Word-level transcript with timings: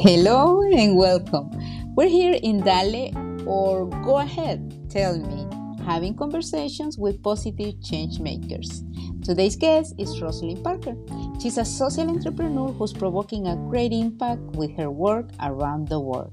Hello 0.00 0.62
and 0.62 0.96
welcome. 0.96 1.50
We're 1.96 2.08
here 2.08 2.38
in 2.40 2.60
Dale 2.60 3.10
or 3.48 3.86
Go 4.04 4.18
Ahead, 4.18 4.88
Tell 4.88 5.18
Me, 5.18 5.44
having 5.84 6.14
conversations 6.14 6.96
with 6.96 7.20
positive 7.20 7.82
change 7.82 8.20
makers. 8.20 8.84
Today's 9.24 9.56
guest 9.56 9.96
is 9.98 10.22
Rosalind 10.22 10.62
Parker. 10.62 10.94
She's 11.42 11.58
a 11.58 11.64
social 11.64 12.08
entrepreneur 12.08 12.68
who's 12.68 12.92
provoking 12.92 13.48
a 13.48 13.56
great 13.56 13.92
impact 13.92 14.40
with 14.54 14.70
her 14.76 14.88
work 14.88 15.30
around 15.42 15.88
the 15.88 15.98
world. 15.98 16.32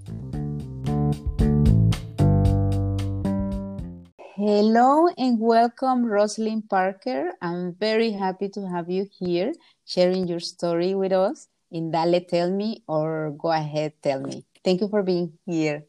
Hello 4.35 5.07
and 5.17 5.39
welcome, 5.39 6.05
Rosalind 6.05 6.69
Parker. 6.69 7.31
I'm 7.41 7.73
very 7.73 8.11
happy 8.11 8.47
to 8.49 8.67
have 8.67 8.91
you 8.91 9.07
here 9.17 9.53
sharing 9.85 10.27
your 10.27 10.39
story 10.39 10.93
with 10.93 11.13
us 11.13 11.47
in 11.71 11.91
Dale 11.91 12.21
Tell 12.21 12.51
Me 12.51 12.83
or 12.87 13.31
Go 13.37 13.51
Ahead 13.51 13.93
Tell 14.01 14.21
Me. 14.21 14.45
Thank 14.63 14.81
you 14.81 14.87
for 14.87 15.03
being 15.03 15.33
here. 15.45 15.85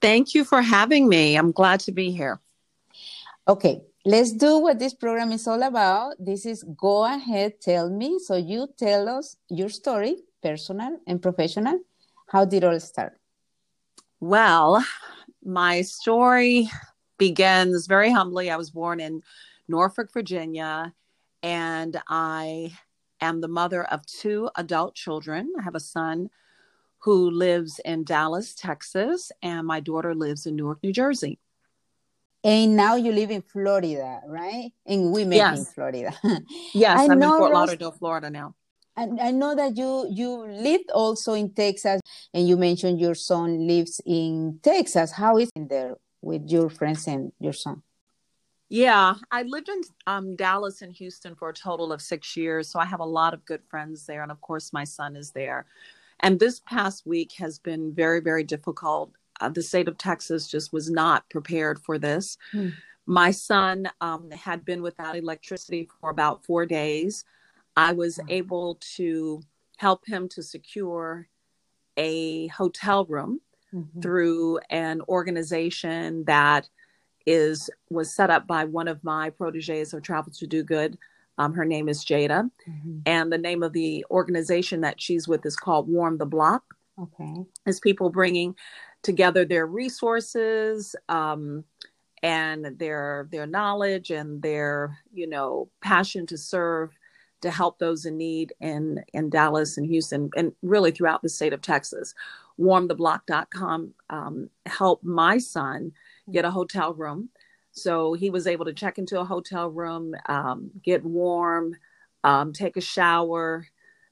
Thank 0.00 0.34
you 0.34 0.44
for 0.44 0.62
having 0.62 1.08
me. 1.08 1.36
I'm 1.36 1.52
glad 1.52 1.80
to 1.80 1.92
be 1.92 2.10
here. 2.10 2.40
Okay, 3.48 3.80
let's 4.04 4.32
do 4.32 4.58
what 4.58 4.78
this 4.78 4.94
program 4.94 5.32
is 5.32 5.46
all 5.48 5.62
about. 5.62 6.14
This 6.18 6.46
is 6.46 6.62
Go 6.76 7.04
Ahead 7.04 7.60
Tell 7.60 7.90
Me. 7.90 8.18
So 8.18 8.36
you 8.36 8.68
tell 8.76 9.08
us 9.08 9.36
your 9.48 9.68
story, 9.68 10.18
personal 10.42 11.00
and 11.06 11.20
professional. 11.20 11.80
How 12.28 12.44
did 12.44 12.62
it 12.62 12.66
all 12.66 12.78
start? 12.80 13.18
Well, 14.20 14.84
my 15.44 15.82
story 15.82 16.70
begins 17.18 17.86
very 17.86 18.12
humbly. 18.12 18.50
I 18.50 18.56
was 18.56 18.70
born 18.70 19.00
in 19.00 19.22
Norfolk, 19.66 20.12
Virginia, 20.12 20.92
and 21.42 22.00
I 22.08 22.72
am 23.20 23.40
the 23.40 23.48
mother 23.48 23.84
of 23.84 24.04
two 24.06 24.50
adult 24.56 24.94
children. 24.94 25.52
I 25.58 25.62
have 25.62 25.74
a 25.74 25.80
son 25.80 26.30
who 27.00 27.30
lives 27.30 27.80
in 27.84 28.04
Dallas, 28.04 28.54
Texas, 28.54 29.30
and 29.42 29.66
my 29.66 29.80
daughter 29.80 30.14
lives 30.14 30.46
in 30.46 30.56
Newark, 30.56 30.82
New 30.82 30.92
Jersey. 30.92 31.38
And 32.44 32.76
now 32.76 32.94
you 32.96 33.12
live 33.12 33.30
in 33.30 33.42
Florida, 33.42 34.20
right? 34.26 34.70
And 34.86 35.12
we 35.12 35.24
met 35.24 35.36
yes. 35.36 35.58
in 35.58 35.64
Florida. 35.66 36.14
yes, 36.74 37.00
I 37.00 37.04
am 37.04 37.22
in 37.22 37.28
Fort 37.28 37.52
Lauderdale, 37.52 37.92
Florida 37.92 38.30
now. 38.30 38.54
And 38.96 39.20
I 39.20 39.30
know 39.30 39.54
that 39.54 39.76
you 39.76 40.08
you 40.10 40.46
lived 40.48 40.90
also 40.90 41.34
in 41.34 41.54
Texas, 41.54 42.00
and 42.34 42.48
you 42.48 42.56
mentioned 42.56 43.00
your 43.00 43.14
son 43.14 43.66
lives 43.66 44.00
in 44.04 44.58
Texas. 44.62 45.12
How 45.12 45.38
is 45.38 45.50
it 45.54 45.68
there 45.68 45.96
with 46.20 46.50
your 46.50 46.68
friends 46.68 47.06
and 47.06 47.32
your 47.38 47.52
son? 47.52 47.82
Yeah, 48.68 49.14
I 49.30 49.42
lived 49.42 49.68
in 49.68 49.80
um, 50.06 50.36
Dallas 50.36 50.82
and 50.82 50.92
Houston 50.92 51.34
for 51.34 51.48
a 51.48 51.54
total 51.54 51.92
of 51.92 52.02
six 52.02 52.36
years. 52.36 52.68
So 52.68 52.78
I 52.78 52.84
have 52.84 53.00
a 53.00 53.04
lot 53.04 53.32
of 53.32 53.44
good 53.46 53.62
friends 53.68 54.04
there. 54.04 54.22
And 54.22 54.30
of 54.30 54.40
course, 54.40 54.72
my 54.72 54.84
son 54.84 55.16
is 55.16 55.30
there. 55.30 55.66
And 56.20 56.38
this 56.38 56.60
past 56.60 57.06
week 57.06 57.32
has 57.38 57.58
been 57.58 57.94
very, 57.94 58.20
very 58.20 58.44
difficult. 58.44 59.12
Uh, 59.40 59.48
the 59.48 59.62
state 59.62 59.88
of 59.88 59.96
Texas 59.96 60.48
just 60.48 60.72
was 60.72 60.90
not 60.90 61.28
prepared 61.30 61.78
for 61.78 61.98
this. 61.98 62.36
Hmm. 62.52 62.70
My 63.06 63.30
son 63.30 63.88
um, 64.02 64.30
had 64.32 64.64
been 64.66 64.82
without 64.82 65.16
electricity 65.16 65.88
for 66.00 66.10
about 66.10 66.44
four 66.44 66.66
days. 66.66 67.24
I 67.76 67.92
was 67.92 68.20
able 68.28 68.78
to 68.96 69.40
help 69.78 70.04
him 70.06 70.28
to 70.30 70.42
secure 70.42 71.28
a 71.96 72.48
hotel 72.48 73.06
room 73.06 73.40
mm-hmm. 73.72 74.00
through 74.00 74.58
an 74.68 75.00
organization 75.08 76.24
that 76.24 76.68
is 77.28 77.68
was 77.90 78.12
set 78.12 78.30
up 78.30 78.46
by 78.46 78.64
one 78.64 78.88
of 78.88 79.04
my 79.04 79.28
proteges 79.28 79.92
of 79.92 80.02
Travel 80.02 80.32
to 80.32 80.46
Do 80.46 80.64
Good. 80.64 80.96
Um, 81.36 81.52
her 81.52 81.66
name 81.66 81.88
is 81.88 82.04
Jada, 82.04 82.50
mm-hmm. 82.68 82.98
and 83.06 83.30
the 83.30 83.38
name 83.38 83.62
of 83.62 83.72
the 83.72 84.04
organization 84.10 84.80
that 84.80 85.00
she's 85.00 85.28
with 85.28 85.44
is 85.46 85.54
called 85.54 85.88
Warm 85.88 86.18
the 86.18 86.26
Block. 86.26 86.64
Okay, 87.00 87.44
is 87.66 87.78
people 87.78 88.10
bringing 88.10 88.56
together 89.02 89.44
their 89.44 89.66
resources 89.66 90.96
um, 91.08 91.64
and 92.22 92.78
their 92.78 93.28
their 93.30 93.46
knowledge 93.46 94.10
and 94.10 94.42
their 94.42 94.98
you 95.12 95.28
know 95.28 95.68
passion 95.82 96.26
to 96.26 96.38
serve 96.38 96.90
to 97.42 97.50
help 97.50 97.78
those 97.78 98.06
in 98.06 98.16
need 98.16 98.52
in 98.60 99.04
in 99.12 99.28
Dallas 99.28 99.76
and 99.76 99.86
Houston 99.86 100.30
and 100.34 100.52
really 100.62 100.90
throughout 100.90 101.22
the 101.22 101.28
state 101.28 101.52
of 101.52 101.60
Texas. 101.60 102.14
WarmTheBlock.com 102.58 103.94
um, 104.10 104.50
helped 104.66 105.04
my 105.04 105.38
son 105.38 105.92
get 106.30 106.44
a 106.44 106.50
hotel 106.50 106.94
room. 106.94 107.30
So 107.72 108.14
he 108.14 108.30
was 108.30 108.46
able 108.46 108.64
to 108.64 108.72
check 108.72 108.98
into 108.98 109.20
a 109.20 109.24
hotel 109.24 109.70
room, 109.70 110.14
um, 110.26 110.70
get 110.82 111.04
warm, 111.04 111.76
um, 112.24 112.52
take 112.52 112.76
a 112.76 112.80
shower, 112.80 113.66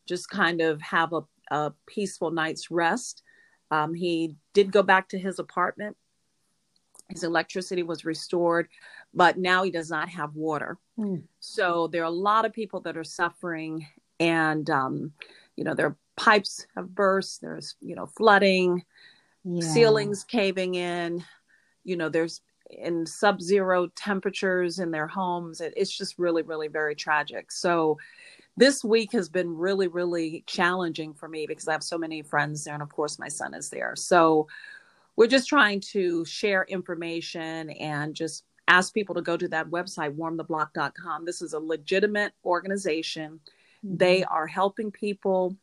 just 0.07 0.31
kind 0.31 0.61
of 0.61 0.81
have 0.81 1.13
a, 1.13 1.23
a 1.51 1.73
peaceful 1.87 2.31
night's 2.31 2.71
rest. 2.71 3.23
Um, 3.71 3.95
he 3.95 4.37
did 4.55 4.71
go 4.71 4.83
back 4.83 5.09
to 5.11 5.19
his 5.19 5.39
apartment. 5.39 5.97
His 7.09 7.25
electricity 7.25 7.83
was 7.83 8.05
restored, 8.05 8.69
but 9.15 9.39
now 9.39 9.63
he 9.63 9.71
does 9.71 9.91
not 9.91 10.09
have 10.09 10.35
water. 10.35 10.79
Mm. 10.99 11.23
So 11.41 11.89
there 11.89 12.03
are 12.03 12.07
a 12.07 12.11
lot 12.11 12.45
of 12.45 12.53
people 12.53 12.81
that 12.81 12.97
are 12.97 13.05
suffering, 13.05 13.87
and 14.19 14.69
um, 14.71 15.13
you 15.57 15.63
know 15.63 15.75
their 15.75 15.97
pipes 16.17 16.67
have 16.75 16.95
burst. 16.95 17.43
There's 17.43 17.77
you 17.81 17.95
know 17.95 18.07
flooding, 18.07 18.85
yeah. 19.45 19.61
ceilings 19.73 20.25
caving 20.25 20.75
in 20.75 21.25
you 21.87 21.97
know 21.97 22.09
there's 22.09 22.43
in 22.71 23.07
sub-zero 23.07 23.87
temperatures 23.95 24.81
in 24.81 24.91
their 24.91 25.07
homes 25.07 25.61
it, 25.61 25.73
it's 25.77 25.97
just 25.97 26.19
really 26.19 26.43
really 26.43 26.69
very 26.69 26.95
tragic. 26.95 27.51
So 27.53 27.99
this 28.59 28.83
week 28.83 29.13
has 29.13 29.29
been 29.29 29.57
really 29.57 29.87
really 29.87 30.43
challenging 30.47 31.15
for 31.15 31.29
me 31.29 31.47
because 31.47 31.69
i 31.69 31.73
have 31.73 31.83
so 31.83 31.99
many 31.99 32.23
friends 32.23 32.65
there 32.65 32.75
and 32.75 32.83
of 32.83 32.91
course 32.91 33.19
my 33.19 33.29
son 33.29 33.55
is 33.55 33.71
there. 33.71 33.95
So 33.97 34.49
we're 35.15 35.29
just 35.29 35.49
trying 35.49 35.81
to 35.93 36.25
share 36.27 36.65
information 36.65 37.71
and 37.71 38.15
just 38.15 38.45
ask 38.69 38.93
people 38.93 39.15
to 39.15 39.23
go 39.23 39.37
to 39.37 39.49
that 39.49 39.71
website 39.71 40.17
warmtheblock.com 40.17 41.25
this 41.25 41.41
is 41.41 41.53
a 41.53 41.61
legitimate 41.61 42.33
organization. 42.45 43.41
Mm-hmm. 43.85 43.97
they 43.99 44.25
are 44.25 44.47
helping 44.47 44.91
people 44.91 45.57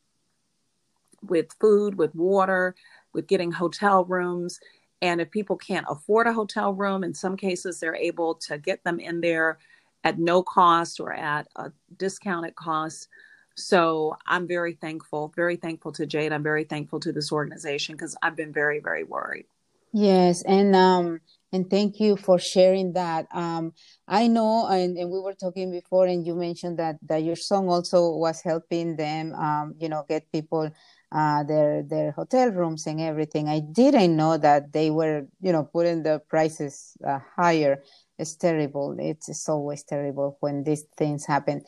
with 1.23 1.47
food 1.59 1.95
with 1.95 2.13
water 2.16 2.75
with 3.13 3.28
getting 3.28 3.51
hotel 3.51 4.05
rooms 4.05 4.59
and 5.03 5.19
if 5.19 5.30
people 5.31 5.58
can't 5.58 5.86
afford 5.90 6.28
a 6.28 6.34
hotel 6.34 6.74
room, 6.74 7.03
in 7.03 7.14
some 7.14 7.36
cases, 7.36 7.78
they're 7.78 7.94
able 7.94 8.36
to 8.36 8.58
get 8.58 8.81
them 8.86 9.02
in 9.02 9.19
there 9.19 9.59
at 10.06 10.18
no 10.18 10.41
cost 10.41 11.02
or 11.02 11.12
at 11.12 11.46
a 11.58 11.74
discounted 11.97 12.56
cost. 12.56 13.09
So 13.56 14.16
I'm 14.25 14.47
very 14.47 14.75
thankful, 14.75 15.34
very 15.36 15.58
thankful 15.58 15.91
to 15.91 16.06
Jade. 16.06 16.31
I'm 16.31 16.41
very 16.41 16.64
thankful 16.64 17.02
to 17.02 17.12
this 17.12 17.34
organization 17.34 17.96
because 17.96 18.16
I've 18.22 18.38
been 18.38 18.53
very, 18.53 18.80
very 18.80 19.03
worried. 19.03 19.46
Yes, 19.91 20.41
and 20.44 20.74
um, 20.74 21.20
and 21.52 21.70
thank 21.70 22.00
you 22.00 22.16
for 22.16 22.40
sharing 22.40 22.94
that. 22.94 23.28
Um, 23.34 23.74
I 24.08 24.28
know, 24.28 24.68
and, 24.68 24.97
and 24.97 25.12
we 25.12 25.20
were 25.20 25.35
talking 25.35 25.70
before, 25.70 26.08
and 26.08 26.25
you 26.25 26.34
mentioned 26.34 26.80
that 26.80 26.96
that 27.09 27.24
your 27.24 27.35
song 27.35 27.68
also 27.70 28.16
was 28.16 28.41
helping 28.41 28.96
them, 28.96 29.35
um, 29.35 29.75
you 29.78 29.90
know, 29.90 30.06
get 30.08 30.31
people 30.31 30.72
uh, 31.13 31.44
their 31.44 31.84
their 31.84 32.12
hotel 32.12 32.50
rooms 32.50 32.88
and 32.88 33.00
everything. 33.00 33.47
I 33.47 33.59
didn't 33.59 34.18
know 34.18 34.38
that 34.38 34.74
they 34.74 34.90
were, 34.90 35.28
you 35.41 35.51
know, 35.51 35.63
putting 35.63 36.03
the 36.03 36.19
prices 36.28 36.97
uh, 37.06 37.19
higher. 37.35 37.84
It's 38.18 38.35
terrible. 38.35 38.96
It's, 39.00 39.29
it's, 39.29 39.50
always 39.50 39.84
terrible 39.84 40.38
when 40.40 40.63
these 40.63 40.84
things 40.97 41.25
happen. 41.25 41.63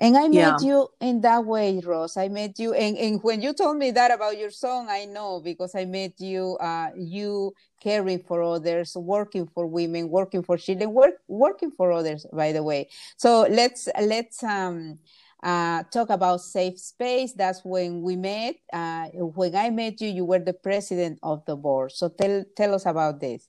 And 0.00 0.16
I 0.16 0.28
yeah. 0.28 0.52
met 0.52 0.62
you 0.62 0.88
in 1.00 1.20
that 1.22 1.44
way, 1.44 1.80
Rose. 1.84 2.16
I 2.16 2.28
met 2.28 2.58
you, 2.58 2.72
and, 2.72 2.96
and 2.96 3.20
when 3.22 3.42
you 3.42 3.52
told 3.52 3.78
me 3.78 3.90
that 3.90 4.12
about 4.12 4.38
your 4.38 4.50
song, 4.50 4.86
I 4.88 5.06
know 5.06 5.40
because 5.40 5.74
I 5.74 5.86
met 5.86 6.20
you, 6.20 6.56
uh, 6.60 6.90
you 6.96 7.52
caring 7.80 8.22
for 8.22 8.42
others, 8.42 8.96
working 8.96 9.48
for 9.48 9.66
women, 9.66 10.08
working 10.08 10.44
for 10.44 10.56
children, 10.56 10.92
work, 10.92 11.14
working 11.26 11.72
for 11.72 11.90
others. 11.90 12.26
By 12.32 12.52
the 12.52 12.62
way, 12.62 12.88
so 13.16 13.46
let's 13.50 13.88
let's 14.00 14.42
um 14.44 15.00
uh, 15.42 15.84
talk 15.84 16.10
about 16.10 16.40
safe 16.40 16.78
space. 16.78 17.32
That's 17.32 17.64
when 17.64 18.02
we 18.02 18.16
met. 18.16 18.56
Uh, 18.72 19.06
when 19.14 19.54
I 19.54 19.70
met 19.70 20.00
you, 20.00 20.08
you 20.08 20.24
were 20.24 20.40
the 20.40 20.52
president 20.52 21.18
of 21.22 21.44
the 21.44 21.56
board. 21.56 21.92
So 21.92 22.08
tell 22.08 22.44
tell 22.56 22.74
us 22.74 22.86
about 22.86 23.20
this. 23.20 23.48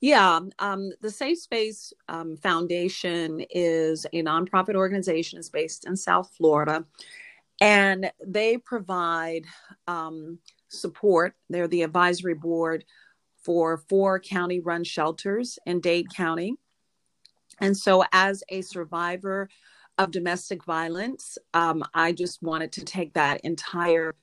Yeah, 0.00 0.40
um, 0.58 0.90
the 1.00 1.10
Safe 1.10 1.38
Space 1.38 1.92
um, 2.08 2.36
Foundation 2.36 3.42
is 3.48 4.04
a 4.12 4.22
nonprofit 4.22 4.74
organization. 4.74 5.38
is 5.38 5.48
based 5.48 5.86
in 5.86 5.96
South 5.96 6.30
Florida, 6.36 6.84
and 7.62 8.10
they 8.24 8.58
provide 8.58 9.46
um, 9.86 10.38
support. 10.68 11.34
They're 11.48 11.68
the 11.68 11.82
advisory 11.82 12.34
board 12.34 12.84
for 13.42 13.78
four 13.88 14.20
county-run 14.20 14.84
shelters 14.84 15.58
in 15.64 15.80
Dade 15.80 16.12
County. 16.14 16.56
And 17.60 17.74
so, 17.74 18.04
as 18.12 18.44
a 18.50 18.60
survivor 18.60 19.48
of 19.98 20.10
domestic 20.10 20.64
violence. 20.64 21.38
Um, 21.54 21.82
I 21.94 22.12
just 22.12 22.42
wanted 22.42 22.72
to 22.72 22.84
take 22.84 23.14
that 23.14 23.40
entire 23.42 24.14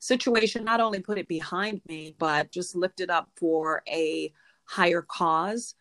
situation, 0.00 0.64
not 0.64 0.80
only 0.80 1.00
put 1.00 1.18
it 1.18 1.28
behind 1.28 1.80
me, 1.86 2.16
but 2.18 2.50
just 2.50 2.74
lift 2.74 3.00
it 3.00 3.10
up 3.10 3.28
for 3.36 3.82
a 3.88 4.32
higher 4.64 5.02
cause 5.02 5.74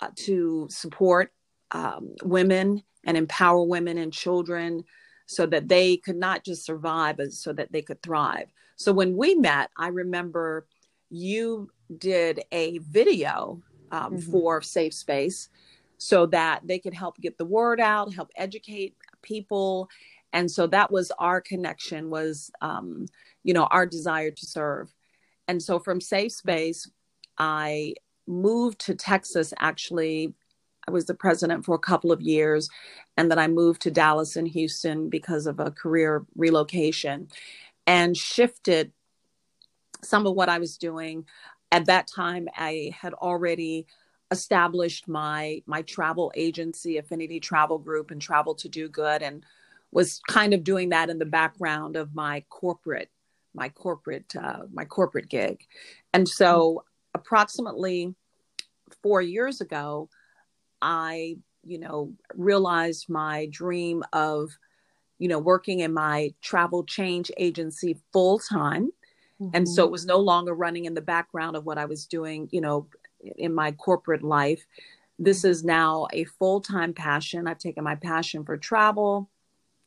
uh, 0.00 0.08
to 0.16 0.66
support 0.70 1.32
um, 1.72 2.14
women 2.22 2.82
and 3.04 3.16
empower 3.16 3.62
women 3.62 3.98
and 3.98 4.12
children 4.12 4.84
so 5.26 5.46
that 5.46 5.68
they 5.68 5.96
could 5.96 6.16
not 6.16 6.44
just 6.44 6.64
survive, 6.64 7.16
but 7.16 7.32
so 7.32 7.52
that 7.52 7.72
they 7.72 7.82
could 7.82 8.02
thrive. 8.02 8.48
So 8.76 8.92
when 8.92 9.16
we 9.16 9.34
met, 9.34 9.70
I 9.76 9.88
remember 9.88 10.66
you 11.10 11.70
did 11.98 12.42
a 12.52 12.78
video 12.78 13.62
um, 13.90 14.16
mm-hmm. 14.16 14.30
for 14.30 14.62
Safe 14.62 14.94
Space 14.94 15.48
so 15.98 16.26
that 16.26 16.66
they 16.66 16.78
could 16.78 16.94
help 16.94 17.18
get 17.18 17.38
the 17.38 17.44
word 17.44 17.80
out, 17.80 18.12
help 18.12 18.30
educate 18.36 18.94
people. 19.22 19.88
And 20.32 20.50
so 20.50 20.66
that 20.68 20.90
was 20.90 21.12
our 21.18 21.40
connection 21.40 22.10
was, 22.10 22.50
um, 22.60 23.06
you 23.42 23.54
know, 23.54 23.64
our 23.64 23.86
desire 23.86 24.30
to 24.30 24.46
serve. 24.46 24.92
And 25.46 25.62
so 25.62 25.78
from 25.78 26.00
Safe 26.00 26.32
Space, 26.32 26.90
I 27.38 27.94
moved 28.26 28.80
to 28.80 28.94
Texas 28.94 29.52
actually 29.58 30.34
I 30.86 30.90
was 30.90 31.06
the 31.06 31.14
president 31.14 31.64
for 31.64 31.74
a 31.74 31.78
couple 31.78 32.12
of 32.12 32.20
years, 32.20 32.68
and 33.16 33.30
then 33.30 33.38
I 33.38 33.48
moved 33.48 33.82
to 33.82 33.90
Dallas 33.90 34.36
and 34.36 34.46
Houston 34.48 35.08
because 35.08 35.46
of 35.46 35.60
a 35.60 35.70
career 35.70 36.26
relocation 36.36 37.28
and 37.86 38.16
shifted 38.16 38.92
some 40.02 40.26
of 40.26 40.34
what 40.34 40.48
I 40.48 40.58
was 40.58 40.76
doing. 40.76 41.26
At 41.72 41.86
that 41.86 42.06
time, 42.06 42.48
I 42.54 42.94
had 42.98 43.14
already 43.14 43.86
established 44.34 45.08
my 45.08 45.62
my 45.66 45.82
travel 45.82 46.32
agency, 46.34 46.98
Affinity 46.98 47.40
Travel 47.40 47.78
Group, 47.78 48.10
and 48.10 48.20
Travel 48.20 48.54
to 48.56 48.68
Do 48.68 48.88
Good, 48.88 49.22
and 49.22 49.44
was 49.92 50.20
kind 50.28 50.52
of 50.52 50.64
doing 50.64 50.90
that 50.90 51.08
in 51.08 51.18
the 51.18 51.24
background 51.40 51.96
of 51.96 52.14
my 52.14 52.44
corporate 52.50 53.10
my 53.54 53.68
corporate 53.68 54.34
uh, 54.36 54.64
my 54.72 54.84
corporate 54.84 55.28
gig, 55.28 55.64
and 56.12 56.28
so 56.28 56.84
approximately 57.14 58.14
four 59.02 59.22
years 59.22 59.60
ago, 59.60 60.08
I, 60.82 61.36
you 61.62 61.78
know, 61.78 62.12
realized 62.34 63.08
my 63.08 63.48
dream 63.50 64.02
of, 64.12 64.50
you 65.18 65.28
know, 65.28 65.38
working 65.38 65.80
in 65.80 65.94
my 65.94 66.34
travel 66.42 66.84
change 66.84 67.30
agency 67.36 67.96
full 68.12 68.38
time. 68.38 68.90
Mm-hmm. 69.40 69.50
And 69.54 69.68
so 69.68 69.82
it 69.82 69.86
mm-hmm. 69.86 69.92
was 69.92 70.06
no 70.06 70.18
longer 70.18 70.54
running 70.54 70.84
in 70.84 70.94
the 70.94 71.00
background 71.00 71.56
of 71.56 71.64
what 71.64 71.78
I 71.78 71.86
was 71.86 72.06
doing, 72.06 72.48
you 72.52 72.60
know, 72.60 72.88
in 73.36 73.54
my 73.54 73.72
corporate 73.72 74.22
life. 74.22 74.66
This 75.18 75.44
is 75.44 75.64
now 75.64 76.08
a 76.12 76.24
full 76.24 76.60
time 76.60 76.92
passion. 76.92 77.46
I've 77.46 77.58
taken 77.58 77.84
my 77.84 77.94
passion 77.94 78.44
for 78.44 78.56
travel, 78.56 79.30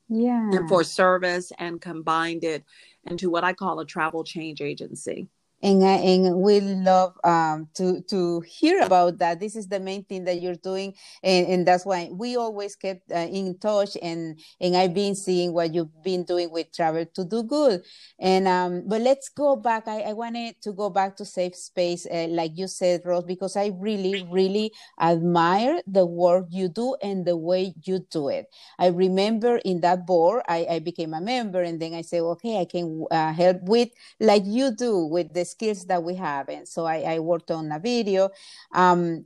yeah, 0.10 0.50
and 0.52 0.70
for 0.70 0.84
service 0.84 1.52
and 1.58 1.82
combined 1.82 2.44
it 2.44 2.64
into 3.06 3.30
what 3.30 3.44
I 3.44 3.54
call 3.54 3.80
a 3.80 3.86
travel 3.86 4.24
change 4.24 4.62
agency 4.62 5.28
and 5.64 5.82
and 5.84 6.36
we 6.38 6.60
love 6.62 7.14
um, 7.24 7.68
to 7.76 8.02
to 8.10 8.42
hear 8.42 8.82
about 8.82 9.18
that. 9.20 9.40
This 9.40 9.56
is 9.56 9.68
the 9.68 9.80
main 9.80 10.04
thing 10.04 10.26
that 10.26 10.42
you're 10.42 10.56
doing, 10.56 10.94
and, 11.24 11.48
and 11.48 11.68
that's 11.68 11.86
why 11.86 12.10
we 12.12 12.36
always 12.38 12.76
kept 12.76 13.12
uh, 13.12 13.28
in 13.30 13.58
touch. 13.60 13.98
And 14.02 14.40
and 14.62 14.76
I've 14.78 14.94
been 14.94 15.16
seeing 15.16 15.54
what 15.54 15.74
you've 15.74 16.04
been 16.04 16.24
doing 16.24 16.52
with 16.52 16.72
Travel 16.74 17.06
to 17.16 17.26
Do 17.26 17.44
Good. 17.44 17.84
And 18.20 18.48
um, 18.48 18.84
but 18.88 19.02
let's 19.02 19.30
go 19.30 19.56
back. 19.56 19.88
I, 19.88 20.02
I 20.02 20.14
wanted 20.14 20.62
to 20.62 20.72
go 20.74 20.90
back 20.90 21.16
to 21.18 21.26
Safe 21.26 21.56
Space, 21.56 22.06
uh, 22.06 22.28
like 22.30 22.52
you 22.56 22.68
said, 22.68 23.02
Rose, 23.06 23.24
because 23.26 23.56
I 23.56 23.72
really 23.80 24.26
really 24.32 24.72
admire 25.00 25.82
the 25.88 26.06
work 26.06 26.48
you 26.50 26.68
do 26.70 26.96
and 27.02 27.26
the 27.26 27.38
way 27.38 27.74
you 27.84 28.00
do 28.12 28.30
it. 28.30 28.48
I 28.80 28.88
remember 28.88 29.58
in 29.58 29.82
that 29.82 30.06
board, 30.06 30.44
I, 30.48 30.66
I 30.70 30.80
became 30.80 31.14
a 31.14 31.22
member, 31.22 31.62
and 31.62 31.80
then 31.82 31.94
I 31.94 32.02
said, 32.02 32.22
okay, 32.22 32.60
I 32.60 32.66
can 32.66 33.06
uh, 33.12 33.34
help 33.34 33.62
with 33.64 33.90
like 34.20 34.44
you 34.46 34.72
do 34.76 35.06
with 35.06 35.34
the 35.34 35.46
skills 35.48 35.86
that 35.86 36.04
we 36.04 36.16
have. 36.16 36.50
And 36.50 36.68
so 36.68 36.86
I, 36.86 37.16
I 37.16 37.20
worked 37.20 37.52
on 37.52 37.72
a 37.72 37.80
video. 37.80 38.30
Um, 38.74 39.26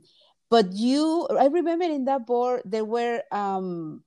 but 0.50 0.72
you, 0.72 1.26
I 1.30 1.46
remember 1.46 1.84
in 1.84 2.04
that 2.04 2.26
board, 2.26 2.62
there 2.64 2.84
were 2.84 3.22
um, 3.32 4.02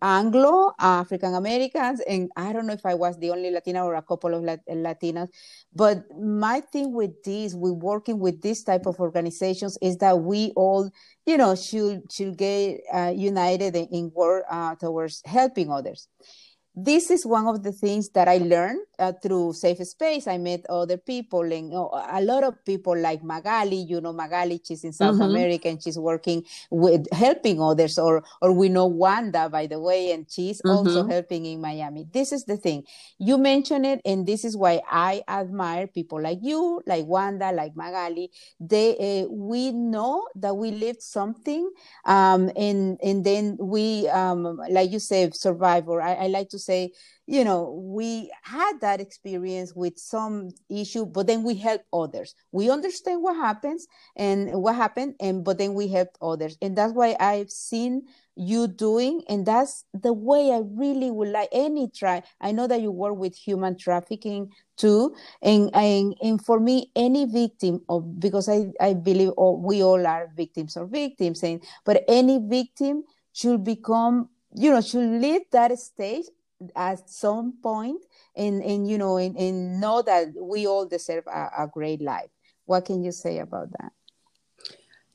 Anglo 0.00 0.72
African 0.78 1.34
Americans, 1.34 2.00
and 2.08 2.30
I 2.36 2.52
don't 2.52 2.66
know 2.66 2.72
if 2.72 2.86
I 2.86 2.94
was 2.94 3.18
the 3.18 3.30
only 3.30 3.50
Latina 3.50 3.84
or 3.84 3.94
a 3.96 4.02
couple 4.02 4.34
of 4.34 4.42
Latinas. 4.42 5.28
But 5.74 6.04
my 6.16 6.60
thing 6.60 6.94
with 6.94 7.22
this, 7.24 7.54
with 7.54 7.74
working 7.74 8.18
with 8.18 8.40
this 8.40 8.62
type 8.62 8.86
of 8.86 9.00
organizations, 9.00 9.76
is 9.82 9.96
that 9.98 10.20
we 10.20 10.52
all, 10.54 10.90
you 11.26 11.36
know, 11.36 11.54
should 11.54 12.10
should 12.10 12.36
get 12.36 12.80
uh, 12.92 13.12
united 13.14 13.74
in, 13.74 13.86
in 13.88 14.12
work 14.14 14.44
uh, 14.48 14.76
towards 14.76 15.22
helping 15.24 15.70
others 15.70 16.08
this 16.76 17.10
is 17.10 17.24
one 17.24 17.46
of 17.46 17.62
the 17.62 17.70
things 17.70 18.08
that 18.10 18.26
I 18.26 18.38
learned 18.38 18.80
uh, 18.98 19.12
through 19.22 19.52
Safe 19.52 19.78
Space. 19.86 20.26
I 20.26 20.38
met 20.38 20.66
other 20.68 20.96
people, 20.96 21.42
and 21.42 21.72
uh, 21.72 21.88
a 22.10 22.20
lot 22.20 22.42
of 22.42 22.64
people 22.64 22.98
like 22.98 23.22
Magali. 23.22 23.76
You 23.76 24.00
know, 24.00 24.12
Magali, 24.12 24.60
she's 24.66 24.82
in 24.82 24.92
South 24.92 25.14
mm-hmm. 25.14 25.22
America 25.22 25.68
and 25.68 25.80
she's 25.80 25.98
working 25.98 26.44
with 26.70 27.06
helping 27.12 27.62
others. 27.62 27.96
Or, 27.96 28.24
or 28.42 28.52
we 28.52 28.68
know 28.68 28.86
Wanda, 28.86 29.48
by 29.48 29.68
the 29.68 29.78
way, 29.78 30.10
and 30.10 30.26
she's 30.28 30.60
mm-hmm. 30.62 30.76
also 30.76 31.06
helping 31.06 31.46
in 31.46 31.60
Miami. 31.60 32.06
This 32.12 32.32
is 32.32 32.44
the 32.44 32.56
thing 32.56 32.84
you 33.18 33.38
mentioned 33.38 33.86
it, 33.86 34.00
and 34.04 34.26
this 34.26 34.44
is 34.44 34.56
why 34.56 34.82
I 34.90 35.22
admire 35.28 35.86
people 35.86 36.20
like 36.20 36.38
you, 36.42 36.82
like 36.86 37.06
Wanda, 37.06 37.52
like 37.52 37.76
Magali. 37.76 38.32
They, 38.58 39.24
uh, 39.24 39.30
we 39.30 39.70
know 39.70 40.26
that 40.34 40.56
we 40.56 40.72
lived 40.72 41.02
something, 41.02 41.70
um, 42.04 42.50
and 42.56 42.98
and 43.00 43.24
then 43.24 43.56
we, 43.60 44.08
um, 44.08 44.60
like 44.68 44.90
you 44.90 44.98
said, 44.98 45.36
survivor. 45.36 46.02
I, 46.02 46.14
I 46.14 46.26
like 46.26 46.48
to 46.48 46.63
say 46.64 46.92
you 47.26 47.44
know 47.44 47.70
we 47.82 48.30
had 48.42 48.80
that 48.80 49.00
experience 49.00 49.74
with 49.74 49.98
some 49.98 50.50
issue 50.68 51.06
but 51.06 51.26
then 51.26 51.42
we 51.42 51.54
help 51.54 51.82
others. 51.92 52.34
We 52.52 52.70
understand 52.70 53.22
what 53.22 53.36
happens 53.36 53.86
and 54.16 54.52
what 54.52 54.76
happened 54.76 55.14
and 55.20 55.44
but 55.44 55.58
then 55.58 55.74
we 55.74 55.88
help 55.88 56.08
others. 56.20 56.56
And 56.60 56.76
that's 56.76 56.92
why 56.92 57.16
i've 57.20 57.50
seen 57.50 58.02
you 58.36 58.66
doing 58.66 59.22
and 59.28 59.46
that's 59.46 59.84
the 59.94 60.12
way 60.12 60.50
i 60.50 60.60
really 60.74 61.10
would 61.10 61.28
like 61.28 61.48
any 61.52 61.88
try. 61.88 62.22
I 62.40 62.52
know 62.52 62.66
that 62.66 62.80
you 62.80 62.90
work 62.90 63.16
with 63.16 63.36
human 63.36 63.78
trafficking 63.78 64.50
too 64.76 65.14
and 65.42 65.70
and, 65.74 66.14
and 66.22 66.44
for 66.44 66.58
me 66.58 66.90
any 66.96 67.26
victim 67.26 67.80
of 67.88 68.18
because 68.18 68.48
i 68.48 68.72
i 68.80 68.92
believe 68.92 69.30
all, 69.36 69.60
we 69.60 69.82
all 69.82 70.04
are 70.06 70.30
victims 70.36 70.76
or 70.76 70.86
victims 70.86 71.42
and 71.42 71.62
but 71.84 72.04
any 72.08 72.38
victim 72.38 73.04
should 73.32 73.62
become 73.64 74.28
you 74.54 74.70
know 74.70 74.80
should 74.80 75.20
leave 75.20 75.42
that 75.52 75.76
stage 75.78 76.26
at 76.76 77.08
some 77.08 77.54
point 77.62 78.02
and 78.36 78.62
and 78.62 78.88
you 78.88 78.98
know 78.98 79.16
and, 79.16 79.36
and 79.36 79.80
know 79.80 80.02
that 80.02 80.28
we 80.40 80.66
all 80.66 80.86
deserve 80.86 81.24
a, 81.26 81.50
a 81.58 81.68
great 81.72 82.00
life. 82.00 82.30
What 82.66 82.84
can 82.84 83.02
you 83.02 83.12
say 83.12 83.38
about 83.38 83.70
that? 83.72 83.92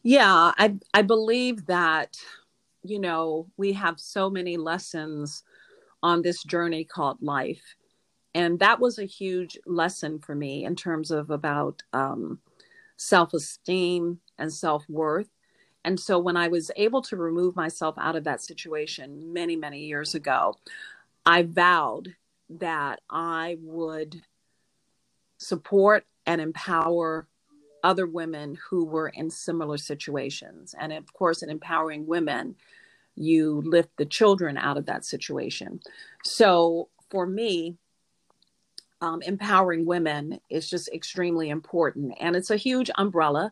Yeah 0.04 0.54
i 0.58 0.76
i 0.94 1.02
believe 1.02 1.66
that 1.66 2.18
you 2.84 3.00
know 3.00 3.48
we 3.58 3.74
have 3.74 4.00
so 4.00 4.30
many 4.30 4.58
lessons 4.58 5.44
on 6.02 6.22
this 6.22 6.44
journey 6.44 6.84
called 6.84 7.22
life. 7.22 7.76
And 8.34 8.60
that 8.60 8.80
was 8.80 9.00
a 9.00 9.06
huge 9.06 9.58
lesson 9.66 10.20
for 10.20 10.36
me 10.36 10.64
in 10.64 10.76
terms 10.76 11.12
of 11.12 11.30
about 11.30 11.82
um, 11.94 12.40
self-esteem 12.98 14.20
and 14.38 14.54
self-worth. 14.54 15.30
And 15.84 16.00
so 16.00 16.20
when 16.20 16.38
i 16.38 16.48
was 16.48 16.72
able 16.76 17.02
to 17.04 17.16
remove 17.16 17.56
myself 17.56 17.96
out 17.98 18.16
of 18.16 18.26
that 18.26 18.42
situation 18.42 19.34
many 19.34 19.56
many 19.56 19.86
years 19.86 20.14
ago 20.14 20.56
I 21.26 21.44
vowed 21.44 22.16
that 22.50 23.02
I 23.10 23.58
would 23.62 24.22
support 25.38 26.06
and 26.26 26.42
empower 26.42 27.28
other 27.84 28.06
women 28.06 28.58
who 28.70 28.86
were 28.86 29.10
in 29.10 29.30
similar 29.30 29.78
situations. 29.78 30.76
And 30.78 30.92
of 30.92 31.14
course, 31.14 31.42
in 31.42 31.50
empowering 31.50 32.08
women, 32.08 32.56
you 33.16 33.62
lift 33.66 33.90
the 33.98 34.06
children 34.06 34.58
out 34.58 34.78
of 34.78 34.86
that 34.88 35.06
situation. 35.06 35.80
So 36.24 36.90
for 37.10 37.26
me, 37.26 37.78
um, 39.02 39.22
empowering 39.22 39.86
women 39.86 40.40
is 40.50 40.70
just 40.70 40.90
extremely 40.90 41.50
important. 41.50 42.16
And 42.20 42.36
it's 42.36 42.52
a 42.52 42.58
huge 42.58 42.92
umbrella 42.98 43.52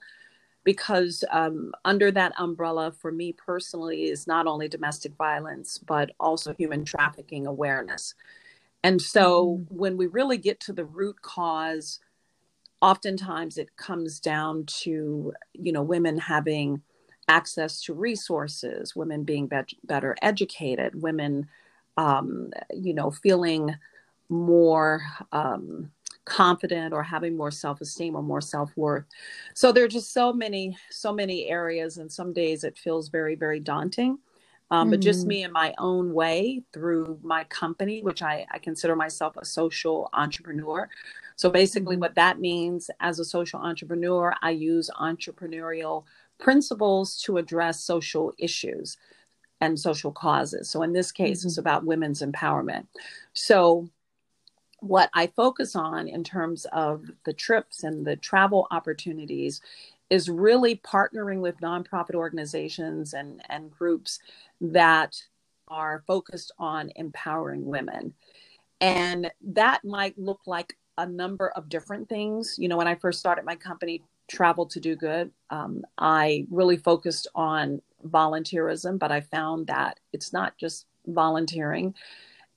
because 0.68 1.24
um, 1.32 1.72
under 1.86 2.12
that 2.12 2.34
umbrella, 2.38 2.92
for 2.92 3.10
me 3.10 3.32
personally, 3.32 4.10
is 4.10 4.28
not 4.28 4.48
only 4.48 4.68
domestic 4.68 5.16
violence, 5.16 5.78
but 5.78 6.12
also 6.20 6.54
human 6.56 6.84
trafficking 6.84 7.48
awareness. 7.48 8.16
And 8.84 9.02
so 9.02 9.60
mm-hmm. 9.62 9.78
when 9.78 9.96
we 9.96 10.08
really 10.08 10.38
get 10.38 10.60
to 10.60 10.74
the 10.74 10.84
root 10.84 11.22
cause, 11.22 12.02
oftentimes 12.82 13.58
it 13.58 13.78
comes 13.78 14.20
down 14.20 14.66
to, 14.66 15.32
you 15.54 15.72
know, 15.72 15.84
women 15.84 16.18
having 16.18 16.82
access 17.30 17.82
to 17.84 17.94
resources, 17.94 18.94
women 18.94 19.24
being 19.24 19.48
be- 19.48 19.80
better 19.86 20.18
educated, 20.22 21.02
women, 21.02 21.48
um, 21.96 22.52
you 22.74 22.94
know, 22.94 23.10
feeling 23.10 23.74
more 24.28 25.02
um, 25.32 25.90
confident 26.28 26.94
or 26.94 27.02
having 27.02 27.38
more 27.38 27.52
self-esteem 27.52 28.16
or 28.16 28.22
more 28.22 28.42
self-worth 28.42 29.06
so 29.54 29.72
there 29.72 29.86
are 29.86 29.88
just 29.88 30.14
so 30.14 30.34
many 30.34 30.78
so 30.90 31.14
many 31.14 31.48
areas 31.48 31.98
and 31.98 32.12
some 32.12 32.34
days 32.34 32.64
it 32.64 32.78
feels 32.78 33.08
very 33.08 33.36
very 33.36 33.60
daunting 33.60 34.18
um, 34.70 34.84
mm-hmm. 34.84 34.92
but 34.92 35.00
just 35.00 35.22
mm-hmm. 35.22 35.30
me 35.30 35.44
in 35.44 35.52
my 35.54 35.74
own 35.78 36.14
way 36.14 36.62
through 36.74 37.18
my 37.24 37.46
company 37.46 38.04
which 38.04 38.22
I, 38.22 38.46
I 38.52 38.60
consider 38.60 38.96
myself 38.96 39.38
a 39.38 39.46
social 39.46 40.10
entrepreneur 40.14 40.90
so 41.38 41.50
basically 41.50 41.96
mm-hmm. 41.96 42.02
what 42.02 42.16
that 42.16 42.42
means 42.42 42.90
as 43.00 43.20
a 43.20 43.26
social 43.26 43.62
entrepreneur 43.62 44.34
i 44.42 44.50
use 44.50 44.90
entrepreneurial 45.00 46.04
principles 46.40 47.22
to 47.24 47.38
address 47.38 47.84
social 47.84 48.34
issues 48.38 48.98
and 49.62 49.80
social 49.80 50.12
causes 50.12 50.70
so 50.70 50.84
in 50.84 50.92
this 50.92 51.12
case 51.12 51.40
mm-hmm. 51.40 51.48
it's 51.48 51.58
about 51.58 51.86
women's 51.86 52.22
empowerment 52.22 52.86
so 53.32 53.90
what 54.80 55.10
I 55.14 55.28
focus 55.28 55.76
on 55.76 56.08
in 56.08 56.24
terms 56.24 56.66
of 56.72 57.10
the 57.26 57.34
trips 57.34 57.84
and 57.84 58.06
the 58.06 58.16
travel 58.16 58.68
opportunities 58.72 59.62
is 60.10 60.30
really 60.30 60.78
partnering 60.78 61.40
with 61.40 61.60
nonprofit 61.60 62.16
organizations 62.16 63.14
and, 63.14 63.42
and 63.50 63.72
groups 63.72 64.20
that 64.62 65.22
are 65.68 66.04
focused 66.08 66.52
on 66.58 66.92
empowering 66.96 67.66
women. 67.66 68.14
And 68.80 69.32
that 69.42 69.84
might 69.84 70.18
look 70.18 70.42
like 70.46 70.78
a 70.98 71.06
number 71.06 71.50
of 71.50 71.70
different 71.70 72.08
things. 72.08 72.56
You 72.58 72.70
know, 72.70 72.78
when 72.78 72.88
I 72.88 72.96
first 72.96 73.20
started 73.20 73.46
my 73.46 73.56
company, 73.56 74.04
Travel 74.28 74.66
to 74.68 74.80
Do 74.80 74.96
Good, 74.96 75.32
um, 75.50 75.84
I 75.98 76.46
really 76.50 76.78
focused 76.78 77.28
on 77.34 77.82
volunteerism, 78.06 79.00
but 79.00 79.12
I 79.12 79.22
found 79.22 79.68
that 79.68 80.00
it's 80.14 80.34
not 80.34 80.58
just 80.58 80.86
volunteering 81.06 81.96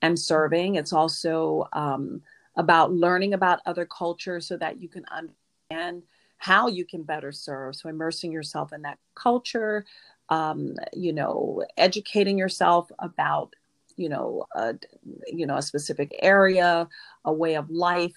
and 0.03 0.19
serving, 0.19 0.77
it's 0.77 0.93
also 0.93 1.69
um, 1.73 2.23
about 2.57 2.93
learning 2.93 3.35
about 3.35 3.61
other 3.67 3.87
cultures 3.87 4.47
so 4.47 4.57
that 4.57 4.81
you 4.81 4.89
can 4.89 5.05
understand 5.11 6.03
how 6.39 6.69
you 6.69 6.85
can 6.85 7.03
better 7.03 7.33
serve. 7.33 7.77
So, 7.77 7.89
immersing 7.89 8.33
yourself 8.33 8.73
in 8.73 8.83
that 8.83 8.99
culture, 9.15 9.85
um, 10.31 10.75
you 10.93 11.13
know, 11.13 11.65
educating 11.77 12.39
yourself 12.39 12.91
about, 12.99 13.55
you 13.97 14.09
know, 14.09 14.47
a, 14.55 14.75
you 15.27 15.47
know, 15.47 15.57
a 15.57 15.63
specific 15.63 16.15
area, 16.23 16.89
a 17.25 17.33
way 17.33 17.57
of 17.57 17.71
life, 17.71 18.17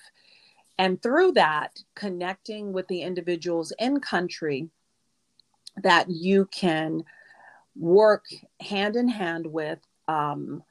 and 0.78 1.02
through 1.02 1.34
that, 1.34 1.78
connecting 1.96 2.74
with 2.74 2.88
the 2.88 3.02
individuals 3.02 3.74
in 3.78 4.00
country 4.00 4.70
that 5.82 6.10
you 6.10 6.46
can 6.46 7.04
work 7.76 8.26
hand 8.60 8.96
in 8.96 9.08
hand 9.08 9.46
with. 9.46 9.80
Um, 10.08 10.64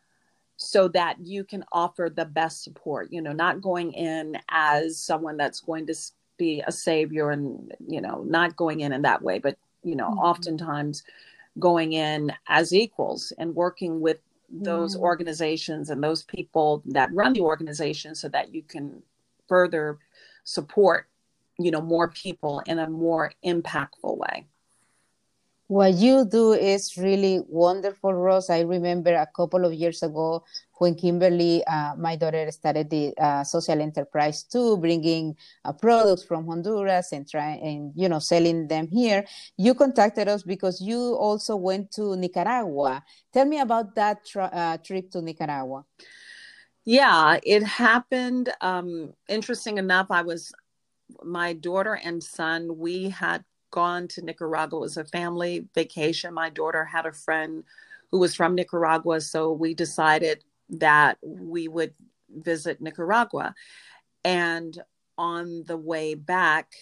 so 0.62 0.88
that 0.88 1.16
you 1.20 1.44
can 1.44 1.64
offer 1.72 2.08
the 2.14 2.24
best 2.24 2.62
support 2.62 3.08
you 3.10 3.20
know 3.20 3.32
not 3.32 3.60
going 3.60 3.92
in 3.92 4.38
as 4.48 4.98
someone 4.98 5.36
that's 5.36 5.60
going 5.60 5.86
to 5.86 5.94
be 6.38 6.62
a 6.66 6.72
savior 6.72 7.30
and 7.30 7.72
you 7.86 8.00
know 8.00 8.24
not 8.26 8.56
going 8.56 8.80
in 8.80 8.92
in 8.92 9.02
that 9.02 9.22
way 9.22 9.38
but 9.38 9.56
you 9.82 9.96
know 9.96 10.08
mm-hmm. 10.08 10.18
oftentimes 10.18 11.02
going 11.58 11.92
in 11.92 12.32
as 12.48 12.72
equals 12.72 13.32
and 13.38 13.54
working 13.54 14.00
with 14.00 14.18
those 14.48 14.94
mm-hmm. 14.94 15.04
organizations 15.04 15.90
and 15.90 16.02
those 16.02 16.22
people 16.22 16.82
that 16.86 17.12
run 17.12 17.32
the 17.32 17.40
organization 17.40 18.14
so 18.14 18.28
that 18.28 18.54
you 18.54 18.62
can 18.62 19.02
further 19.48 19.98
support 20.44 21.08
you 21.58 21.70
know 21.70 21.80
more 21.80 22.08
people 22.08 22.62
in 22.66 22.78
a 22.78 22.88
more 22.88 23.32
impactful 23.44 24.16
way 24.16 24.46
what 25.72 25.94
you 25.94 26.26
do 26.26 26.52
is 26.52 26.98
really 26.98 27.40
wonderful, 27.48 28.12
Rose. 28.12 28.50
I 28.50 28.60
remember 28.60 29.14
a 29.14 29.26
couple 29.26 29.64
of 29.64 29.72
years 29.72 30.02
ago 30.02 30.44
when 30.76 30.94
Kimberly, 30.94 31.64
uh, 31.64 31.94
my 31.96 32.14
daughter, 32.14 32.50
started 32.50 32.90
the 32.90 33.14
uh, 33.16 33.42
social 33.42 33.80
enterprise 33.80 34.42
too, 34.42 34.76
bringing 34.76 35.34
uh, 35.64 35.72
products 35.72 36.24
from 36.24 36.46
Honduras 36.46 37.12
and 37.12 37.26
trying 37.26 37.62
and 37.62 37.92
you 37.96 38.10
know 38.10 38.18
selling 38.18 38.68
them 38.68 38.86
here. 38.88 39.24
You 39.56 39.72
contacted 39.72 40.28
us 40.28 40.42
because 40.42 40.82
you 40.82 41.16
also 41.16 41.56
went 41.56 41.90
to 41.92 42.16
Nicaragua. 42.16 43.02
Tell 43.32 43.46
me 43.46 43.58
about 43.58 43.94
that 43.94 44.18
uh, 44.36 44.76
trip 44.76 45.10
to 45.12 45.22
Nicaragua. 45.22 45.86
Yeah, 46.84 47.40
it 47.42 47.62
happened. 47.62 48.52
Um, 48.60 49.14
interesting 49.26 49.78
enough, 49.78 50.08
I 50.10 50.20
was 50.20 50.52
my 51.24 51.54
daughter 51.54 51.94
and 51.94 52.22
son. 52.22 52.76
We 52.76 53.08
had 53.08 53.44
gone 53.72 54.06
to 54.08 54.22
Nicaragua. 54.22 54.78
Was 54.78 54.96
a 54.96 55.04
family 55.04 55.66
vacation. 55.74 56.32
My 56.32 56.48
daughter 56.48 56.84
had 56.84 57.06
a 57.06 57.12
friend 57.12 57.64
who 58.12 58.20
was 58.20 58.36
from 58.36 58.54
Nicaragua, 58.54 59.20
so 59.20 59.50
we 59.50 59.74
decided 59.74 60.44
that 60.70 61.18
we 61.22 61.66
would 61.66 61.94
visit 62.30 62.80
Nicaragua. 62.80 63.54
And 64.24 64.80
on 65.18 65.64
the 65.66 65.76
way 65.76 66.14
back, 66.14 66.72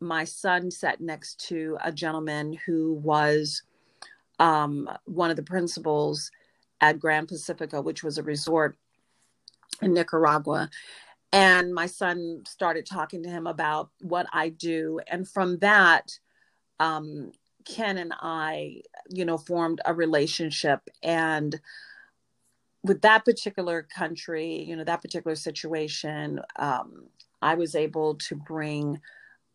my 0.00 0.24
son 0.24 0.70
sat 0.70 1.00
next 1.00 1.46
to 1.48 1.78
a 1.82 1.92
gentleman 1.92 2.58
who 2.66 2.94
was 2.94 3.62
um, 4.38 4.88
one 5.04 5.30
of 5.30 5.36
the 5.36 5.42
principals 5.42 6.30
at 6.80 7.00
Grand 7.00 7.28
Pacifica, 7.28 7.80
which 7.80 8.02
was 8.02 8.18
a 8.18 8.22
resort 8.22 8.76
in 9.82 9.94
Nicaragua. 9.94 10.70
And 11.32 11.74
my 11.74 11.86
son 11.86 12.42
started 12.46 12.86
talking 12.86 13.22
to 13.22 13.28
him 13.28 13.46
about 13.46 13.90
what 14.00 14.26
I 14.32 14.48
do. 14.48 15.00
And 15.06 15.28
from 15.28 15.58
that, 15.58 16.18
um, 16.80 17.32
Ken 17.64 17.98
and 17.98 18.14
I, 18.18 18.82
you 19.10 19.24
know, 19.24 19.36
formed 19.36 19.80
a 19.84 19.92
relationship. 19.92 20.80
And 21.02 21.60
with 22.82 23.02
that 23.02 23.24
particular 23.24 23.86
country, 23.94 24.62
you 24.62 24.74
know, 24.74 24.84
that 24.84 25.02
particular 25.02 25.36
situation, 25.36 26.40
um, 26.56 27.08
I 27.42 27.54
was 27.54 27.74
able 27.74 28.14
to 28.14 28.34
bring 28.34 29.00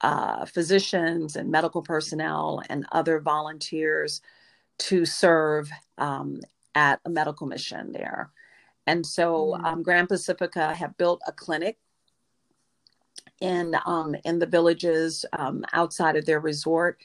uh, 0.01 0.45
physicians 0.45 1.35
and 1.35 1.49
medical 1.49 1.81
personnel 1.81 2.61
and 2.69 2.85
other 2.91 3.19
volunteers 3.19 4.21
to 4.77 5.05
serve 5.05 5.69
um, 5.97 6.41
at 6.75 6.99
a 7.05 7.09
medical 7.09 7.47
mission 7.47 7.93
there. 7.93 8.31
And 8.87 9.05
so 9.05 9.53
mm-hmm. 9.53 9.65
um, 9.65 9.83
Grand 9.83 10.09
Pacifica 10.09 10.73
have 10.73 10.97
built 10.97 11.21
a 11.27 11.31
clinic 11.31 11.77
in 13.39 13.75
um, 13.85 14.15
in 14.23 14.39
the 14.39 14.45
villages 14.45 15.25
um, 15.33 15.65
outside 15.73 16.15
of 16.15 16.25
their 16.25 16.39
resort, 16.39 16.99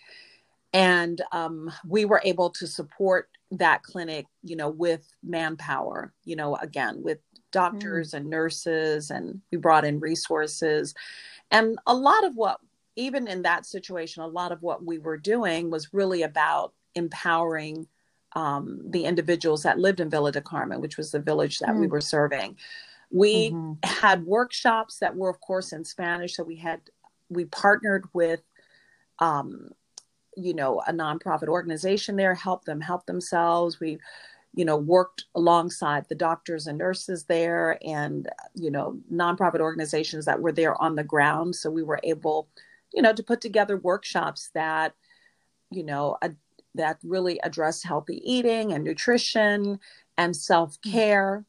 and 0.73 1.21
um, 1.33 1.73
we 1.87 2.05
were 2.05 2.23
able 2.25 2.51
to 2.51 2.67
support 2.67 3.29
that 3.53 3.83
clinic, 3.83 4.27
you 4.43 4.57
know, 4.57 4.69
with 4.69 5.13
manpower. 5.23 6.13
You 6.25 6.37
know, 6.37 6.57
again 6.57 7.03
with 7.03 7.19
doctors 7.51 8.09
mm-hmm. 8.09 8.19
and 8.19 8.31
nurses, 8.31 9.11
and 9.11 9.41
we 9.51 9.59
brought 9.59 9.85
in 9.85 10.01
resources, 10.01 10.95
and 11.51 11.79
a 11.87 11.95
lot 11.95 12.25
of 12.25 12.37
what 12.37 12.61
even 12.97 13.29
in 13.29 13.43
that 13.43 13.65
situation, 13.65 14.25
a 14.25 14.27
lot 14.27 14.51
of 14.51 14.61
what 14.61 14.85
we 14.85 14.99
were 14.99 15.17
doing 15.17 15.71
was 15.71 15.95
really 15.95 16.23
about 16.23 16.73
empowering 16.97 17.87
um, 18.35 18.81
the 18.91 19.05
individuals 19.05 19.63
that 19.63 19.79
lived 19.79 20.01
in 20.01 20.11
Villa 20.11 20.33
de 20.33 20.41
Carmen, 20.41 20.81
which 20.81 20.97
was 20.97 21.11
the 21.11 21.21
village 21.21 21.59
that 21.59 21.71
mm. 21.71 21.81
we 21.81 21.87
were 21.87 22.01
serving. 22.01 22.57
We 23.11 23.51
mm-hmm. 23.51 23.73
had 23.83 24.27
workshops 24.27 24.99
that 24.99 25.17
were, 25.17 25.31
of 25.31 25.41
course, 25.41 25.73
in 25.73 25.85
Spanish. 25.85 26.37
So 26.37 26.43
we 26.43 26.57
had 26.57 26.81
we 27.31 27.47
partnered 27.47 28.07
with, 28.13 28.43
um, 29.19 29.71
you 30.37 30.55
know, 30.55 30.81
a 30.87 30.93
nonprofit 30.93 31.49
organization 31.49 32.17
there, 32.17 32.35
help 32.35 32.65
them 32.65 32.81
help 32.81 33.07
themselves. 33.07 33.81
We, 33.81 33.99
you 34.55 34.65
know, 34.65 34.77
worked 34.77 35.25
alongside 35.35 36.07
the 36.09 36.15
doctors 36.15 36.67
and 36.67 36.79
nurses 36.79 37.25
there, 37.25 37.79
and 37.83 38.29
you 38.55 38.71
know, 38.71 38.99
nonprofit 39.13 39.61
organizations 39.61 40.27
that 40.27 40.41
were 40.41 40.53
there 40.53 40.81
on 40.81 40.95
the 40.95 41.05
ground. 41.05 41.57
So 41.57 41.71
we 41.71 41.83
were 41.83 42.01
able, 42.03 42.49
you 42.93 43.03
know, 43.03 43.15
to 43.15 43.23
put 43.23 43.41
together 43.41 43.79
workshops 43.79 44.51
that, 44.55 44.95
you 45.71 45.83
know, 45.83 46.19
a, 46.21 46.33
that 46.75 46.99
really 47.03 47.41
address 47.43 47.83
healthy 47.83 48.21
eating 48.25 48.73
and 48.73 48.85
nutrition 48.85 49.79
and 50.17 50.37
self 50.37 50.79
care 50.83 51.45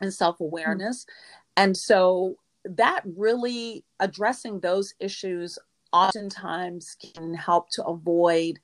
and 0.00 0.12
self 0.12 0.40
awareness. 0.40 1.04
Mm-hmm. 1.04 1.62
And 1.64 1.76
so 1.76 2.36
that 2.64 3.02
really 3.04 3.84
addressing 4.00 4.60
those 4.60 4.94
issues 5.00 5.58
oftentimes 5.92 6.96
can 7.14 7.34
help 7.34 7.70
to 7.70 7.84
avoid 7.84 8.58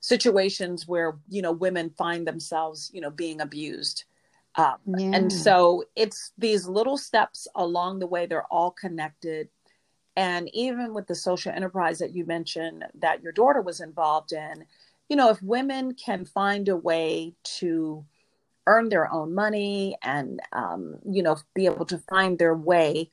situations 0.00 0.86
where 0.86 1.18
you 1.28 1.42
know 1.42 1.52
women 1.52 1.90
find 1.90 2.26
themselves 2.26 2.90
you 2.94 3.00
know 3.00 3.10
being 3.10 3.40
abused 3.40 4.04
um, 4.54 4.76
yeah. 4.96 5.10
and 5.12 5.32
so 5.32 5.82
it's 5.96 6.32
these 6.38 6.68
little 6.68 6.96
steps 6.96 7.48
along 7.56 7.98
the 7.98 8.06
way 8.06 8.24
they're 8.24 8.46
all 8.46 8.70
connected 8.70 9.48
and 10.16 10.48
even 10.54 10.94
with 10.94 11.06
the 11.06 11.14
social 11.14 11.52
enterprise 11.52 11.98
that 11.98 12.14
you 12.14 12.24
mentioned 12.24 12.84
that 12.94 13.22
your 13.22 13.32
daughter 13.32 13.60
was 13.60 13.80
involved 13.80 14.32
in 14.32 14.64
you 15.08 15.16
know, 15.16 15.30
if 15.30 15.42
women 15.42 15.94
can 15.94 16.24
find 16.24 16.68
a 16.68 16.76
way 16.76 17.34
to 17.44 18.04
earn 18.66 18.88
their 18.88 19.12
own 19.12 19.34
money 19.34 19.96
and, 20.02 20.40
um, 20.52 20.96
you 21.08 21.22
know, 21.22 21.36
be 21.54 21.66
able 21.66 21.86
to 21.86 21.98
find 21.98 22.38
their 22.38 22.54
way 22.54 23.10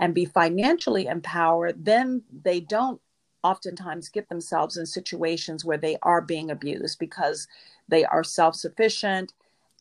and 0.00 0.14
be 0.14 0.24
financially 0.24 1.06
empowered, 1.06 1.84
then 1.84 2.22
they 2.42 2.60
don't 2.60 3.00
oftentimes 3.44 4.08
get 4.08 4.28
themselves 4.28 4.76
in 4.76 4.84
situations 4.84 5.64
where 5.64 5.78
they 5.78 5.96
are 6.02 6.20
being 6.20 6.50
abused 6.50 6.98
because 6.98 7.46
they 7.88 8.04
are 8.04 8.24
self 8.24 8.56
sufficient 8.56 9.32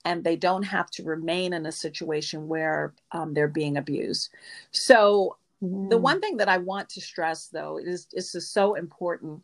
and 0.04 0.24
they 0.24 0.36
don't 0.36 0.64
have 0.64 0.92
to 0.92 1.04
remain 1.04 1.52
in 1.52 1.66
a 1.66 1.72
situation 1.72 2.48
where 2.48 2.94
um, 3.12 3.34
they're 3.34 3.48
being 3.48 3.76
abused. 3.76 4.30
So, 4.70 5.38
mm. 5.64 5.90
the 5.90 5.98
one 5.98 6.22
thing 6.22 6.38
that 6.38 6.50
I 6.50 6.58
want 6.58 6.90
to 6.90 7.02
stress 7.02 7.48
though 7.48 7.78
is, 7.78 8.08
this 8.12 8.36
is 8.36 8.50
so 8.50 8.76
important 8.76 9.42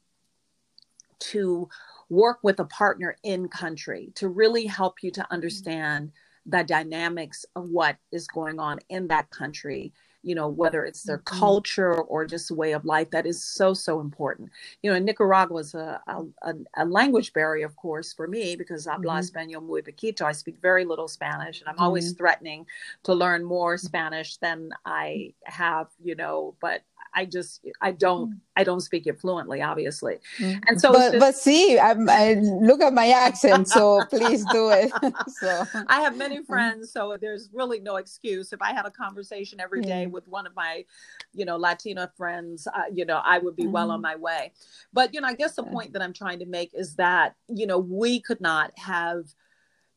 to 1.19 1.69
work 2.09 2.39
with 2.43 2.59
a 2.59 2.65
partner 2.65 3.15
in 3.23 3.47
country 3.47 4.11
to 4.15 4.27
really 4.27 4.65
help 4.65 5.03
you 5.03 5.11
to 5.11 5.25
understand 5.31 6.11
the 6.45 6.63
dynamics 6.63 7.45
of 7.55 7.69
what 7.69 7.97
is 8.11 8.27
going 8.27 8.59
on 8.59 8.79
in 8.89 9.07
that 9.07 9.29
country 9.29 9.93
you 10.23 10.35
know, 10.35 10.47
whether 10.47 10.85
it's 10.85 11.03
their 11.03 11.19
mm-hmm. 11.19 11.39
culture 11.39 11.93
or 11.93 12.25
just 12.25 12.51
a 12.51 12.55
way 12.55 12.73
of 12.73 12.85
life. 12.85 13.09
That 13.11 13.25
is 13.25 13.43
so, 13.43 13.73
so 13.73 13.99
important. 13.99 14.51
You 14.81 14.91
know, 14.91 14.99
Nicaragua 14.99 15.59
is 15.59 15.73
a, 15.73 16.01
a, 16.07 16.53
a, 16.75 16.85
language 16.85 17.33
barrier, 17.33 17.65
of 17.65 17.75
course, 17.75 18.13
for 18.13 18.27
me 18.27 18.55
because 18.55 18.85
habla 18.85 19.13
mm-hmm. 19.13 19.37
español 19.37 19.63
muy 19.63 19.81
poquito. 19.81 20.23
I 20.23 20.31
speak 20.31 20.57
very 20.61 20.85
little 20.85 21.07
Spanish 21.07 21.59
and 21.59 21.69
I'm 21.69 21.75
mm-hmm. 21.75 21.83
always 21.83 22.13
threatening 22.13 22.65
to 23.03 23.13
learn 23.13 23.43
more 23.43 23.77
Spanish 23.77 24.37
than 24.37 24.71
I 24.85 25.33
have, 25.45 25.87
you 26.03 26.15
know, 26.15 26.55
but 26.61 26.81
I 27.13 27.25
just 27.25 27.65
I 27.81 27.91
don't 27.91 28.31
mm. 28.31 28.37
I 28.55 28.63
don't 28.63 28.81
speak 28.81 29.07
it 29.07 29.19
fluently, 29.19 29.61
obviously. 29.61 30.19
Mm. 30.37 30.61
And 30.67 30.81
so, 30.81 30.91
but, 30.91 31.11
just, 31.11 31.19
but 31.19 31.35
see, 31.35 31.79
I'm, 31.79 32.09
I 32.09 32.33
look 32.33 32.81
at 32.81 32.93
my 32.93 33.09
accent, 33.09 33.67
so 33.69 34.03
please 34.09 34.45
do 34.51 34.69
it. 34.69 34.91
so 35.27 35.65
I 35.87 36.01
have 36.01 36.17
many 36.17 36.37
mm-hmm. 36.37 36.45
friends, 36.45 36.91
so 36.91 37.17
there's 37.19 37.49
really 37.53 37.79
no 37.79 37.95
excuse. 37.95 38.53
If 38.53 38.61
I 38.61 38.73
had 38.73 38.85
a 38.85 38.91
conversation 38.91 39.59
every 39.59 39.81
day 39.81 40.07
with 40.07 40.27
one 40.27 40.45
of 40.45 40.55
my, 40.55 40.85
you 41.33 41.45
know, 41.45 41.57
Latina 41.57 42.11
friends, 42.17 42.67
uh, 42.67 42.83
you 42.93 43.05
know, 43.05 43.21
I 43.23 43.37
would 43.39 43.55
be 43.55 43.63
mm-hmm. 43.63 43.71
well 43.71 43.91
on 43.91 43.97
mm-hmm. 43.97 44.03
my 44.03 44.15
way. 44.17 44.51
But 44.93 45.13
you 45.13 45.21
know, 45.21 45.27
I 45.27 45.33
guess 45.33 45.55
the 45.55 45.63
point 45.63 45.93
that 45.93 46.01
I'm 46.01 46.13
trying 46.13 46.39
to 46.39 46.45
make 46.45 46.71
is 46.73 46.95
that 46.95 47.35
you 47.47 47.67
know 47.67 47.79
we 47.79 48.19
could 48.19 48.41
not 48.41 48.71
have, 48.77 49.25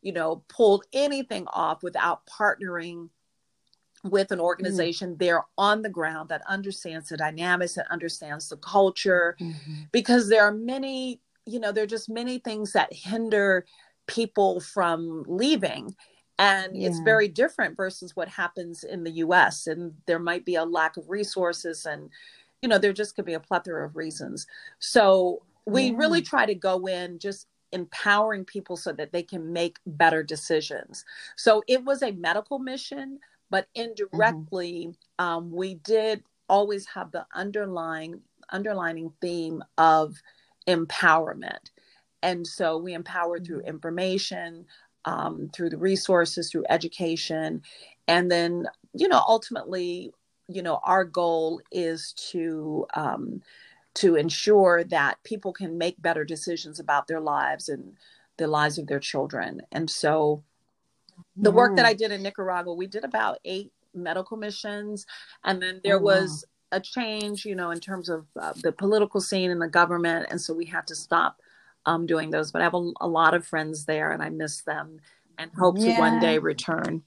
you 0.00 0.12
know, 0.12 0.44
pulled 0.48 0.84
anything 0.92 1.46
off 1.52 1.82
without 1.82 2.22
partnering 2.26 3.08
with 4.04 4.30
an 4.30 4.38
mm-hmm. 4.38 4.44
organization 4.44 5.10
mm-hmm. 5.10 5.18
there 5.18 5.44
on 5.56 5.82
the 5.82 5.88
ground 5.88 6.28
that 6.28 6.42
understands 6.48 7.08
the 7.08 7.16
dynamics 7.16 7.74
that 7.74 7.90
understands 7.90 8.48
the 8.48 8.56
culture 8.58 9.36
mm-hmm. 9.40 9.82
because 9.92 10.28
there 10.28 10.44
are 10.44 10.52
many 10.52 11.20
you 11.46 11.58
know 11.58 11.72
there 11.72 11.84
are 11.84 11.88
just 11.88 12.08
many 12.08 12.38
things 12.38 12.72
that 12.72 12.92
hinder 12.92 13.64
people 14.06 14.60
from 14.60 15.24
leaving 15.26 15.94
and 16.38 16.76
yeah. 16.76 16.88
it's 16.88 16.98
very 17.00 17.28
different 17.28 17.76
versus 17.76 18.14
what 18.14 18.28
happens 18.28 18.84
in 18.84 19.04
the 19.04 19.12
US 19.12 19.66
and 19.66 19.94
there 20.06 20.18
might 20.18 20.44
be 20.44 20.56
a 20.56 20.64
lack 20.64 20.96
of 20.96 21.08
resources 21.08 21.86
and 21.86 22.10
you 22.60 22.68
know 22.68 22.78
there 22.78 22.92
just 22.92 23.16
could 23.16 23.24
be 23.24 23.34
a 23.34 23.40
plethora 23.40 23.86
of 23.86 23.96
reasons 23.96 24.46
so 24.78 25.42
we 25.66 25.84
yeah. 25.86 25.96
really 25.96 26.20
try 26.20 26.44
to 26.44 26.54
go 26.54 26.86
in 26.86 27.18
just 27.18 27.46
empowering 27.72 28.44
people 28.44 28.76
so 28.76 28.92
that 28.92 29.12
they 29.12 29.22
can 29.22 29.52
make 29.52 29.78
better 29.86 30.22
decisions 30.22 31.04
so 31.36 31.62
it 31.66 31.84
was 31.84 32.02
a 32.02 32.12
medical 32.12 32.58
mission 32.58 33.18
but 33.50 33.66
mm-hmm. 33.76 33.88
indirectly 33.88 34.88
mm-hmm. 34.88 35.24
um, 35.24 35.50
we 35.50 35.74
did 35.74 36.22
always 36.48 36.86
have 36.86 37.10
the 37.12 37.26
underlying 37.34 38.20
underlining 38.50 39.12
theme 39.20 39.62
of 39.78 40.16
empowerment 40.68 41.70
and 42.22 42.46
so 42.46 42.76
we 42.76 42.94
empower 42.94 43.36
mm-hmm. 43.36 43.44
through 43.44 43.60
information 43.60 44.66
um, 45.06 45.50
through 45.54 45.70
the 45.70 45.78
resources 45.78 46.50
through 46.50 46.64
education 46.68 47.62
and 48.08 48.30
then 48.30 48.66
you 48.94 49.08
know 49.08 49.22
ultimately 49.26 50.12
you 50.48 50.62
know 50.62 50.80
our 50.84 51.04
goal 51.04 51.60
is 51.72 52.12
to 52.12 52.86
um, 52.94 53.42
to 53.94 54.16
ensure 54.16 54.84
that 54.84 55.22
people 55.22 55.52
can 55.52 55.78
make 55.78 56.00
better 56.02 56.24
decisions 56.24 56.80
about 56.80 57.06
their 57.06 57.20
lives 57.20 57.68
and 57.68 57.96
the 58.36 58.46
lives 58.46 58.78
of 58.78 58.86
their 58.86 59.00
children 59.00 59.62
and 59.72 59.88
so 59.88 60.42
the 61.36 61.50
work 61.50 61.76
that 61.76 61.86
I 61.86 61.94
did 61.94 62.12
in 62.12 62.22
Nicaragua, 62.22 62.74
we 62.74 62.86
did 62.86 63.04
about 63.04 63.38
eight 63.44 63.72
medical 63.94 64.36
missions, 64.36 65.06
and 65.44 65.62
then 65.62 65.80
there 65.84 65.98
oh, 65.98 66.02
was 66.02 66.44
wow. 66.72 66.78
a 66.78 66.80
change, 66.80 67.44
you 67.44 67.54
know, 67.54 67.70
in 67.70 67.80
terms 67.80 68.08
of 68.08 68.26
uh, 68.38 68.52
the 68.62 68.72
political 68.72 69.20
scene 69.20 69.50
and 69.50 69.60
the 69.60 69.68
government, 69.68 70.26
and 70.30 70.40
so 70.40 70.52
we 70.54 70.66
had 70.66 70.86
to 70.88 70.94
stop 70.94 71.40
um, 71.86 72.06
doing 72.06 72.30
those. 72.30 72.50
But 72.50 72.62
I 72.62 72.64
have 72.64 72.74
a, 72.74 72.92
a, 73.00 73.08
lot 73.08 73.34
of 73.34 73.46
friends 73.46 73.84
there, 73.84 74.10
and 74.10 74.22
I 74.22 74.30
miss 74.30 74.62
them, 74.62 75.00
and 75.38 75.50
hope 75.58 75.76
yeah. 75.78 75.94
to 75.94 76.00
one 76.00 76.20
day 76.20 76.38
return. 76.38 77.02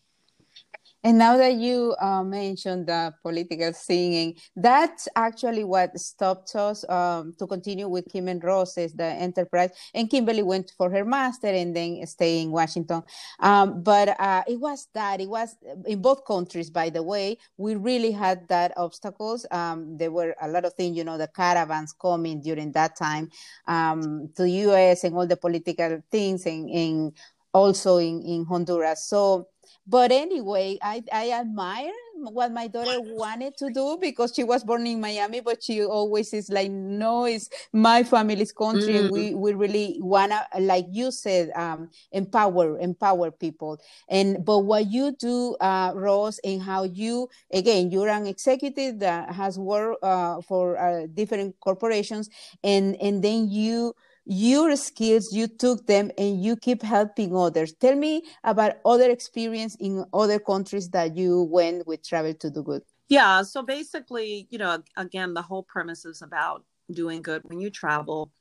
And 1.03 1.17
now 1.17 1.37
that 1.37 1.53
you 1.53 1.95
uh, 2.01 2.23
mentioned 2.23 2.87
the 2.87 3.13
political 3.21 3.71
singing, 3.73 4.35
that's 4.55 5.07
actually 5.15 5.63
what 5.63 5.97
stopped 5.99 6.55
us 6.55 6.87
um, 6.89 7.33
to 7.37 7.47
continue 7.47 7.87
with 7.87 8.11
Kim 8.11 8.27
and 8.27 8.43
Rose's 8.43 8.93
the 8.93 9.05
enterprise. 9.05 9.69
And 9.93 10.09
Kimberly 10.09 10.43
went 10.43 10.73
for 10.77 10.89
her 10.89 11.05
master 11.05 11.47
and 11.47 11.75
then 11.75 12.05
stay 12.07 12.41
in 12.41 12.51
Washington. 12.51 13.03
Um, 13.39 13.83
but 13.83 14.19
uh, 14.19 14.43
it 14.47 14.59
was 14.59 14.87
that 14.93 15.21
it 15.21 15.29
was 15.29 15.55
in 15.85 16.01
both 16.01 16.25
countries. 16.25 16.69
By 16.69 16.89
the 16.89 17.03
way, 17.03 17.37
we 17.57 17.75
really 17.75 18.11
had 18.11 18.47
that 18.49 18.73
obstacles. 18.75 19.45
Um, 19.51 19.97
there 19.97 20.11
were 20.11 20.35
a 20.41 20.47
lot 20.47 20.65
of 20.65 20.73
things, 20.73 20.97
you 20.97 21.03
know, 21.03 21.17
the 21.17 21.27
caravans 21.27 21.93
coming 21.93 22.41
during 22.41 22.71
that 22.73 22.95
time 22.95 23.29
um, 23.67 24.29
to 24.35 24.43
the 24.43 24.51
U.S. 24.67 25.03
and 25.03 25.15
all 25.15 25.27
the 25.27 25.37
political 25.37 26.01
things, 26.11 26.45
and, 26.45 26.69
and 26.69 27.13
also 27.53 27.97
in 27.97 28.21
in 28.23 28.45
Honduras. 28.45 29.05
So 29.05 29.47
but 29.85 30.11
anyway, 30.11 30.77
I, 30.81 31.03
I 31.11 31.31
admire 31.31 31.91
what 32.19 32.51
my 32.51 32.67
daughter 32.67 32.99
wanted 32.99 33.55
to 33.57 33.69
do 33.69 33.97
because 34.01 34.33
she 34.35 34.43
was 34.43 34.63
born 34.63 34.87
in 34.87 34.99
Miami, 34.99 35.39
but 35.39 35.63
she 35.63 35.83
always 35.83 36.33
is 36.33 36.49
like, 36.49 36.71
no, 36.71 37.25
it's 37.25 37.49
my 37.73 38.03
family's 38.03 38.51
country. 38.51 38.95
Mm. 38.95 39.11
We, 39.11 39.33
we 39.35 39.53
really 39.53 39.97
wanna, 39.99 40.45
like 40.59 40.85
you 40.89 41.11
said, 41.11 41.51
um, 41.55 41.89
empower, 42.11 42.79
empower 42.79 43.31
people. 43.31 43.79
And, 44.09 44.43
but 44.43 44.59
what 44.59 44.87
you 44.87 45.15
do, 45.17 45.55
uh, 45.61 45.91
Rose, 45.95 46.39
and 46.43 46.61
how 46.61 46.83
you, 46.83 47.29
again, 47.51 47.91
you're 47.91 48.09
an 48.09 48.27
executive 48.27 48.99
that 48.99 49.33
has 49.33 49.59
worked, 49.59 50.03
uh, 50.03 50.41
for 50.41 50.77
uh, 50.77 51.07
different 51.13 51.59
corporations 51.59 52.29
and, 52.63 52.95
and 53.01 53.23
then 53.23 53.49
you, 53.49 53.93
your 54.27 54.75
skills 54.75 55.31
you 55.31 55.47
took 55.47 55.87
them 55.87 56.11
and 56.17 56.43
you 56.43 56.57
keep 56.57 56.83
helping 56.83 57.35
others. 57.35 57.71
Tell 57.73 57.95
me 57.95 58.23
about 58.43 58.73
other 58.85 59.09
experience 59.09 59.75
in 59.79 60.03
other 60.13 60.37
countries 60.37 60.89
that 60.89 61.15
you 61.15 61.43
went 61.43 61.87
with 61.87 62.05
travel 62.05 62.33
to 62.33 62.49
do 62.49 62.61
good. 62.61 62.83
Yeah 63.07 63.41
so 63.43 63.63
basically 63.63 64.47
you 64.49 64.57
know 64.57 64.83
again 64.97 65.33
the 65.33 65.41
whole 65.41 65.63
premise 65.63 66.03
is 66.03 66.21
about 66.21 66.65
doing 66.91 67.21
good 67.21 67.41
when 67.45 67.61
you 67.61 67.69
travel. 67.69 68.31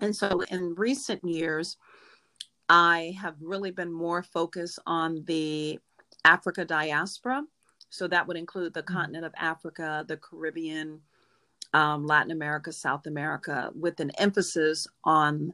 And 0.00 0.14
so 0.14 0.40
in 0.50 0.74
recent 0.74 1.22
years 1.24 1.76
i 2.68 3.16
have 3.20 3.36
really 3.40 3.70
been 3.70 3.92
more 3.92 4.22
focused 4.24 4.80
on 4.84 5.22
the 5.26 5.78
africa 6.24 6.64
diaspora. 6.64 7.44
So 7.88 8.08
that 8.08 8.26
would 8.26 8.36
include 8.36 8.74
the 8.74 8.82
mm-hmm. 8.82 8.94
continent 8.94 9.24
of 9.24 9.32
africa 9.36 10.04
the 10.08 10.16
caribbean 10.16 11.02
um, 11.72 12.06
Latin 12.06 12.30
America, 12.32 12.72
South 12.72 13.06
America, 13.06 13.70
with 13.74 14.00
an 14.00 14.10
emphasis 14.18 14.86
on 15.04 15.52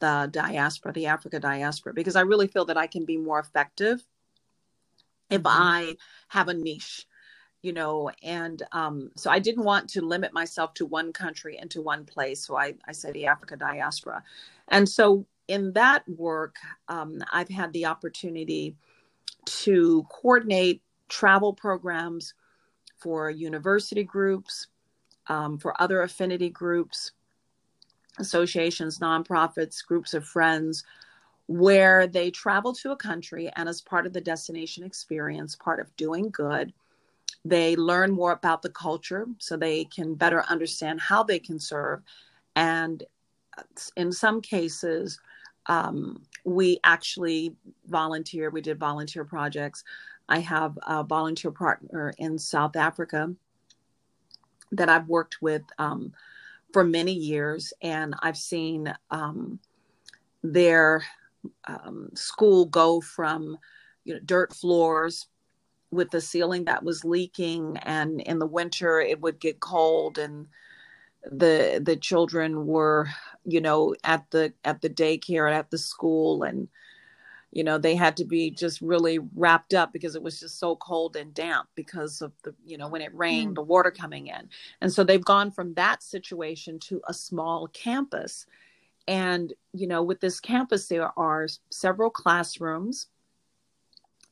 the 0.00 0.28
diaspora, 0.32 0.92
the 0.92 1.06
Africa 1.06 1.38
diaspora, 1.38 1.94
because 1.94 2.16
I 2.16 2.22
really 2.22 2.48
feel 2.48 2.64
that 2.66 2.76
I 2.76 2.86
can 2.86 3.04
be 3.04 3.16
more 3.16 3.38
effective 3.38 4.02
if 5.30 5.42
mm-hmm. 5.42 5.62
I 5.62 5.96
have 6.28 6.48
a 6.48 6.54
niche, 6.54 7.06
you 7.62 7.72
know. 7.72 8.10
And 8.22 8.62
um, 8.72 9.10
so 9.16 9.30
I 9.30 9.38
didn't 9.38 9.64
want 9.64 9.88
to 9.90 10.02
limit 10.02 10.32
myself 10.32 10.74
to 10.74 10.86
one 10.86 11.12
country 11.12 11.58
and 11.58 11.70
to 11.70 11.82
one 11.82 12.04
place. 12.04 12.44
So 12.44 12.56
I, 12.56 12.74
I 12.86 12.92
said 12.92 13.14
the 13.14 13.26
Africa 13.26 13.56
diaspora. 13.56 14.22
And 14.68 14.88
so 14.88 15.24
in 15.48 15.72
that 15.74 16.08
work, 16.08 16.56
um, 16.88 17.18
I've 17.32 17.48
had 17.48 17.72
the 17.72 17.86
opportunity 17.86 18.76
to 19.44 20.06
coordinate 20.10 20.82
travel 21.08 21.52
programs 21.52 22.34
for 22.98 23.30
university 23.30 24.04
groups, 24.04 24.68
um, 25.28 25.58
for 25.58 25.80
other 25.80 26.02
affinity 26.02 26.50
groups, 26.50 27.12
associations, 28.18 28.98
nonprofits, 28.98 29.84
groups 29.84 30.14
of 30.14 30.24
friends, 30.24 30.84
where 31.46 32.06
they 32.06 32.30
travel 32.30 32.72
to 32.72 32.92
a 32.92 32.96
country 32.96 33.50
and, 33.56 33.68
as 33.68 33.80
part 33.80 34.06
of 34.06 34.12
the 34.12 34.20
destination 34.20 34.84
experience, 34.84 35.56
part 35.56 35.80
of 35.80 35.94
doing 35.96 36.30
good, 36.30 36.72
they 37.44 37.74
learn 37.76 38.12
more 38.12 38.32
about 38.32 38.62
the 38.62 38.70
culture 38.70 39.26
so 39.38 39.56
they 39.56 39.84
can 39.84 40.14
better 40.14 40.44
understand 40.48 41.00
how 41.00 41.22
they 41.22 41.38
can 41.38 41.58
serve. 41.58 42.00
And 42.54 43.02
in 43.96 44.12
some 44.12 44.40
cases, 44.40 45.18
um, 45.66 46.22
we 46.44 46.78
actually 46.84 47.54
volunteer. 47.86 48.50
We 48.50 48.60
did 48.60 48.78
volunteer 48.78 49.24
projects. 49.24 49.84
I 50.28 50.38
have 50.38 50.78
a 50.86 51.02
volunteer 51.02 51.50
partner 51.50 52.14
in 52.18 52.38
South 52.38 52.76
Africa 52.76 53.34
that 54.72 54.88
I've 54.88 55.08
worked 55.08 55.40
with 55.40 55.62
um, 55.78 56.12
for 56.72 56.84
many 56.84 57.12
years, 57.12 57.72
and 57.82 58.14
I've 58.22 58.36
seen 58.36 58.92
um, 59.10 59.58
their 60.42 61.04
um, 61.66 62.10
school 62.14 62.66
go 62.66 63.00
from 63.00 63.58
you 64.04 64.14
know 64.14 64.20
dirt 64.24 64.52
floors 64.52 65.26
with 65.90 66.10
the 66.10 66.20
ceiling 66.20 66.64
that 66.64 66.82
was 66.82 67.04
leaking, 67.04 67.76
and 67.78 68.20
in 68.22 68.38
the 68.38 68.46
winter 68.46 69.00
it 69.00 69.20
would 69.20 69.38
get 69.38 69.60
cold, 69.60 70.18
and 70.18 70.46
the 71.30 71.80
the 71.84 71.96
children 71.96 72.66
were 72.66 73.08
you 73.44 73.60
know 73.60 73.94
at 74.04 74.24
the 74.30 74.52
at 74.64 74.80
the 74.80 74.90
daycare 74.90 75.46
and 75.46 75.54
at 75.54 75.70
the 75.70 75.78
school 75.78 76.42
and 76.42 76.68
you 77.52 77.62
know 77.62 77.78
they 77.78 77.94
had 77.94 78.16
to 78.16 78.24
be 78.24 78.50
just 78.50 78.80
really 78.80 79.18
wrapped 79.36 79.74
up 79.74 79.92
because 79.92 80.14
it 80.14 80.22
was 80.22 80.40
just 80.40 80.58
so 80.58 80.76
cold 80.76 81.16
and 81.16 81.34
damp 81.34 81.68
because 81.74 82.20
of 82.22 82.32
the 82.42 82.54
you 82.64 82.76
know 82.76 82.88
when 82.88 83.02
it 83.02 83.14
rained 83.14 83.52
mm. 83.52 83.54
the 83.56 83.62
water 83.62 83.90
coming 83.90 84.26
in 84.26 84.48
and 84.80 84.92
so 84.92 85.04
they've 85.04 85.24
gone 85.24 85.50
from 85.50 85.74
that 85.74 86.02
situation 86.02 86.78
to 86.78 87.00
a 87.08 87.14
small 87.14 87.68
campus 87.68 88.46
and 89.06 89.52
you 89.72 89.86
know 89.86 90.02
with 90.02 90.20
this 90.20 90.40
campus 90.40 90.88
there 90.88 91.16
are 91.18 91.46
several 91.70 92.10
classrooms 92.10 93.08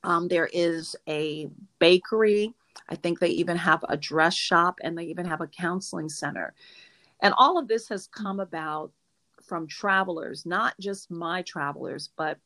um, 0.03 0.27
there 0.27 0.49
is 0.51 0.95
a 1.07 1.47
bakery 1.77 2.53
I 2.89 2.95
think 2.95 3.19
they 3.19 3.29
even 3.29 3.57
have 3.57 3.83
a 3.87 3.97
dress 3.97 4.35
shop 4.35 4.79
and 4.83 4.97
they 4.97 5.05
even 5.05 5.25
have 5.25 5.41
a 5.41 5.47
counseling 5.47 6.09
center. 6.09 6.53
And 7.21 7.33
all 7.37 7.57
of 7.57 7.67
this 7.67 7.87
has 7.89 8.07
come 8.07 8.39
about 8.39 8.91
from 9.41 9.67
travelers, 9.67 10.45
not 10.45 10.77
just 10.79 11.09
my 11.11 11.41
travelers, 11.43 12.09
but 12.15 12.37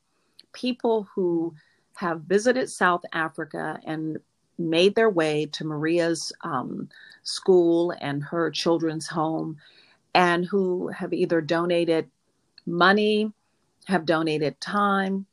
people 0.55 1.07
who 1.13 1.53
have 1.95 2.21
visited 2.21 2.69
South 2.69 3.03
Africa 3.13 3.79
and 3.85 4.17
made 4.57 4.95
their 4.95 5.09
way 5.09 5.45
to 5.45 5.65
Maria's 5.65 6.31
um, 6.41 6.89
school 7.23 7.93
and 8.01 8.23
her 8.23 8.49
children's 8.49 9.07
home, 9.07 9.57
and 10.13 10.45
who 10.45 10.87
have 10.87 11.13
either 11.13 11.41
donated 11.41 12.09
money, 12.65 13.31
have 13.85 14.05
donated 14.05 14.59
time, 14.61 15.25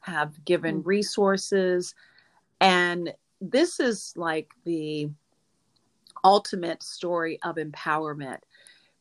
have 0.00 0.44
given 0.44 0.82
mm. 0.82 0.86
resources. 0.86 1.94
And 2.60 3.12
this 3.40 3.80
is 3.80 4.12
like 4.16 4.50
the 4.64 5.08
ultimate 6.24 6.82
story 6.82 7.38
of 7.42 7.56
empowerment 7.56 8.38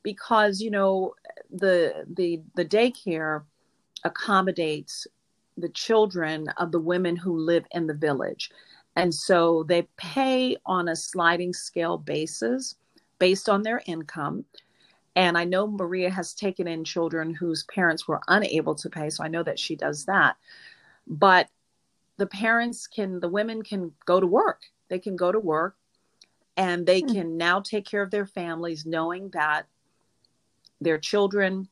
because 0.03 0.61
you 0.61 0.71
know 0.71 1.13
the 1.51 2.05
the 2.15 2.41
the 2.55 2.63
daycare 2.63 3.43
accommodates 4.03 5.07
the 5.57 5.69
children 5.69 6.47
of 6.57 6.71
the 6.71 6.79
women 6.79 7.15
who 7.15 7.37
live 7.37 7.65
in 7.71 7.87
the 7.87 7.93
village. 7.93 8.51
And 8.95 9.13
so 9.13 9.63
they 9.63 9.87
pay 9.97 10.57
on 10.65 10.87
a 10.87 10.95
sliding 10.95 11.53
scale 11.53 11.97
basis 11.97 12.75
based 13.19 13.49
on 13.49 13.63
their 13.63 13.81
income. 13.85 14.45
And 15.15 15.35
i 15.35 15.43
know 15.43 15.65
maria 15.65 16.11
has 16.11 16.35
taken 16.35 16.67
in 16.67 16.83
children 16.83 17.33
whose 17.33 17.63
parents 17.63 18.07
were 18.07 18.21
unable 18.27 18.75
to 18.75 18.89
pay 18.89 19.09
so 19.09 19.23
i 19.23 19.27
know 19.27 19.43
that 19.43 19.59
she 19.59 19.75
does 19.75 20.05
that. 20.05 20.37
But 21.07 21.49
the 22.17 22.27
parents 22.27 22.87
can 22.87 23.19
the 23.19 23.29
women 23.29 23.63
can 23.63 23.93
go 24.05 24.19
to 24.19 24.27
work. 24.27 24.61
They 24.89 24.99
can 24.99 25.15
go 25.15 25.31
to 25.31 25.39
work 25.39 25.75
and 26.55 26.85
they 26.85 27.01
hmm. 27.01 27.13
can 27.13 27.37
now 27.37 27.61
take 27.61 27.85
care 27.85 28.01
of 28.01 28.11
their 28.11 28.25
families 28.25 28.85
knowing 28.85 29.29
that 29.29 29.67
their 30.81 30.97
children 30.97 31.69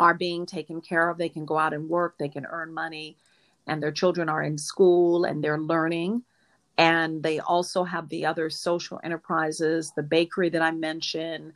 are 0.00 0.14
being 0.14 0.46
taken 0.46 0.80
care 0.80 1.10
of. 1.10 1.18
They 1.18 1.28
can 1.28 1.44
go 1.44 1.58
out 1.58 1.74
and 1.74 1.88
work. 1.88 2.16
They 2.18 2.28
can 2.28 2.46
earn 2.46 2.72
money. 2.72 3.16
And 3.66 3.82
their 3.82 3.92
children 3.92 4.28
are 4.28 4.42
in 4.42 4.56
school 4.58 5.24
and 5.24 5.44
they're 5.44 5.60
learning. 5.60 6.22
And 6.78 7.22
they 7.22 7.38
also 7.38 7.84
have 7.84 8.08
the 8.08 8.24
other 8.24 8.48
social 8.48 8.98
enterprises 9.04 9.92
the 9.94 10.02
bakery 10.02 10.48
that 10.48 10.62
i 10.62 10.70
mentioned 10.70 11.52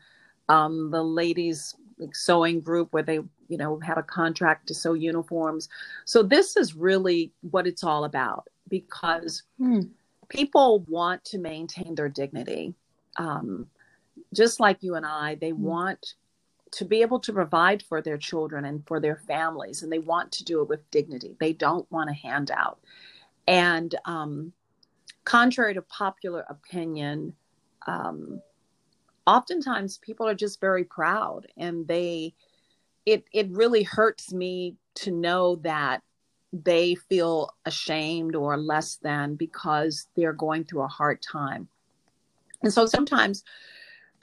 um, 0.50 0.90
the 0.90 1.02
ladies 1.02 1.74
sewing 2.12 2.60
group 2.60 2.92
where 2.92 3.02
they 3.02 3.20
you 3.48 3.56
know 3.56 3.78
had 3.80 3.96
a 3.96 4.02
contract 4.02 4.66
to 4.68 4.74
sew 4.74 4.92
uniforms. 4.92 5.68
So 6.04 6.22
this 6.22 6.56
is 6.56 6.74
really 6.74 7.32
what 7.50 7.66
it's 7.66 7.82
all 7.82 8.04
about 8.04 8.48
because 8.68 9.42
hmm. 9.58 9.82
people 10.28 10.84
want 10.88 11.24
to 11.26 11.38
maintain 11.38 11.94
their 11.94 12.10
dignity. 12.10 12.74
Um, 13.16 13.68
just 14.34 14.60
like 14.60 14.82
you 14.82 14.96
and 14.96 15.06
i 15.06 15.36
they 15.36 15.50
hmm. 15.50 15.62
want 15.62 16.14
to 16.74 16.84
be 16.84 17.02
able 17.02 17.20
to 17.20 17.32
provide 17.32 17.82
for 17.82 18.02
their 18.02 18.18
children 18.18 18.64
and 18.64 18.86
for 18.86 19.00
their 19.00 19.16
families 19.16 19.82
and 19.82 19.92
they 19.92 19.98
want 19.98 20.32
to 20.32 20.44
do 20.44 20.60
it 20.60 20.68
with 20.68 20.90
dignity. 20.90 21.36
They 21.38 21.52
don't 21.52 21.90
want 21.90 22.10
a 22.10 22.14
handout. 22.14 22.80
And 23.46 23.94
um, 24.04 24.52
contrary 25.24 25.74
to 25.74 25.82
popular 25.82 26.44
opinion 26.48 27.34
um, 27.86 28.40
oftentimes 29.26 29.98
people 29.98 30.26
are 30.26 30.34
just 30.34 30.60
very 30.60 30.84
proud 30.84 31.46
and 31.56 31.86
they 31.86 32.34
it 33.06 33.24
it 33.32 33.50
really 33.50 33.82
hurts 33.82 34.32
me 34.32 34.76
to 34.94 35.10
know 35.10 35.56
that 35.56 36.02
they 36.52 36.94
feel 36.94 37.50
ashamed 37.64 38.34
or 38.34 38.56
less 38.56 38.96
than 38.96 39.34
because 39.34 40.06
they're 40.16 40.32
going 40.32 40.64
through 40.64 40.82
a 40.82 40.88
hard 40.88 41.20
time. 41.20 41.68
And 42.62 42.72
so 42.72 42.86
sometimes 42.86 43.42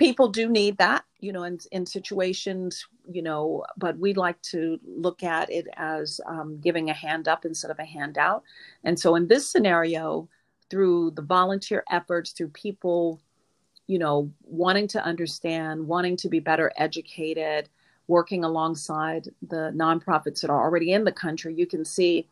people 0.02 0.28
do 0.28 0.50
need 0.50 0.78
that 0.78 1.04
you 1.20 1.32
know 1.32 1.44
in, 1.44 1.60
in 1.72 1.86
situations 1.86 2.86
you 3.10 3.22
know 3.22 3.64
but 3.78 3.98
we 3.98 4.14
like 4.14 4.42
to 4.42 4.80
look 4.86 5.24
at 5.24 5.50
it 5.52 5.68
as 5.78 6.20
um, 6.26 6.60
giving 6.60 6.90
a 6.90 6.94
hand 6.94 7.28
up 7.28 7.46
instead 7.46 7.72
of 7.72 7.80
a 7.80 7.86
handout 7.86 8.44
and 8.84 9.00
so 9.00 9.16
in 9.16 9.28
this 9.28 9.48
scenario 9.48 10.28
through 10.70 11.12
the 11.12 11.22
volunteer 11.22 11.84
efforts 11.90 12.32
through 12.32 12.50
people 12.50 13.22
you 13.92 14.00
know, 14.00 14.32
wanting 14.44 14.88
to 14.88 15.04
understand, 15.04 15.86
wanting 15.86 16.16
to 16.16 16.30
be 16.30 16.40
better 16.40 16.72
educated, 16.78 17.68
working 18.08 18.46
alongside 18.46 19.28
the 19.50 19.70
nonprofits 19.76 20.40
that 20.40 20.50
are 20.50 20.64
already 20.64 20.94
in 20.94 21.04
the 21.04 21.12
country, 21.12 21.54
you 21.54 21.68
can 21.68 21.84
see 21.84 22.26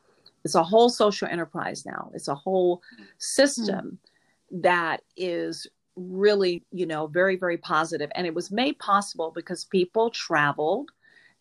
it's 0.45 0.55
a 0.55 0.63
whole 0.63 0.89
social 0.89 1.27
enterprise 1.27 1.85
now. 1.85 2.11
It's 2.13 2.29
a 2.29 2.35
whole 2.35 2.81
system 3.17 3.99
mm-hmm. 4.53 4.61
that 4.61 5.01
is 5.17 5.67
really, 5.95 6.63
you 6.71 6.85
know, 6.85 7.07
very, 7.07 7.35
very 7.35 7.57
positive. 7.57 8.11
And 8.15 8.25
it 8.25 8.33
was 8.33 8.51
made 8.51 8.79
possible 8.79 9.31
because 9.33 9.65
people 9.65 10.09
traveled. 10.09 10.91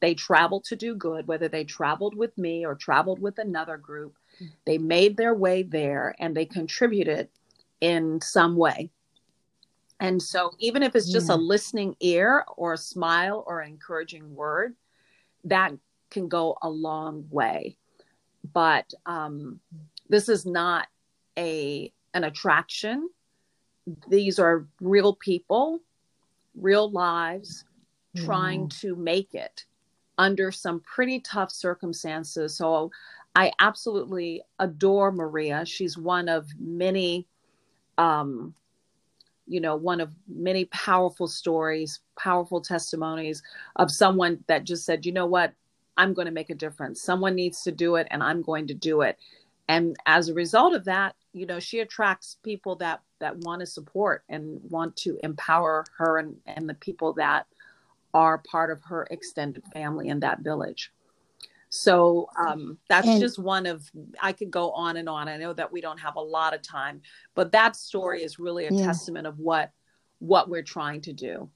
They 0.01 0.15
traveled 0.15 0.65
to 0.65 0.77
do 0.77 0.95
good, 0.95 1.27
whether 1.27 1.49
they 1.49 1.65
traveled 1.65 2.15
with 2.15 2.37
me 2.39 2.65
or 2.65 2.75
traveled 2.75 3.21
with 3.21 3.39
another 3.39 3.77
group. 3.77 4.17
They 4.65 4.79
made 4.79 5.17
their 5.17 5.35
way 5.35 5.63
there 5.63 6.15
and 6.19 6.37
they 6.37 6.45
contributed 6.45 7.29
in 7.81 8.21
some 8.21 8.57
way. 8.57 8.91
And 10.01 10.23
so, 10.23 10.53
even 10.61 10.85
if 10.85 10.95
it's 10.95 11.11
just 11.11 11.29
yeah. 11.29 11.35
a 11.35 11.37
listening 11.37 11.97
ear 11.99 12.45
or 12.57 12.75
a 12.75 12.79
smile 12.79 13.43
or 13.47 13.61
an 13.61 13.71
encouraging 13.71 14.33
word, 14.35 14.77
that 15.45 15.73
can 16.11 16.29
go 16.29 16.57
a 16.63 16.71
long 16.71 17.27
way. 17.31 17.77
But 18.53 18.93
um, 19.07 19.61
this 20.09 20.29
is 20.29 20.47
not 20.47 20.87
a 21.37 21.93
an 22.15 22.25
attraction. 22.25 23.09
These 24.09 24.39
are 24.39 24.67
real 24.81 25.15
people, 25.15 25.81
real 26.55 26.91
lives, 26.91 27.65
trying 28.17 28.69
to 28.69 28.97
make 28.97 29.35
it 29.35 29.65
under 30.17 30.51
some 30.51 30.81
pretty 30.81 31.21
tough 31.21 31.51
circumstances. 31.51 32.57
So, 32.57 32.91
I 33.35 33.53
absolutely 33.61 34.43
adore 34.59 35.13
Maria. 35.13 35.65
She's 35.65 35.97
one 35.97 36.29
of 36.29 36.49
many 36.59 37.27
um, 37.99 38.55
you 39.49 39.61
know 39.61 39.75
one 39.75 40.01
of 40.01 40.15
many 40.29 40.67
powerful 40.67 41.27
stories 41.27 42.01
powerful 42.17 42.61
testimonies 42.61 43.43
of 43.77 43.91
someone 43.91 44.45
that 44.47 44.65
just 44.65 44.85
said 44.85 45.05
you 45.07 45.13
know 45.13 45.27
what 45.27 45.55
i'm 45.97 46.13
going 46.13 46.27
to 46.27 46.33
make 46.33 46.51
a 46.51 46.55
difference 46.55 47.03
someone 47.03 47.35
needs 47.35 47.63
to 47.63 47.73
do 47.73 47.97
it 47.97 48.07
and 48.11 48.23
i'm 48.23 48.43
going 48.43 48.67
to 48.67 48.75
do 48.75 49.01
it 49.01 49.19
and 49.69 49.97
as 50.07 50.29
a 50.29 50.35
result 50.35 50.75
of 50.75 50.85
that 50.85 51.17
you 51.33 51.47
know 51.47 51.59
she 51.59 51.81
attracts 51.81 52.37
people 52.43 52.77
that 52.77 53.01
that 53.21 53.37
want 53.39 53.61
to 53.61 53.67
support 53.67 54.25
and 54.29 54.61
want 54.71 54.95
to 54.97 55.19
empower 55.23 55.85
her 55.97 56.19
and, 56.19 56.37
and 56.47 56.69
the 56.69 56.75
people 56.75 57.13
that 57.13 57.47
are 58.15 58.39
part 58.39 58.71
of 58.71 58.83
her 58.83 59.07
extended 59.11 59.63
family 59.73 60.09
in 60.09 60.21
that 60.21 60.41
village 60.41 60.93
so 61.71 62.29
um, 62.37 62.79
that's 62.89 63.07
and, 63.07 63.21
just 63.21 63.39
one 63.39 63.67
of, 63.67 63.91
I 64.23 64.33
could 64.33 64.51
go 64.51 64.71
on 64.73 64.97
and 64.97 65.09
on. 65.09 65.29
I 65.29 65.37
know 65.37 65.53
that 65.53 65.71
we 65.71 65.81
don't 65.81 65.99
have 65.99 66.17
a 66.17 66.21
lot 66.21 66.55
of 66.55 66.63
time, 66.63 67.03
but 67.35 67.53
that 67.53 67.77
story 67.77 68.23
is 68.23 68.39
really 68.39 68.67
a 68.67 68.73
yeah. 68.73 68.87
testament 68.87 69.27
of 69.27 69.39
what 69.39 69.73
what 70.21 70.49
we're 70.49 70.63
trying 70.63 71.01
to 71.03 71.13
do. 71.13 71.49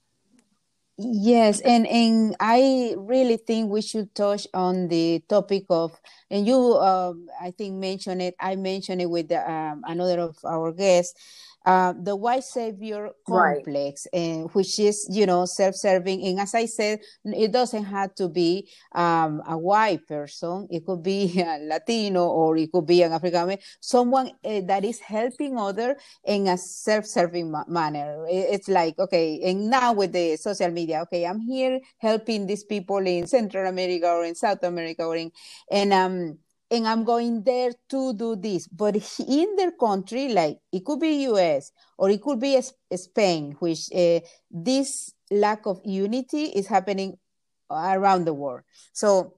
Yes, 1.04 1.60
and 1.60 1.86
and 1.86 2.36
I 2.38 2.94
really 2.98 3.36
think 3.36 3.70
we 3.70 3.82
should 3.82 4.14
touch 4.14 4.46
on 4.54 4.86
the 4.88 5.20
topic 5.28 5.64
of, 5.70 5.98
and 6.30 6.46
you, 6.46 6.56
um, 6.78 7.26
I 7.40 7.50
think 7.50 7.74
mentioned 7.74 8.22
it. 8.22 8.34
I 8.38 8.54
mentioned 8.56 9.00
it 9.00 9.10
with 9.10 9.28
the, 9.28 9.40
um, 9.50 9.82
another 9.86 10.20
of 10.20 10.36
our 10.44 10.70
guests 10.70 11.18
uh, 11.66 11.94
the 12.00 12.16
white 12.16 12.44
savior 12.44 13.10
complex, 13.26 14.06
right. 14.12 14.20
and 14.20 14.50
which 14.52 14.78
is 14.78 15.06
you 15.10 15.26
know 15.26 15.44
self-serving. 15.46 16.24
And 16.26 16.40
as 16.40 16.54
I 16.54 16.66
said, 16.66 17.00
it 17.24 17.52
doesn't 17.52 17.84
have 17.84 18.14
to 18.16 18.28
be 18.28 18.68
um, 18.94 19.42
a 19.46 19.56
white 19.58 20.06
person. 20.08 20.68
It 20.70 20.86
could 20.86 21.02
be 21.02 21.40
a 21.46 21.58
Latino 21.62 22.28
or 22.28 22.56
it 22.56 22.72
could 22.72 22.86
be 22.86 23.02
an 23.02 23.12
African 23.12 23.42
American, 23.42 23.64
someone 23.80 24.30
uh, 24.44 24.60
that 24.66 24.84
is 24.84 25.00
helping 25.00 25.58
other 25.58 25.96
in 26.24 26.48
a 26.48 26.58
self-serving 26.58 27.50
ma- 27.50 27.64
manner. 27.68 28.26
It's 28.28 28.68
like 28.68 28.98
okay, 28.98 29.40
and 29.44 29.70
now 29.70 29.92
with 29.92 30.12
the 30.12 30.36
social 30.36 30.70
media, 30.70 31.02
okay, 31.02 31.26
I'm 31.26 31.40
here 31.40 31.80
helping 31.98 32.46
these 32.46 32.64
people 32.64 32.98
in 32.98 33.26
Central 33.26 33.68
America 33.68 34.08
or 34.08 34.24
in 34.24 34.34
South 34.34 34.62
America 34.64 35.04
or 35.04 35.16
in, 35.16 35.30
and 35.70 35.92
um 35.92 36.38
and 36.72 36.88
I'm 36.88 37.04
going 37.04 37.44
there 37.44 37.72
to 37.90 38.14
do 38.14 38.34
this. 38.34 38.66
But 38.66 38.96
in 39.28 39.56
their 39.56 39.72
country, 39.72 40.32
like 40.32 40.58
it 40.72 40.84
could 40.84 41.00
be 41.00 41.24
US 41.28 41.70
or 41.98 42.10
it 42.10 42.22
could 42.22 42.40
be 42.40 42.60
Spain, 42.96 43.54
which 43.60 43.92
uh, 43.94 44.20
this 44.50 45.12
lack 45.30 45.66
of 45.66 45.80
unity 45.84 46.44
is 46.44 46.66
happening 46.66 47.18
around 47.70 48.24
the 48.24 48.34
world. 48.34 48.62
So 48.92 49.34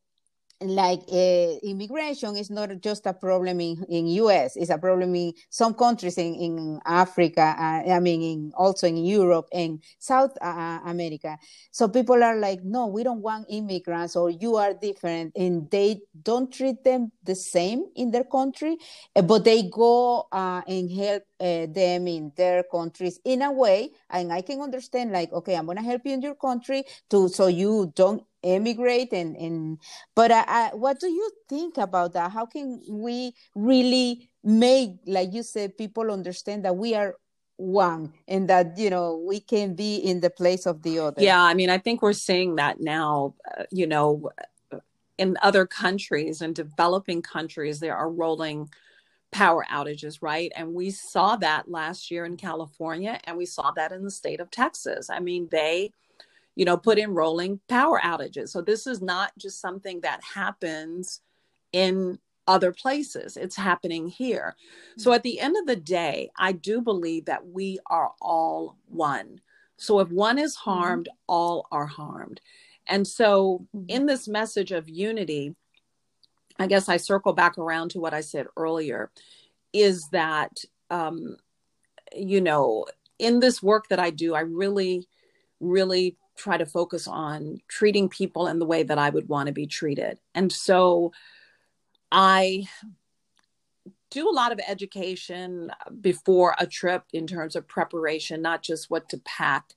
like 0.64 1.00
uh, 1.12 1.52
immigration 1.62 2.36
is 2.36 2.50
not 2.50 2.70
just 2.80 3.06
a 3.06 3.12
problem 3.12 3.60
in, 3.60 3.84
in 3.88 4.06
us 4.06 4.56
it's 4.56 4.70
a 4.70 4.78
problem 4.78 5.14
in 5.14 5.32
some 5.50 5.74
countries 5.74 6.18
in, 6.18 6.34
in 6.34 6.80
africa 6.84 7.54
uh, 7.58 7.92
i 7.92 8.00
mean 8.00 8.22
in 8.22 8.52
also 8.56 8.86
in 8.86 8.96
europe 8.96 9.48
and 9.52 9.82
south 9.98 10.36
uh, 10.40 10.64
uh, 10.64 10.80
america. 10.86 11.38
So 11.70 11.88
people 11.88 12.22
are 12.22 12.36
like 12.36 12.62
no 12.64 12.86
we 12.86 13.02
don't 13.02 13.20
want 13.20 13.46
immigrants 13.48 14.16
or 14.16 14.30
you 14.30 14.56
are 14.56 14.74
different 14.74 15.32
and 15.36 15.70
they 15.70 16.00
don't 16.22 16.52
treat 16.52 16.84
them 16.84 17.12
the 17.22 17.34
same 17.34 17.86
in 17.96 18.10
their 18.10 18.24
country 18.24 18.76
uh, 19.16 19.22
but 19.22 19.44
they 19.44 19.62
go 19.62 20.26
uh, 20.32 20.62
and 20.66 20.90
help 20.90 21.22
uh, 21.44 21.66
them 21.68 22.08
in 22.08 22.32
their 22.36 22.62
countries 22.62 23.20
in 23.24 23.42
a 23.42 23.52
way 23.52 23.90
and 24.10 24.32
i 24.32 24.40
can 24.40 24.60
understand 24.60 25.12
like 25.12 25.30
okay 25.32 25.54
i'm 25.54 25.66
going 25.66 25.76
to 25.76 25.82
help 25.82 26.00
you 26.04 26.12
in 26.12 26.22
your 26.22 26.34
country 26.34 26.82
to 27.10 27.28
so 27.28 27.46
you 27.46 27.92
don't 27.94 28.24
emigrate 28.44 29.12
and 29.12 29.36
and 29.36 29.78
but 30.14 30.30
I, 30.30 30.44
I, 30.46 30.70
what 30.74 31.00
do 31.00 31.08
you 31.08 31.30
think 31.48 31.78
about 31.78 32.12
that? 32.12 32.30
How 32.30 32.46
can 32.46 32.80
we 32.88 33.34
really 33.54 34.30
make 34.42 34.96
like 35.06 35.32
you 35.32 35.42
said 35.42 35.76
people 35.76 36.10
understand 36.10 36.64
that 36.64 36.76
we 36.76 36.94
are 36.94 37.16
one 37.56 38.12
and 38.28 38.48
that 38.48 38.76
you 38.76 38.90
know 38.90 39.22
we 39.26 39.40
can 39.40 39.74
be 39.74 39.96
in 39.96 40.20
the 40.20 40.30
place 40.30 40.66
of 40.66 40.82
the 40.82 40.98
other? 40.98 41.22
Yeah 41.22 41.42
i 41.42 41.54
mean 41.54 41.70
i 41.70 41.78
think 41.78 42.02
we're 42.02 42.12
seeing 42.12 42.56
that 42.56 42.80
now 42.80 43.34
uh, 43.58 43.64
you 43.70 43.86
know 43.86 44.30
in 45.16 45.36
other 45.42 45.64
countries 45.64 46.40
and 46.40 46.54
developing 46.54 47.22
countries 47.22 47.80
they 47.80 47.90
are 47.90 48.10
rolling 48.10 48.68
power 49.34 49.66
outages 49.70 50.18
right 50.22 50.52
and 50.54 50.72
we 50.72 50.90
saw 50.90 51.34
that 51.34 51.68
last 51.68 52.08
year 52.08 52.24
in 52.24 52.36
california 52.36 53.20
and 53.24 53.36
we 53.36 53.44
saw 53.44 53.72
that 53.72 53.90
in 53.90 54.04
the 54.04 54.10
state 54.10 54.38
of 54.38 54.50
texas 54.50 55.10
i 55.10 55.18
mean 55.18 55.48
they 55.50 55.90
you 56.54 56.64
know 56.64 56.76
put 56.76 56.98
in 56.98 57.12
rolling 57.12 57.58
power 57.68 58.00
outages 58.04 58.50
so 58.50 58.62
this 58.62 58.86
is 58.86 59.02
not 59.02 59.32
just 59.36 59.60
something 59.60 60.00
that 60.02 60.20
happens 60.22 61.20
in 61.72 62.18
other 62.46 62.72
places. 62.72 63.36
It's 63.36 63.56
happening 63.56 64.06
here. 64.06 64.54
So 64.98 65.12
at 65.12 65.22
the 65.22 65.40
end 65.40 65.56
of 65.56 65.66
the 65.66 65.76
day, 65.76 66.30
I 66.36 66.52
do 66.52 66.80
believe 66.80 67.24
that 67.26 67.46
we 67.46 67.78
are 67.86 68.12
all 68.20 68.76
one. 68.86 69.40
So 69.76 70.00
if 70.00 70.10
one 70.10 70.38
is 70.38 70.56
mm-hmm. 70.56 70.70
harmed, 70.70 71.08
all 71.26 71.66
are 71.72 71.86
harmed. 71.86 72.40
And 72.86 73.06
so 73.06 73.66
mm-hmm. 73.74 73.86
in 73.88 74.06
this 74.06 74.28
message 74.28 74.72
of 74.72 74.88
unity, 74.88 75.54
I 76.58 76.66
guess 76.66 76.88
I 76.88 76.96
circle 76.96 77.32
back 77.32 77.58
around 77.58 77.90
to 77.90 78.00
what 78.00 78.14
I 78.14 78.20
said 78.20 78.46
earlier 78.56 79.10
is 79.72 80.08
that, 80.10 80.64
um, 80.90 81.36
you 82.14 82.40
know, 82.40 82.86
in 83.18 83.40
this 83.40 83.62
work 83.62 83.88
that 83.88 83.98
I 83.98 84.10
do, 84.10 84.34
I 84.34 84.40
really, 84.40 85.08
really 85.60 86.16
try 86.36 86.56
to 86.56 86.66
focus 86.66 87.06
on 87.08 87.58
treating 87.68 88.08
people 88.08 88.46
in 88.46 88.58
the 88.58 88.66
way 88.66 88.82
that 88.82 88.98
I 88.98 89.10
would 89.10 89.28
want 89.28 89.46
to 89.48 89.52
be 89.52 89.66
treated. 89.66 90.18
And 90.34 90.52
so, 90.52 91.12
I 92.12 92.68
do 94.10 94.30
a 94.30 94.32
lot 94.32 94.52
of 94.52 94.60
education 94.66 95.72
before 96.00 96.54
a 96.60 96.66
trip 96.66 97.02
in 97.12 97.26
terms 97.26 97.56
of 97.56 97.66
preparation, 97.66 98.40
not 98.40 98.62
just 98.62 98.88
what 98.88 99.08
to 99.08 99.18
pack, 99.24 99.74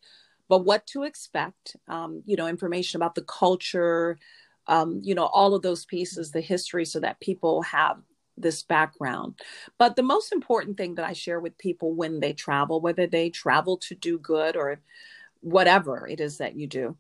but 0.48 0.60
what 0.60 0.86
to 0.88 1.04
expect. 1.04 1.76
Um, 1.88 2.22
you 2.26 2.36
know, 2.36 2.48
information 2.48 2.98
about 3.00 3.16
the 3.16 3.24
culture, 3.24 4.20
um, 4.68 5.02
you 5.04 5.16
know, 5.16 5.26
all 5.26 5.56
of 5.56 5.62
those 5.62 5.86
pieces, 5.86 6.32
the 6.32 6.42
history, 6.42 6.86
so 6.86 7.00
that 7.00 7.20
people 7.20 7.62
have 7.64 7.98
this 8.38 8.64
background. 8.64 9.40
But 9.78 9.96
the 9.96 10.04
most 10.04 10.32
important 10.32 10.78
thing 10.78 10.96
that 10.96 11.06
I 11.06 11.14
share 11.14 11.40
with 11.40 11.58
people 11.58 11.94
when 11.94 12.20
they 12.20 12.34
travel, 12.34 12.80
whether 12.80 13.08
they 13.08 13.30
travel 13.30 13.78
to 13.78 13.96
do 13.96 14.20
good 14.20 14.56
or 14.56 14.80
whatever 15.42 16.08
it 16.08 16.20
is 16.20 16.38
that 16.38 16.56
you 16.56 16.68
do, 16.68 16.98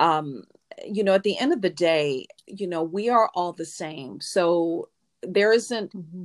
um, 0.00 0.44
you 0.86 1.04
know, 1.04 1.14
at 1.14 1.22
the 1.22 1.38
end 1.38 1.52
of 1.52 1.62
the 1.62 1.70
day, 1.70 2.26
you 2.46 2.66
know, 2.66 2.82
we 2.82 3.08
are 3.08 3.30
all 3.34 3.52
the 3.52 3.64
same. 3.64 4.20
So 4.20 4.88
there 5.22 5.52
isn't, 5.52 5.96
mm-hmm. 5.96 6.24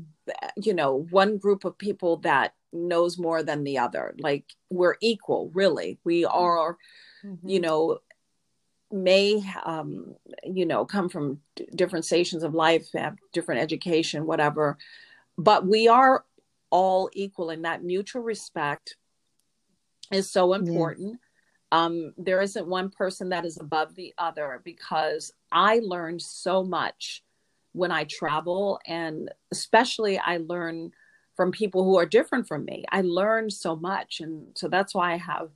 you 0.62 0.74
know, 0.74 1.08
one 1.10 1.38
group 1.38 1.64
of 1.64 1.78
people 1.78 2.18
that 2.18 2.54
knows 2.74 3.18
more 3.18 3.44
than 3.44 3.64
the 3.64 3.78
other. 3.78 4.14
Like 4.20 4.46
we're 4.70 4.96
equal, 5.02 5.52
really. 5.54 6.00
We 6.04 6.24
mm-hmm. 6.24 6.38
are, 6.38 6.78
mm-hmm. 7.26 7.48
you 7.48 7.60
know, 7.62 8.00
may 8.92 9.44
um, 9.64 10.16
you 10.44 10.66
know 10.66 10.86
come 10.86 11.10
from 11.10 11.40
d- 11.56 11.68
different 11.76 12.06
stations 12.06 12.44
of 12.44 12.54
life 12.54 12.88
have 12.94 13.18
different 13.34 13.62
education 13.62 14.26
whatever. 14.26 14.78
But 15.38 15.66
we 15.66 15.88
are 15.88 16.26
all 16.70 17.10
equal 17.14 17.50
and 17.50 17.66
that 17.66 17.84
mutual 17.84 18.22
respect 18.22 18.96
is 20.12 20.30
so 20.30 20.54
important. 20.54 21.20
Um, 21.72 22.14
there 22.18 22.42
isn't 22.42 22.68
one 22.68 22.90
person 22.90 23.30
that 23.30 23.46
is 23.46 23.58
above 23.58 23.96
the 23.96 24.14
other 24.18 24.62
because 24.64 25.32
I 25.52 25.80
learned 25.84 26.22
so 26.22 26.64
much 26.64 27.24
when 27.74 27.92
I 27.92 28.04
travel, 28.04 28.80
and 28.86 29.32
especially 29.52 30.18
I 30.20 30.38
learn 30.38 30.92
from 31.36 31.52
people 31.52 31.86
who 31.86 31.98
are 31.98 32.06
different 32.06 32.48
from 32.48 32.66
me. 32.66 32.84
I 32.92 33.02
learned 33.02 33.54
so 33.54 33.76
much, 33.78 34.20
and 34.20 34.48
so 34.54 34.68
that's 34.68 34.94
why 34.94 35.14
I 35.14 35.18
have 35.18 35.50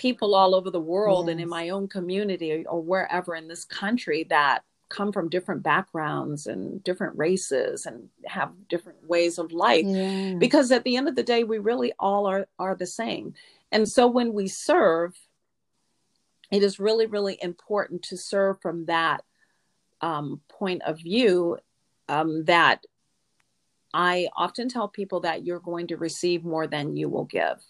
people 0.00 0.34
all 0.34 0.54
over 0.54 0.70
the 0.70 0.80
world 0.80 1.26
yes. 1.26 1.32
and 1.32 1.40
in 1.40 1.48
my 1.48 1.68
own 1.68 1.86
community 1.86 2.64
or 2.66 2.80
wherever 2.80 3.34
in 3.34 3.48
this 3.48 3.64
country 3.64 4.24
that 4.30 4.64
come 4.88 5.12
from 5.12 5.28
different 5.28 5.62
backgrounds 5.62 6.46
and 6.48 6.82
different 6.82 7.16
races 7.16 7.86
and 7.86 8.08
have 8.26 8.50
different 8.68 8.98
ways 9.08 9.38
of 9.38 9.52
life 9.52 9.84
yeah. 9.86 10.34
because 10.38 10.72
at 10.72 10.82
the 10.82 10.96
end 10.96 11.06
of 11.06 11.14
the 11.14 11.22
day 11.22 11.44
we 11.44 11.58
really 11.58 11.92
all 11.98 12.26
are 12.26 12.46
are 12.58 12.74
the 12.74 12.86
same 12.86 13.34
and 13.72 13.88
so 13.88 14.06
when 14.06 14.32
we 14.32 14.48
serve, 14.48 15.16
it 16.50 16.62
is 16.62 16.80
really, 16.80 17.06
really 17.06 17.38
important 17.40 18.02
to 18.04 18.16
serve 18.16 18.60
from 18.60 18.86
that 18.86 19.22
um, 20.00 20.40
point 20.48 20.82
of 20.82 20.98
view 20.98 21.58
um, 22.08 22.44
that 22.46 22.84
I 23.94 24.28
often 24.36 24.68
tell 24.68 24.88
people 24.88 25.20
that 25.20 25.44
you're 25.44 25.60
going 25.60 25.88
to 25.88 25.96
receive 25.96 26.44
more 26.44 26.66
than 26.66 26.96
you 26.96 27.08
will 27.08 27.24
give 27.24 27.62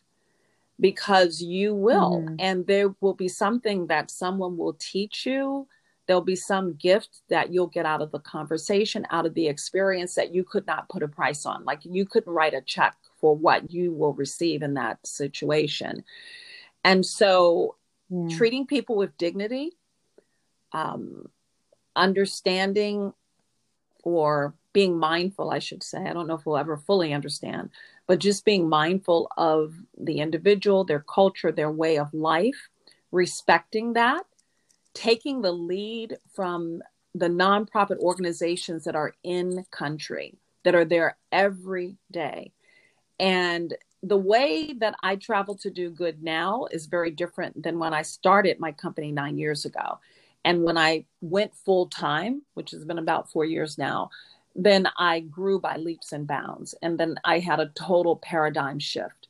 because 0.80 1.42
you 1.42 1.74
will. 1.74 2.22
Mm-hmm. 2.22 2.36
And 2.38 2.66
there 2.66 2.94
will 3.00 3.14
be 3.14 3.28
something 3.28 3.86
that 3.88 4.10
someone 4.10 4.56
will 4.56 4.74
teach 4.74 5.26
you. 5.26 5.68
There'll 6.06 6.22
be 6.22 6.36
some 6.36 6.74
gift 6.74 7.20
that 7.28 7.52
you'll 7.52 7.68
get 7.68 7.86
out 7.86 8.02
of 8.02 8.10
the 8.10 8.18
conversation, 8.18 9.06
out 9.10 9.26
of 9.26 9.34
the 9.34 9.46
experience 9.46 10.14
that 10.14 10.34
you 10.34 10.42
could 10.42 10.66
not 10.66 10.88
put 10.88 11.02
a 11.02 11.08
price 11.08 11.46
on. 11.46 11.64
Like 11.64 11.80
you 11.84 12.04
couldn't 12.06 12.32
write 12.32 12.54
a 12.54 12.62
check 12.62 12.96
for 13.20 13.36
what 13.36 13.70
you 13.70 13.92
will 13.92 14.14
receive 14.14 14.62
in 14.62 14.74
that 14.74 15.06
situation. 15.06 16.02
And 16.82 17.04
so, 17.04 17.76
yeah. 18.08 18.36
treating 18.36 18.66
people 18.66 18.96
with 18.96 19.16
dignity, 19.18 19.72
um, 20.72 21.28
understanding, 21.94 23.12
or 24.02 24.54
being 24.72 24.98
mindful, 24.98 25.50
I 25.50 25.58
should 25.58 25.82
say. 25.82 25.98
I 25.98 26.12
don't 26.12 26.26
know 26.26 26.34
if 26.34 26.46
we'll 26.46 26.56
ever 26.56 26.76
fully 26.76 27.12
understand, 27.12 27.70
but 28.06 28.18
just 28.18 28.44
being 28.44 28.68
mindful 28.68 29.30
of 29.36 29.74
the 29.98 30.18
individual, 30.20 30.84
their 30.84 31.00
culture, 31.00 31.52
their 31.52 31.70
way 31.70 31.98
of 31.98 32.12
life, 32.14 32.68
respecting 33.12 33.94
that, 33.94 34.24
taking 34.94 35.42
the 35.42 35.52
lead 35.52 36.18
from 36.34 36.82
the 37.14 37.28
nonprofit 37.28 37.98
organizations 37.98 38.84
that 38.84 38.94
are 38.94 39.14
in 39.24 39.64
country, 39.70 40.38
that 40.64 40.74
are 40.74 40.84
there 40.84 41.16
every 41.32 41.96
day, 42.10 42.52
and 43.18 43.74
the 44.02 44.16
way 44.16 44.72
that 44.78 44.94
I 45.02 45.16
travel 45.16 45.54
to 45.56 45.70
do 45.70 45.90
good 45.90 46.22
now 46.22 46.66
is 46.70 46.86
very 46.86 47.10
different 47.10 47.62
than 47.62 47.78
when 47.78 47.92
I 47.92 48.02
started 48.02 48.58
my 48.58 48.72
company 48.72 49.12
nine 49.12 49.36
years 49.36 49.66
ago. 49.66 49.98
And 50.44 50.64
when 50.64 50.78
I 50.78 51.04
went 51.20 51.54
full 51.54 51.86
time, 51.86 52.42
which 52.54 52.70
has 52.70 52.84
been 52.84 52.98
about 52.98 53.30
four 53.30 53.44
years 53.44 53.76
now, 53.76 54.10
then 54.54 54.88
I 54.98 55.20
grew 55.20 55.60
by 55.60 55.76
leaps 55.76 56.12
and 56.12 56.26
bounds. 56.26 56.74
And 56.82 56.98
then 56.98 57.16
I 57.24 57.38
had 57.38 57.60
a 57.60 57.70
total 57.74 58.16
paradigm 58.16 58.78
shift. 58.78 59.28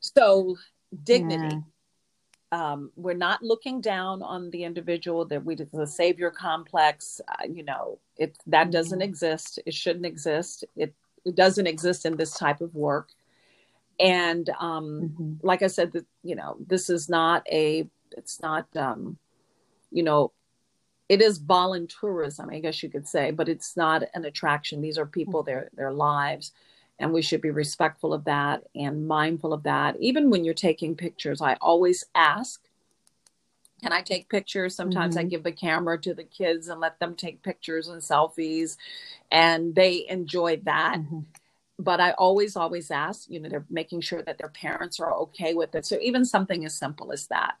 So, 0.00 0.56
dignity. 1.04 1.56
Yeah. 1.56 1.60
Um, 2.52 2.92
we're 2.94 3.14
not 3.14 3.42
looking 3.42 3.80
down 3.80 4.22
on 4.22 4.50
the 4.50 4.62
individual 4.62 5.24
that 5.26 5.44
we 5.44 5.56
the 5.56 5.86
savior 5.86 6.30
complex. 6.30 7.20
Uh, 7.26 7.46
you 7.52 7.64
know, 7.64 7.98
it 8.16 8.38
that 8.46 8.64
mm-hmm. 8.64 8.70
doesn't 8.70 9.02
exist. 9.02 9.58
It 9.66 9.74
shouldn't 9.74 10.06
exist. 10.06 10.64
It 10.76 10.94
it 11.24 11.34
doesn't 11.34 11.66
exist 11.66 12.06
in 12.06 12.16
this 12.16 12.38
type 12.38 12.60
of 12.60 12.72
work 12.76 13.10
and 13.98 14.50
um, 14.60 15.00
mm-hmm. 15.02 15.46
like 15.46 15.62
i 15.62 15.66
said 15.66 15.92
that 15.92 16.06
you 16.22 16.36
know 16.36 16.56
this 16.66 16.90
is 16.90 17.08
not 17.08 17.46
a 17.50 17.88
it's 18.16 18.40
not 18.40 18.66
um, 18.76 19.16
you 19.90 20.02
know 20.02 20.32
it 21.08 21.20
is 21.22 21.38
voluntourism 21.38 22.52
i 22.52 22.58
guess 22.58 22.82
you 22.82 22.88
could 22.88 23.06
say 23.06 23.30
but 23.30 23.48
it's 23.48 23.76
not 23.76 24.02
an 24.14 24.24
attraction 24.24 24.80
these 24.80 24.98
are 24.98 25.06
people 25.06 25.40
mm-hmm. 25.40 25.50
their 25.50 25.70
their 25.74 25.92
lives 25.92 26.52
and 26.98 27.12
we 27.12 27.20
should 27.20 27.42
be 27.42 27.50
respectful 27.50 28.14
of 28.14 28.24
that 28.24 28.64
and 28.74 29.06
mindful 29.06 29.52
of 29.52 29.62
that 29.62 29.96
even 30.00 30.30
when 30.30 30.44
you're 30.44 30.54
taking 30.54 30.94
pictures 30.94 31.40
i 31.40 31.54
always 31.60 32.04
ask 32.14 32.62
"Can 33.82 33.92
I 33.92 34.02
take 34.02 34.28
pictures. 34.28 34.74
Sometimes 34.74 35.16
mm-hmm. 35.16 35.26
I 35.26 35.30
give 35.30 35.42
the 35.42 35.52
camera 35.52 35.98
to 36.00 36.14
the 36.14 36.24
kids 36.24 36.68
and 36.68 36.80
let 36.80 36.98
them 36.98 37.14
take 37.14 37.42
pictures 37.42 37.88
and 37.88 38.00
selfies, 38.00 38.76
and 39.30 39.74
they 39.74 40.06
enjoy 40.08 40.56
that. 40.64 40.96
Mm-hmm. 40.98 41.20
But 41.78 42.00
I 42.00 42.12
always, 42.12 42.56
always 42.56 42.90
ask, 42.90 43.28
you 43.28 43.38
know, 43.38 43.50
they're 43.50 43.66
making 43.68 44.00
sure 44.00 44.22
that 44.22 44.38
their 44.38 44.48
parents 44.48 44.98
are 44.98 45.12
okay 45.12 45.52
with 45.52 45.74
it. 45.74 45.84
So 45.84 45.98
even 46.00 46.24
something 46.24 46.64
as 46.64 46.74
simple 46.74 47.12
as 47.12 47.26
that. 47.26 47.56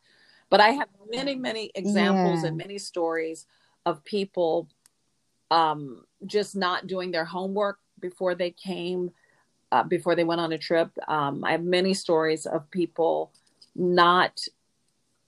But 0.50 0.60
I 0.60 0.70
have 0.70 0.88
many, 1.10 1.34
many 1.34 1.70
examples 1.74 2.42
yeah. 2.42 2.48
and 2.48 2.56
many 2.56 2.78
stories 2.78 3.46
of 3.84 4.04
people 4.04 4.68
um, 5.50 6.04
just 6.26 6.56
not 6.56 6.86
doing 6.86 7.10
their 7.10 7.24
homework 7.24 7.78
before 8.00 8.34
they 8.34 8.50
came, 8.50 9.10
uh, 9.72 9.82
before 9.82 10.14
they 10.14 10.24
went 10.24 10.40
on 10.40 10.52
a 10.52 10.58
trip. 10.58 10.90
Um, 11.08 11.44
I 11.44 11.52
have 11.52 11.64
many 11.64 11.94
stories 11.94 12.46
of 12.46 12.70
people 12.70 13.32
not 13.74 14.40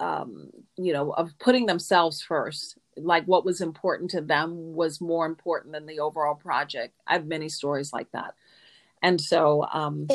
um, 0.00 0.50
you 0.76 0.92
know, 0.92 1.10
of 1.10 1.32
putting 1.38 1.66
themselves 1.66 2.22
first. 2.22 2.78
Like 2.96 3.24
what 3.24 3.44
was 3.44 3.60
important 3.60 4.10
to 4.10 4.20
them 4.20 4.74
was 4.74 5.00
more 5.00 5.26
important 5.26 5.72
than 5.72 5.86
the 5.86 6.00
overall 6.00 6.34
project. 6.34 6.94
I 7.06 7.14
have 7.14 7.26
many 7.26 7.48
stories 7.48 7.92
like 7.92 8.10
that. 8.12 8.34
And 9.02 9.20
so, 9.20 9.66
um, 9.72 10.08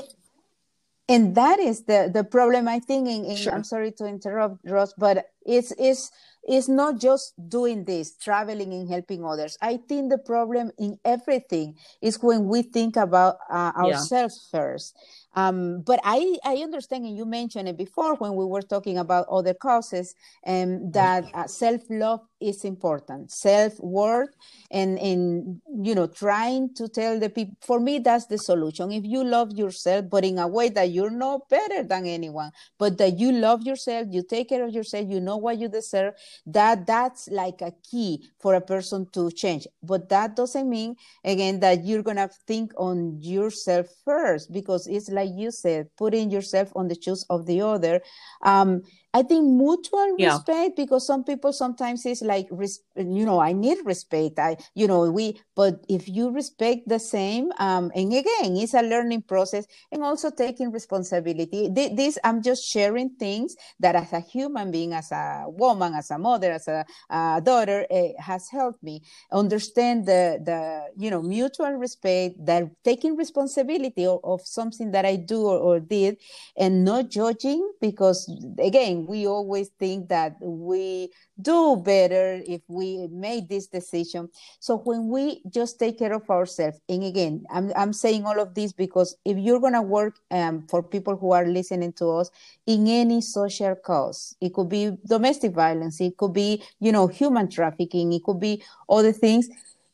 and 1.07 1.35
that 1.35 1.59
is 1.59 1.83
the 1.85 2.09
the 2.13 2.23
problem 2.23 2.67
i 2.67 2.79
think 2.79 3.07
in, 3.07 3.25
in 3.25 3.35
Sure. 3.35 3.53
i'm 3.53 3.63
sorry 3.63 3.91
to 3.91 4.05
interrupt 4.05 4.57
ross 4.65 4.93
but 4.97 5.25
it's 5.45 5.73
it's 5.77 6.11
it's 6.43 6.67
not 6.67 6.99
just 6.99 7.33
doing 7.49 7.85
this 7.85 8.15
traveling 8.17 8.73
and 8.73 8.89
helping 8.89 9.23
others 9.25 9.57
i 9.61 9.77
think 9.89 10.09
the 10.09 10.17
problem 10.17 10.71
in 10.77 10.97
everything 11.05 11.75
is 12.01 12.21
when 12.21 12.47
we 12.47 12.61
think 12.61 12.95
about 12.95 13.37
uh, 13.51 13.71
Yeah. 13.83 13.83
ourselves 13.85 14.47
first 14.51 14.95
um, 15.35 15.81
but 15.81 15.99
I, 16.03 16.37
I 16.45 16.57
understand, 16.57 17.05
and 17.05 17.17
you 17.17 17.25
mentioned 17.25 17.67
it 17.67 17.77
before 17.77 18.15
when 18.15 18.35
we 18.35 18.45
were 18.45 18.61
talking 18.61 18.97
about 18.97 19.27
other 19.29 19.53
causes, 19.53 20.13
um, 20.45 20.91
that 20.91 21.29
uh, 21.33 21.47
self 21.47 21.81
love 21.89 22.21
is 22.39 22.63
important, 22.63 23.31
self 23.31 23.79
worth, 23.79 24.29
and 24.71 24.99
and 24.99 25.61
you 25.83 25.95
know 25.95 26.07
trying 26.07 26.73
to 26.75 26.87
tell 26.87 27.19
the 27.19 27.29
people. 27.29 27.55
For 27.61 27.79
me, 27.79 27.99
that's 27.99 28.25
the 28.27 28.37
solution. 28.37 28.91
If 28.91 29.03
you 29.05 29.23
love 29.23 29.51
yourself, 29.53 30.05
but 30.09 30.23
in 30.23 30.37
a 30.39 30.47
way 30.47 30.69
that 30.69 30.89
you're 30.91 31.09
not 31.11 31.49
better 31.49 31.83
than 31.83 32.05
anyone, 32.05 32.51
but 32.77 32.97
that 32.97 33.17
you 33.17 33.31
love 33.31 33.63
yourself, 33.63 34.07
you 34.11 34.23
take 34.23 34.49
care 34.49 34.63
of 34.63 34.73
yourself, 34.73 35.07
you 35.09 35.19
know 35.19 35.37
what 35.37 35.57
you 35.57 35.67
deserve. 35.67 36.13
That 36.45 36.85
that's 36.85 37.27
like 37.29 37.61
a 37.61 37.73
key 37.89 38.27
for 38.39 38.55
a 38.55 38.61
person 38.61 39.07
to 39.13 39.31
change. 39.31 39.67
But 39.81 40.09
that 40.09 40.35
doesn't 40.35 40.69
mean 40.69 40.95
again 41.23 41.59
that 41.61 41.85
you're 41.85 42.03
gonna 42.03 42.29
think 42.47 42.73
on 42.77 43.21
yourself 43.21 43.87
first 44.05 44.51
because 44.51 44.87
it's 44.87 45.09
like 45.09 45.22
you 45.23 45.51
said 45.51 45.87
putting 45.97 46.29
yourself 46.29 46.71
on 46.75 46.87
the 46.87 46.97
shoes 46.99 47.25
of 47.29 47.45
the 47.45 47.61
other. 47.61 48.01
Um, 48.43 48.81
i 49.13 49.21
think 49.23 49.45
mutual 49.45 50.17
Yeah. 50.17 50.39
respect 50.39 50.75
because 50.75 51.05
some 51.05 51.23
people 51.23 51.51
sometimes 51.53 52.05
it's 52.05 52.21
like 52.21 52.47
res- 52.51 52.81
you 52.95 53.25
know 53.25 53.39
i 53.39 53.51
need 53.53 53.77
respect 53.85 54.39
i 54.39 54.57
you 54.75 54.87
know 54.87 55.09
we 55.11 55.39
but 55.55 55.83
if 55.89 56.07
you 56.07 56.29
respect 56.31 56.87
the 56.87 56.99
same 56.99 57.51
um, 57.59 57.91
and 57.95 58.13
again 58.13 58.55
it's 58.57 58.73
a 58.73 58.81
learning 58.81 59.21
process 59.21 59.65
and 59.91 60.03
also 60.03 60.29
taking 60.31 60.71
responsibility 60.71 61.69
Th- 61.73 61.95
this 61.95 62.17
i'm 62.23 62.41
just 62.41 62.63
sharing 62.65 63.09
things 63.11 63.55
that 63.79 63.95
as 63.95 64.13
a 64.13 64.19
human 64.19 64.71
being 64.71 64.93
as 64.93 65.11
a 65.11 65.45
woman 65.47 65.93
as 65.93 66.09
a 66.11 66.17
mother 66.17 66.51
as 66.51 66.67
a, 66.67 66.85
a 67.09 67.41
daughter 67.43 67.85
has 68.19 68.49
helped 68.49 68.81
me 68.83 69.01
understand 69.31 70.05
the 70.05 70.39
the 70.43 70.85
you 70.97 71.09
know 71.09 71.21
mutual 71.21 71.71
respect 71.73 72.35
that 72.45 72.63
taking 72.83 73.15
responsibility 73.15 74.05
of, 74.05 74.19
of 74.23 74.41
something 74.45 74.91
that 74.91 75.05
i 75.05 75.15
do 75.15 75.41
or, 75.41 75.57
or 75.57 75.79
did 75.79 76.17
and 76.57 76.83
not 76.83 77.09
judging 77.09 77.71
because 77.81 78.29
again 78.59 79.02
we 79.07 79.27
always 79.27 79.69
think 79.79 80.09
that 80.09 80.35
we 80.41 81.09
do 81.41 81.77
better 81.77 82.41
if 82.47 82.61
we 82.67 83.07
made 83.07 83.49
this 83.49 83.67
decision. 83.67 84.29
So 84.59 84.77
when 84.77 85.09
we 85.09 85.41
just 85.49 85.79
take 85.79 85.99
care 85.99 86.13
of 86.13 86.29
ourselves 86.29 86.79
and 86.89 87.03
again 87.03 87.43
i'm, 87.51 87.71
I'm 87.75 87.93
saying 87.93 88.25
all 88.25 88.39
of 88.39 88.53
this 88.53 88.73
because 88.73 89.15
if 89.25 89.37
you're 89.37 89.59
going 89.59 89.73
to 89.73 89.81
work 89.81 90.15
um, 90.31 90.65
for 90.69 90.81
people 90.81 91.15
who 91.15 91.31
are 91.31 91.45
listening 91.45 91.93
to 91.93 92.09
us 92.09 92.29
in 92.65 92.87
any 92.87 93.21
social 93.21 93.75
cause 93.75 94.35
it 94.41 94.53
could 94.53 94.69
be 94.69 94.91
domestic 95.07 95.53
violence 95.53 96.01
it 96.01 96.17
could 96.17 96.33
be 96.33 96.63
you 96.79 96.91
know 96.91 97.07
human 97.07 97.49
trafficking 97.49 98.13
it 98.13 98.23
could 98.23 98.39
be 98.39 98.63
other 98.89 99.11
things 99.11 99.49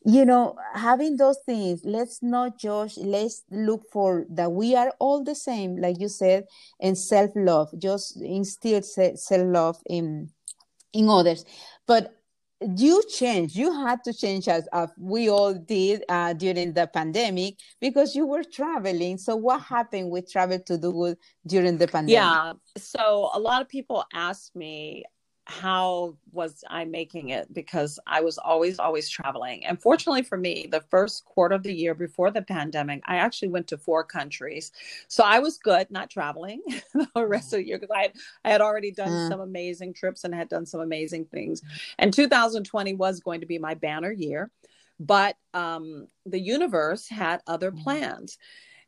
you 0.05 0.25
know 0.25 0.55
having 0.73 1.17
those 1.17 1.39
things 1.45 1.81
let's 1.83 2.23
not 2.23 2.57
judge 2.57 2.97
let's 2.97 3.43
look 3.51 3.83
for 3.91 4.25
that 4.29 4.51
we 4.51 4.75
are 4.75 4.93
all 4.99 5.23
the 5.23 5.35
same 5.35 5.75
like 5.77 5.99
you 5.99 6.07
said 6.07 6.45
and 6.79 6.97
self-love 6.97 7.69
just 7.77 8.21
instill 8.21 8.81
self-love 8.81 9.77
in 9.89 10.29
in 10.93 11.09
others 11.09 11.43
but 11.85 12.15
you 12.77 13.01
changed 13.09 13.55
you 13.55 13.71
had 13.71 14.03
to 14.03 14.13
change 14.13 14.47
as, 14.47 14.67
as 14.73 14.89
we 14.97 15.29
all 15.29 15.53
did 15.53 16.03
uh, 16.09 16.33
during 16.33 16.73
the 16.73 16.87
pandemic 16.87 17.55
because 17.79 18.15
you 18.15 18.25
were 18.25 18.43
traveling 18.43 19.17
so 19.17 19.35
what 19.35 19.61
happened 19.61 20.09
with 20.09 20.29
travel 20.29 20.59
to 20.59 20.77
do 20.77 21.15
during 21.45 21.77
the 21.77 21.87
pandemic 21.87 22.15
Yeah. 22.15 22.53
So 22.77 23.29
a 23.33 23.39
lot 23.39 23.61
of 23.61 23.69
people 23.69 24.03
ask 24.13 24.53
me 24.55 25.05
how 25.49 26.15
was 26.31 26.63
I 26.69 26.85
making 26.85 27.29
it 27.29 27.51
because 27.53 27.99
I 28.05 28.21
was 28.21 28.37
always 28.37 28.77
always 28.77 29.09
traveling. 29.09 29.65
And 29.65 29.81
fortunately 29.81 30.21
for 30.21 30.37
me, 30.37 30.67
the 30.71 30.81
first 30.91 31.25
quarter 31.25 31.55
of 31.55 31.63
the 31.63 31.73
year 31.73 31.95
before 31.95 32.29
the 32.29 32.43
pandemic, 32.43 33.01
I 33.07 33.15
actually 33.17 33.47
went 33.49 33.67
to 33.69 33.77
four 33.77 34.03
countries. 34.03 34.71
So 35.07 35.23
I 35.23 35.39
was 35.39 35.57
good 35.57 35.89
not 35.89 36.11
traveling 36.11 36.61
the 37.15 37.25
rest 37.27 37.51
of 37.53 37.57
the 37.59 37.67
year 37.67 37.79
because 37.79 37.95
I 37.95 38.01
had, 38.03 38.13
I 38.45 38.49
had 38.51 38.61
already 38.61 38.91
done 38.91 39.11
Mm. 39.11 39.27
some 39.27 39.39
amazing 39.41 39.93
trips 39.95 40.23
and 40.23 40.35
had 40.35 40.49
done 40.49 40.67
some 40.67 40.81
amazing 40.81 41.25
things. 41.25 41.63
And 41.97 42.13
2020 42.13 42.93
was 42.93 43.19
going 43.19 43.41
to 43.41 43.47
be 43.47 43.57
my 43.57 43.73
banner 43.73 44.11
year, 44.11 44.51
but 44.99 45.35
um, 45.55 46.07
the 46.27 46.39
universe 46.39 47.07
had 47.09 47.41
other 47.47 47.71
Mhm. 47.71 47.83
plans. 47.83 48.37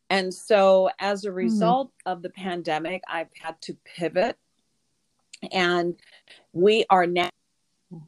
And 0.10 0.34
so, 0.34 0.90
as 1.00 1.26
a 1.26 1.32
result 1.32 1.92
of 2.06 2.22
the 2.22 2.30
pandemic, 2.30 3.02
I've 3.08 3.30
had 3.42 3.62
to 3.64 3.76
pivot. 3.86 4.38
And 5.52 5.96
we 6.54 6.86
are 6.90 7.08
now, 7.08 7.30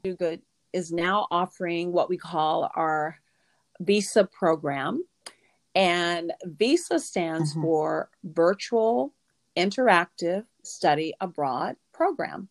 Do 0.02 0.14
Good 0.14 0.42
is 0.72 0.92
now 0.92 1.26
offering 1.30 1.92
what 1.92 2.08
we 2.08 2.16
call 2.16 2.70
our 2.74 3.18
Visa 3.80 4.24
program. 4.24 5.04
And 5.74 6.32
Visa 6.44 7.00
stands 7.00 7.54
Mhm. 7.54 7.62
for 7.62 8.10
Virtual 8.22 9.12
Interactive 9.56 10.46
Study 10.62 11.14
Abroad 11.20 11.76
Program. 11.92 12.48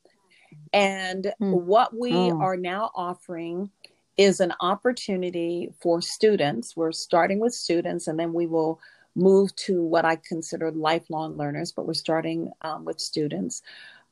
And 0.73 1.33
Mm. 1.39 1.63
what 1.65 1.95
we 1.95 2.31
Oh. 2.31 2.39
are 2.39 2.57
now 2.57 2.91
offering 2.95 3.71
is 4.17 4.39
an 4.39 4.53
opportunity 4.59 5.73
for 5.79 6.01
students. 6.01 6.75
We're 6.77 6.91
starting 6.91 7.39
with 7.39 7.53
students, 7.53 8.07
and 8.07 8.19
then 8.19 8.33
we 8.33 8.45
will 8.45 8.79
move 9.15 9.55
to 9.55 9.83
what 9.83 10.05
I 10.05 10.15
consider 10.15 10.71
lifelong 10.71 11.37
learners, 11.37 11.71
but 11.71 11.85
we're 11.85 11.93
starting 11.93 12.51
um, 12.61 12.83
with 12.85 12.99
students 12.99 13.61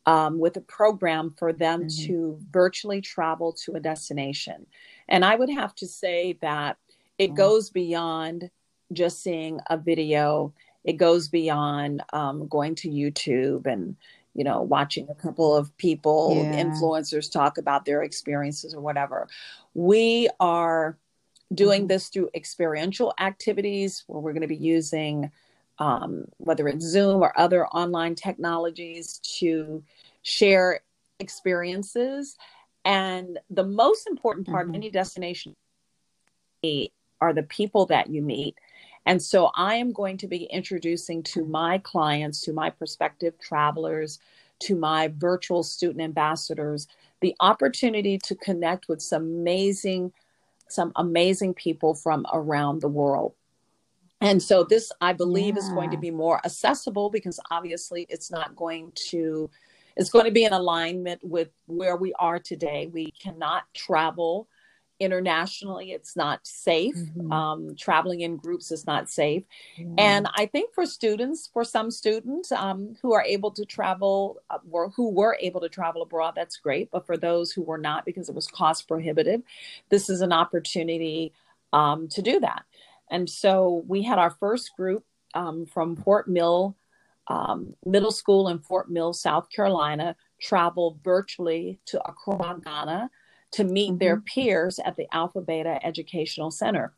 um, 0.06 0.40
with 0.40 0.58
a 0.58 0.62
program 0.62 1.32
for 1.38 1.54
them 1.54 1.84
Mhm. 1.86 2.06
to 2.08 2.40
virtually 2.52 3.02
travel 3.02 3.54
to 3.54 3.74
a 3.74 3.80
destination. 3.80 4.66
And 5.08 5.24
I 5.24 5.36
would 5.36 5.50
have 5.50 5.76
to 5.76 5.88
say 5.88 6.34
that 6.42 6.78
it 7.18 7.30
Wow. 7.32 7.36
goes 7.36 7.70
beyond 7.70 8.50
just 8.94 9.22
seeing 9.22 9.60
a 9.70 9.78
video, 9.78 10.54
it 10.84 10.94
goes 10.94 11.28
beyond 11.30 12.02
um, 12.14 12.48
going 12.48 12.76
to 12.76 12.90
YouTube 12.90 13.66
and 13.68 13.96
you 14.34 14.44
know 14.46 14.62
watching 14.62 15.08
a 15.10 15.16
couple 15.16 15.56
of 15.56 15.76
people 15.78 16.48
Yeah. 16.50 16.64
influencers 16.64 17.30
talk 17.32 17.58
about 17.58 17.84
their 17.86 18.02
experiences 18.02 18.74
or 18.74 18.80
whatever 18.80 19.28
we 19.74 20.30
are 20.40 20.98
doing 21.54 21.84
Mhm. 21.84 21.88
this 21.90 22.08
through 22.10 22.30
experiential 22.34 23.14
activities 23.20 24.04
where 24.08 24.22
we're 24.22 24.32
going 24.34 24.42
to 24.42 24.48
be 24.48 24.56
using 24.56 25.32
um, 25.82 26.26
whether 26.38 26.68
it's 26.68 26.86
zoom 26.86 27.24
or 27.24 27.38
other 27.40 27.66
online 27.68 28.14
technologies 28.14 29.20
to 29.40 29.84
share 30.22 30.82
experiences 31.20 32.38
and 32.86 33.40
the 33.50 33.64
most 33.64 34.06
important 34.06 34.46
part 34.48 34.68
of 34.68 34.74
Mhm. 34.74 34.76
any 34.76 34.90
destination 34.92 35.56
are 37.20 37.34
the 37.34 37.44
people 37.44 37.88
that 37.88 38.12
you 38.12 38.22
meet 38.22 38.56
and 39.08 39.20
so 39.20 39.50
I 39.56 39.76
am 39.76 39.92
going 39.92 40.18
to 40.18 40.28
be 40.28 40.44
introducing 40.44 41.24
to 41.24 41.44
my 41.44 41.80
clients, 41.80 42.42
to 42.42 42.54
my 42.54 42.70
prospective 42.70 43.40
travelers, 43.40 44.20
to 44.60 44.76
my 44.76 45.08
virtual 45.08 45.64
student 45.64 46.02
ambassadors, 46.02 46.88
the 47.20 47.36
opportunity 47.40 48.20
to 48.20 48.36
connect 48.36 48.88
with 48.88 49.02
some 49.02 49.24
amazing, 49.24 50.14
some 50.68 50.92
amazing 50.96 51.56
people 51.56 51.96
from 51.96 52.28
around 52.32 52.82
the 52.82 52.88
world. 52.88 53.34
And 54.22 54.42
so 54.42 54.64
this, 54.64 54.92
I 55.02 55.14
believe, 55.14 55.58
is 55.58 55.68
going 55.70 55.92
to 55.92 55.98
be 55.98 56.12
more 56.12 56.40
accessible 56.46 57.10
because 57.10 57.40
obviously 57.50 58.06
it's 58.10 58.32
not 58.32 58.56
going 58.56 58.92
to, 59.10 59.50
it's 59.98 60.12
going 60.12 60.26
to 60.26 60.32
be 60.32 60.46
in 60.46 60.54
alignment 60.54 61.22
with 61.24 61.50
where 61.66 61.96
we 61.96 62.14
are 62.14 62.40
today. 62.40 62.88
We 62.94 63.12
cannot 63.20 63.64
travel 63.74 64.48
internationally. 65.00 65.92
It's 65.92 66.16
not 66.16 66.46
safe. 66.46 66.96
Mhm. 66.96 67.34
Um, 67.34 67.76
traveling 67.76 68.22
in 68.22 68.38
groups 68.38 68.72
is 68.72 68.86
not 68.86 69.10
safe. 69.10 69.44
Yeah. 69.76 69.88
And 69.98 70.28
I 70.36 70.46
think 70.46 70.76
for 70.76 70.86
students, 70.86 71.50
for 71.52 71.64
some 71.64 71.90
students 71.90 72.52
um, 72.52 72.96
who 73.02 73.14
are 73.14 73.24
able 73.24 73.50
to 73.52 73.66
travel, 73.66 74.44
uh, 74.52 74.60
or 74.70 74.90
who 74.90 75.10
were 75.10 75.38
able 75.42 75.60
to 75.62 75.70
travel 75.70 76.04
abroad, 76.04 76.34
that's 76.36 76.58
great. 76.58 76.92
But 76.92 77.08
for 77.08 77.18
those 77.18 77.52
who 77.52 77.64
were 77.64 77.80
not 77.80 78.06
because 78.06 78.30
it 78.30 78.36
was 78.36 78.48
cost 78.48 78.88
prohibitive, 78.88 79.42
this 79.90 80.08
is 80.08 80.22
an 80.22 80.32
opportunity 80.32 81.34
um, 81.74 82.08
to 82.10 82.22
do 82.22 82.40
that. 82.42 82.64
And 83.12 83.30
so 83.30 83.84
we 83.88 84.02
had 84.02 84.18
our 84.18 84.32
first 84.32 84.72
group 84.76 85.04
um, 85.36 85.66
from 85.66 85.96
Fort 85.96 86.28
Mill 86.28 86.76
um, 87.28 87.76
Middle 87.86 88.12
School 88.12 88.50
in 88.50 88.60
Fort 88.60 88.90
Mill, 88.90 89.14
South 89.14 89.50
Carolina, 89.52 90.16
travel 90.42 91.00
virtually 91.04 91.80
to 91.86 92.02
Accra, 92.06 92.60
Ghana 92.64 93.10
to 93.52 93.64
meet 93.64 94.00
their 94.00 94.18
Mhm. 94.18 94.26
peers 94.26 94.80
at 94.80 94.96
the 94.96 95.08
Alpha 95.14 95.40
Beta 95.40 95.80
Educational 95.86 96.52
Center. 96.52 96.94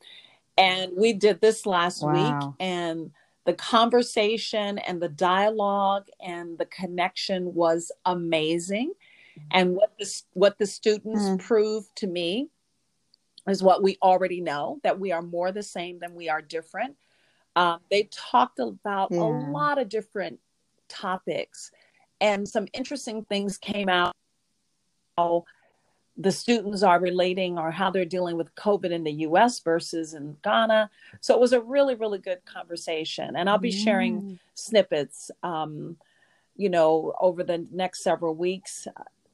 And 0.58 0.94
we 0.96 1.14
did 1.14 1.42
this 1.42 1.66
last 1.66 2.04
week, 2.04 2.36
and 2.60 3.12
the 3.46 3.54
conversation 3.54 4.80
and 4.80 5.02
the 5.02 5.10
dialogue 5.10 6.08
and 6.22 6.58
the 6.58 6.68
connection 6.68 7.54
was 7.54 7.92
amazing. 8.06 8.94
And 9.52 9.76
what 9.76 9.92
the, 10.00 10.22
what 10.34 10.58
the 10.58 10.66
students 10.66 11.26
Mm. 11.30 11.40
proved 11.40 11.96
to 11.98 12.08
me 12.08 12.50
is 13.48 13.64
what 13.64 13.84
we 13.84 13.98
already 14.02 14.42
know 14.42 14.80
that 14.84 15.00
we 15.00 15.12
are 15.12 15.22
more 15.22 15.52
the 15.52 15.64
same 15.64 16.00
than 16.00 16.16
we 16.16 16.30
are 16.30 16.42
different. 16.42 16.96
Um, 17.56 17.80
they 17.92 18.10
talked 18.12 18.60
about 18.60 19.10
yeah. 19.12 19.20
a 19.20 19.30
lot 19.52 19.78
of 19.78 19.90
different 19.90 20.40
topics, 20.88 21.72
and 22.22 22.48
some 22.48 22.68
interesting 22.74 23.24
things 23.26 23.58
came 23.58 23.90
out. 23.90 24.16
How 25.18 25.46
the 26.18 26.32
students 26.32 26.84
are 26.84 27.00
relating 27.00 27.58
or 27.58 27.72
how 27.72 27.90
they're 27.90 28.06
dealing 28.06 28.38
with 28.38 28.54
COVID 28.56 28.92
in 28.92 29.04
the 29.04 29.12
US 29.12 29.60
versus 29.60 30.14
in 30.14 30.38
Ghana. 30.44 30.90
So 31.22 31.34
it 31.34 31.40
was 31.40 31.54
a 31.54 31.62
really, 31.62 31.96
really 31.96 32.20
good 32.20 32.46
conversation. 32.46 33.36
And 33.36 33.50
I'll 33.50 33.58
be 33.58 33.72
mm. 33.72 33.84
sharing 33.84 34.40
snippets, 34.54 35.32
um, 35.42 35.98
you 36.56 36.70
know, 36.70 37.14
over 37.20 37.44
the 37.44 37.66
next 37.72 38.04
several 38.04 38.36
weeks. 38.36 38.88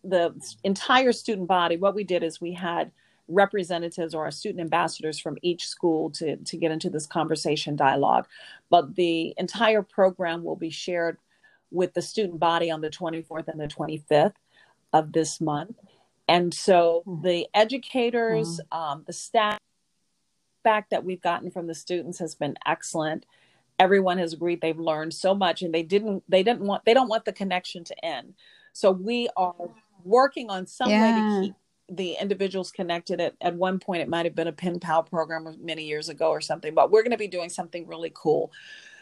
The 0.05 0.33
entire 0.63 1.11
student 1.11 1.49
body, 1.49 1.75
what 1.75 1.95
we 1.95 2.05
did 2.05 2.23
is 2.23 2.39
we 2.39 2.53
had 2.53 2.91
representatives 3.29 4.13
or 4.13 4.25
our 4.25 4.31
student 4.31 4.59
ambassadors 4.59 5.19
from 5.19 5.37
each 5.41 5.67
school 5.67 6.09
to, 6.09 6.35
to 6.37 6.57
get 6.57 6.71
into 6.71 6.89
this 6.89 7.05
conversation 7.05 7.75
dialogue. 7.75 8.27
But 8.69 8.95
the 8.95 9.33
entire 9.37 9.83
program 9.83 10.43
will 10.43 10.55
be 10.55 10.71
shared 10.71 11.17
with 11.71 11.93
the 11.93 12.01
student 12.01 12.39
body 12.39 12.71
on 12.71 12.81
the 12.81 12.89
24th 12.89 13.47
and 13.47 13.59
the 13.59 13.67
25th 13.67 14.33
of 14.91 15.13
this 15.13 15.39
month. 15.39 15.77
And 16.27 16.53
so 16.53 17.03
hmm. 17.05 17.21
the 17.21 17.47
educators, 17.53 18.59
mm-hmm. 18.59 18.77
um, 18.77 19.03
the 19.05 19.13
staff 19.13 19.59
back 20.63 20.89
that 20.89 21.05
we've 21.05 21.21
gotten 21.21 21.51
from 21.51 21.67
the 21.67 21.75
students 21.75 22.19
has 22.19 22.35
been 22.35 22.55
excellent. 22.65 23.25
Everyone 23.77 24.17
has 24.17 24.33
agreed 24.33 24.59
they've 24.59 24.77
learned 24.77 25.13
so 25.13 25.33
much 25.33 25.61
and 25.61 25.73
they 25.73 25.83
didn't 25.83 26.23
they 26.27 26.43
didn't 26.43 26.61
want 26.61 26.83
they 26.83 26.93
don't 26.93 27.07
want 27.07 27.23
the 27.23 27.31
connection 27.31 27.85
to 27.85 28.05
end. 28.05 28.33
So 28.73 28.91
we 28.91 29.29
are 29.37 29.55
working 30.03 30.49
on 30.49 30.67
some 30.67 30.89
yeah. 30.89 31.01
way 31.01 31.21
to 31.21 31.47
keep 31.47 31.55
the 31.89 32.15
individuals 32.19 32.71
connected 32.71 33.19
at, 33.19 33.35
at 33.41 33.55
one 33.55 33.79
point 33.79 34.01
it 34.01 34.09
might 34.09 34.25
have 34.25 34.35
been 34.35 34.47
a 34.47 34.51
pen 34.53 34.79
pal 34.79 35.03
program 35.03 35.55
many 35.61 35.85
years 35.85 36.09
ago 36.09 36.29
or 36.29 36.41
something 36.41 36.73
but 36.73 36.91
we're 36.91 37.01
going 37.01 37.11
to 37.11 37.17
be 37.17 37.27
doing 37.27 37.49
something 37.49 37.87
really 37.87 38.11
cool. 38.13 38.51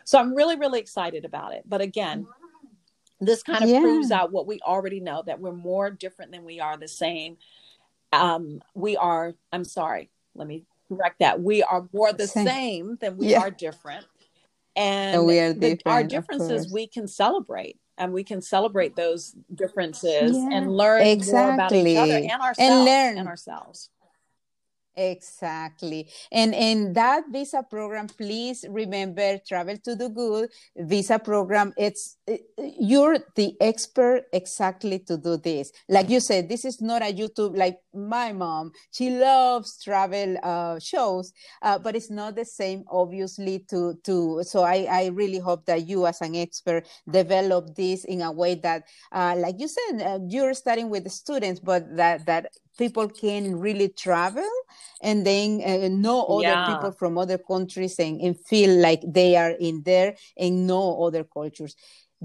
So 0.04 0.20
i'm 0.20 0.34
really 0.34 0.58
really 0.58 0.80
excited 0.80 1.26
about 1.26 1.54
it. 1.54 1.64
But 1.66 1.82
again 1.82 2.28
this 3.20 3.42
kind 3.42 3.64
of 3.64 3.70
yeah. 3.70 3.82
proves 3.82 4.12
out 4.12 4.32
what 4.32 4.46
we 4.46 4.60
already 4.62 5.00
know 5.00 5.24
that 5.26 5.40
we're 5.40 5.52
more 5.52 5.90
different 5.90 6.32
than 6.32 6.46
we 6.46 6.60
are 6.60 6.78
the 6.78 6.88
same. 6.88 7.38
Um 8.14 8.62
we 8.74 8.96
are 8.96 9.34
i'm 9.52 9.66
sorry 9.66 10.10
let 10.36 10.48
me 10.48 10.64
correct 10.88 11.20
that. 11.20 11.42
We 11.42 11.64
are 11.64 11.88
more 11.94 12.14
the 12.14 12.28
same, 12.28 12.48
same 12.48 12.98
than 13.02 13.18
we 13.18 13.28
yeah. 13.28 13.42
are 13.42 13.52
different. 13.52 14.06
And, 14.76 15.18
and 15.18 15.26
we 15.26 15.40
are 15.40 15.54
different, 15.54 15.84
the, 15.84 15.90
our 15.90 16.04
differences 16.04 16.72
we 16.72 16.88
can 16.88 17.08
celebrate 17.08 17.78
and 17.98 18.14
we 18.14 18.24
can 18.24 18.42
celebrate 18.42 18.96
those 18.96 19.36
differences 19.54 20.38
yeah, 20.38 20.50
and 20.52 20.76
learn 20.76 21.02
exactly. 21.02 21.42
more 21.42 21.54
about 21.54 21.74
each 21.74 21.98
other 21.98 22.16
and 22.16 22.42
ourselves 22.42 22.60
and 22.60 22.86
learn. 22.86 23.18
and 23.18 23.28
ourselves 23.28 23.90
Exactly. 25.00 26.10
And 26.32 26.56
in 26.56 26.94
that 26.94 27.26
visa 27.32 27.62
program, 27.62 28.08
please 28.08 28.66
remember 28.68 29.38
Travel 29.48 29.78
to 29.84 29.96
do 29.96 30.10
Good 30.10 30.50
visa 30.76 31.20
program. 31.20 31.72
It's 31.78 32.18
you're 32.58 33.20
the 33.36 33.56
expert 33.62 34.24
exactly 34.34 34.98
to 35.06 35.16
do 35.18 35.38
this. 35.38 35.72
Like 35.88 36.10
you 36.10 36.20
said, 36.20 36.50
this 36.50 36.66
is 36.66 36.82
not 36.82 37.04
a 37.04 37.14
YouTube 37.14 37.56
like 37.56 37.78
my 37.94 38.34
mom. 38.34 38.72
She 38.92 39.12
loves 39.12 39.78
travel 39.84 40.36
uh, 40.42 40.80
shows, 40.80 41.32
uh, 41.62 41.78
but 41.78 41.96
it's 41.96 42.10
not 42.10 42.36
the 42.36 42.46
same, 42.46 42.84
obviously. 42.90 43.60
To 43.70 43.94
to 44.04 44.42
so 44.44 44.64
I 44.64 44.88
I 44.90 45.06
really 45.14 45.38
hope 45.40 45.66
that 45.68 45.88
you 45.88 46.08
as 46.08 46.22
an 46.22 46.36
expert 46.36 46.88
develop 47.08 47.76
this 47.76 48.04
in 48.04 48.22
a 48.22 48.32
way 48.32 48.56
that, 48.56 48.84
uh, 49.12 49.36
like 49.38 49.60
you 49.60 49.68
said, 49.68 50.02
uh, 50.02 50.20
you're 50.28 50.56
starting 50.56 50.90
with 50.90 51.04
the 51.04 51.12
students, 51.12 51.60
but 51.60 51.96
that 51.98 52.26
that 52.26 52.48
people 52.78 53.08
can 53.08 53.60
really 53.60 53.90
travel 53.90 54.50
and 55.02 55.26
then 55.26 55.62
uh, 55.66 55.88
know 55.90 56.24
other 56.24 56.44
yeah. 56.44 56.76
people 56.76 56.92
from 56.92 57.18
other 57.18 57.38
countries 57.38 58.00
and, 58.00 58.22
and 58.22 58.40
feel 58.40 58.80
like 58.80 59.02
they 59.08 59.36
are 59.36 59.52
in 59.52 59.82
there 59.84 60.16
and 60.38 60.68
know 60.68 61.04
other 61.04 61.24
cultures 61.24 61.76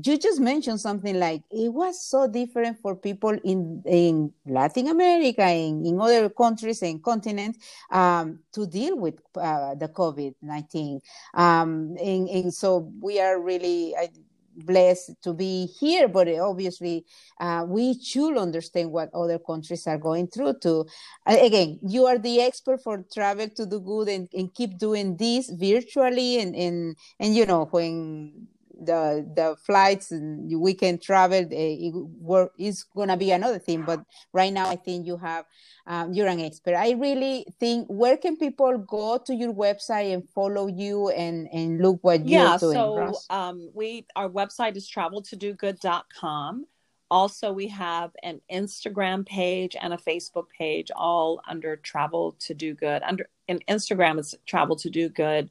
you 0.02 0.16
just 0.16 0.40
mentioned 0.40 0.80
something 0.80 1.18
like 1.18 1.42
it 1.50 1.72
was 1.72 2.06
so 2.06 2.26
different 2.26 2.78
for 2.80 2.96
people 2.96 3.36
in 3.44 3.82
in 3.84 4.32
Latin 4.46 4.88
America 4.88 5.42
and 5.42 5.86
in 5.86 6.00
other 6.00 6.30
countries 6.30 6.82
and 6.82 7.02
continents 7.02 7.58
um, 7.90 8.38
to 8.52 8.66
deal 8.66 8.96
with 8.96 9.20
uh, 9.36 9.74
the 9.74 9.88
COVID 9.88 10.34
nineteen, 10.40 11.00
um, 11.34 11.94
and, 12.00 12.28
and 12.28 12.54
so 12.54 12.90
we 13.00 13.20
are 13.20 13.40
really. 13.40 13.94
I, 13.96 14.08
blessed 14.56 15.12
to 15.22 15.32
be 15.32 15.66
here, 15.66 16.08
but 16.08 16.28
obviously 16.28 17.04
uh, 17.40 17.64
we 17.66 17.98
should 18.00 18.36
understand 18.36 18.90
what 18.90 19.10
other 19.14 19.38
countries 19.38 19.86
are 19.86 19.98
going 19.98 20.26
through. 20.26 20.54
To 20.60 20.86
uh, 21.26 21.36
again, 21.40 21.78
you 21.82 22.06
are 22.06 22.18
the 22.18 22.40
expert 22.40 22.82
for 22.82 23.04
travel 23.12 23.48
to 23.48 23.66
do 23.66 23.80
good 23.80 24.08
and, 24.08 24.28
and 24.32 24.52
keep 24.54 24.78
doing 24.78 25.16
this 25.16 25.50
virtually, 25.50 26.40
and 26.40 26.54
and 26.54 26.96
and 27.18 27.34
you 27.34 27.46
know 27.46 27.66
when 27.70 28.48
the 28.84 29.26
the 29.34 29.56
flights 29.64 30.10
and 30.10 30.60
we 30.60 30.74
can 30.74 30.98
travel 30.98 31.46
it 31.50 31.94
work 32.20 32.52
is 32.58 32.84
gonna 32.94 33.16
be 33.16 33.30
another 33.30 33.58
thing 33.58 33.82
but 33.82 34.02
right 34.32 34.52
now 34.52 34.68
i 34.68 34.76
think 34.76 35.06
you 35.06 35.16
have 35.16 35.44
um, 35.86 36.12
you're 36.12 36.28
an 36.28 36.40
expert. 36.40 36.74
I 36.74 36.92
really 36.92 37.46
think 37.58 37.88
where 37.88 38.16
can 38.16 38.36
people 38.36 38.78
go 38.78 39.18
to 39.26 39.34
your 39.34 39.52
website 39.52 40.14
and 40.14 40.28
follow 40.28 40.68
you 40.68 41.08
and 41.10 41.48
and 41.52 41.80
look 41.80 41.98
what 42.02 42.20
you're 42.20 42.40
yeah, 42.40 42.56
doing 42.56 42.74
so 42.74 43.12
um, 43.30 43.70
we 43.74 44.06
our 44.14 44.28
website 44.28 44.76
is 44.76 44.88
traveltodogood.com 44.88 46.66
also 47.10 47.52
we 47.52 47.68
have 47.68 48.10
an 48.22 48.40
instagram 48.50 49.26
page 49.26 49.76
and 49.80 49.92
a 49.92 49.98
facebook 49.98 50.46
page 50.56 50.90
all 50.96 51.42
under 51.46 51.76
travel 51.76 52.34
to 52.38 52.54
do 52.54 52.74
good 52.74 53.02
under 53.02 53.28
in 53.48 53.60
instagram 53.68 54.18
it's 54.18 54.34
travel 54.46 54.74
to 54.74 54.88
do 54.88 55.10
good 55.10 55.50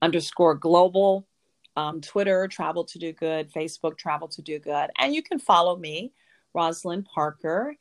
underscore 0.00 0.54
global 0.54 1.26
um, 1.76 2.00
Twitter, 2.00 2.48
Travel 2.48 2.84
to 2.84 2.98
Do 2.98 3.12
Good, 3.12 3.52
Facebook, 3.52 3.96
Travel 3.96 4.28
to 4.28 4.42
Do 4.42 4.58
Good. 4.58 4.90
And 4.98 5.14
you 5.14 5.22
can 5.22 5.38
follow 5.38 5.76
me, 5.76 6.12
Rosalind 6.54 7.06
Parker. 7.06 7.76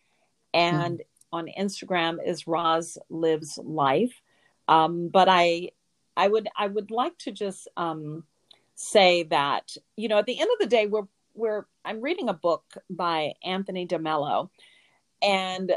And 0.53 0.99
mm-hmm. 0.99 1.37
on 1.37 1.49
Instagram 1.57 2.17
is 2.25 2.47
Roz 2.47 2.97
Lives 3.09 3.59
Life. 3.61 4.21
Um, 4.67 5.09
but 5.09 5.27
I, 5.29 5.71
I 6.15 6.27
would, 6.27 6.47
I 6.57 6.67
would 6.67 6.91
like 6.91 7.17
to 7.19 7.31
just 7.31 7.67
um, 7.77 8.23
say 8.75 9.23
that, 9.23 9.75
you 9.95 10.07
know, 10.07 10.19
at 10.19 10.25
the 10.25 10.39
end 10.39 10.49
of 10.53 10.59
the 10.59 10.67
day, 10.67 10.87
we're, 10.87 11.07
we're, 11.33 11.65
I'm 11.83 12.01
reading 12.01 12.29
a 12.29 12.33
book 12.33 12.63
by 12.89 13.33
Anthony 13.43 13.87
DeMello. 13.87 14.49
And 15.21 15.73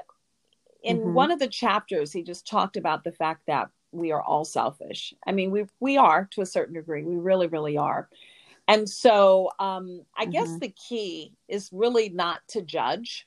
in 0.83 0.99
mm-hmm. 0.99 1.15
one 1.15 1.31
of 1.31 1.39
the 1.39 1.49
chapters, 1.49 2.13
he 2.13 2.23
just 2.23 2.47
talked 2.47 2.77
about 2.77 3.05
the 3.05 3.13
fact 3.13 3.47
that 3.47 3.71
we 3.95 4.13
are 4.13 4.23
all 4.23 4.45
selfish. 4.45 5.15
I 5.27 5.33
mean, 5.33 5.51
we 5.51 5.67
we 5.81 5.97
are 5.97 6.29
to 6.33 6.43
a 6.43 6.47
certain 6.47 6.75
degree. 6.75 7.05
We 7.05 7.17
really, 7.17 7.47
really 7.47 7.77
are. 7.77 8.09
And 8.67 8.89
so, 8.89 9.51
um, 9.59 10.03
I 10.17 10.23
mm-hmm. 10.23 10.33
guess 10.33 10.59
the 10.59 10.71
key 10.71 11.33
is 11.49 11.71
really 11.73 12.09
not 12.09 12.41
to 12.49 12.63
judge. 12.63 13.27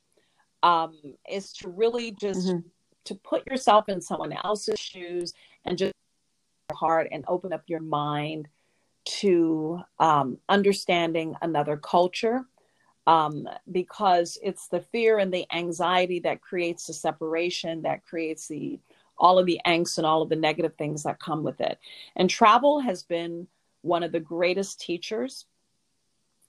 Um, 0.63 0.97
is 1.29 1.53
to 1.53 1.69
really 1.69 2.11
just 2.11 2.47
mm-hmm. 2.47 2.67
to 3.05 3.15
put 3.15 3.45
yourself 3.47 3.89
in 3.89 4.01
someone 4.01 4.33
else's 4.43 4.79
shoes 4.79 5.33
and 5.65 5.77
just 5.77 5.93
your 6.69 6.77
heart 6.77 7.07
and 7.11 7.23
open 7.27 7.53
up 7.53 7.63
your 7.67 7.79
mind 7.79 8.47
to 9.05 9.79
um, 9.99 10.37
understanding 10.49 11.35
another 11.41 11.77
culture 11.77 12.45
um, 13.07 13.47
because 13.71 14.37
it's 14.43 14.67
the 14.67 14.81
fear 14.81 15.17
and 15.17 15.33
the 15.33 15.45
anxiety 15.53 16.19
that 16.19 16.41
creates 16.41 16.87
the 16.87 16.93
separation 16.93 17.81
that 17.83 18.05
creates 18.05 18.47
the 18.47 18.79
all 19.17 19.39
of 19.39 19.45
the 19.45 19.59
angst 19.65 19.97
and 19.97 20.05
all 20.05 20.21
of 20.21 20.29
the 20.29 20.35
negative 20.35 20.75
things 20.75 21.03
that 21.03 21.19
come 21.19 21.43
with 21.43 21.59
it. 21.61 21.79
And 22.15 22.29
travel 22.29 22.79
has 22.79 23.03
been 23.03 23.47
one 23.81 24.03
of 24.03 24.11
the 24.11 24.19
greatest 24.19 24.79
teachers. 24.79 25.45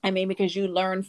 I 0.02 0.10
mean, 0.10 0.28
because 0.28 0.54
you 0.54 0.68
learn 0.68 1.06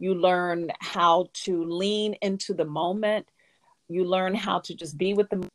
you 0.00 0.14
learn 0.14 0.70
how 0.78 1.28
to 1.44 1.64
lean 1.64 2.14
into 2.22 2.54
the 2.54 2.64
moment. 2.64 3.28
You 3.88 4.04
learn 4.04 4.34
how 4.34 4.60
to 4.60 4.74
just 4.74 4.96
be 4.96 5.12
with 5.12 5.28
the 5.28 5.48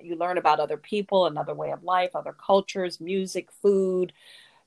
you 0.00 0.16
learn 0.16 0.38
about 0.38 0.60
other 0.60 0.76
people, 0.76 1.26
another 1.26 1.54
way 1.54 1.70
of 1.70 1.84
life, 1.84 2.10
other 2.14 2.32
cultures, 2.32 3.00
music, 3.00 3.50
food. 3.62 4.12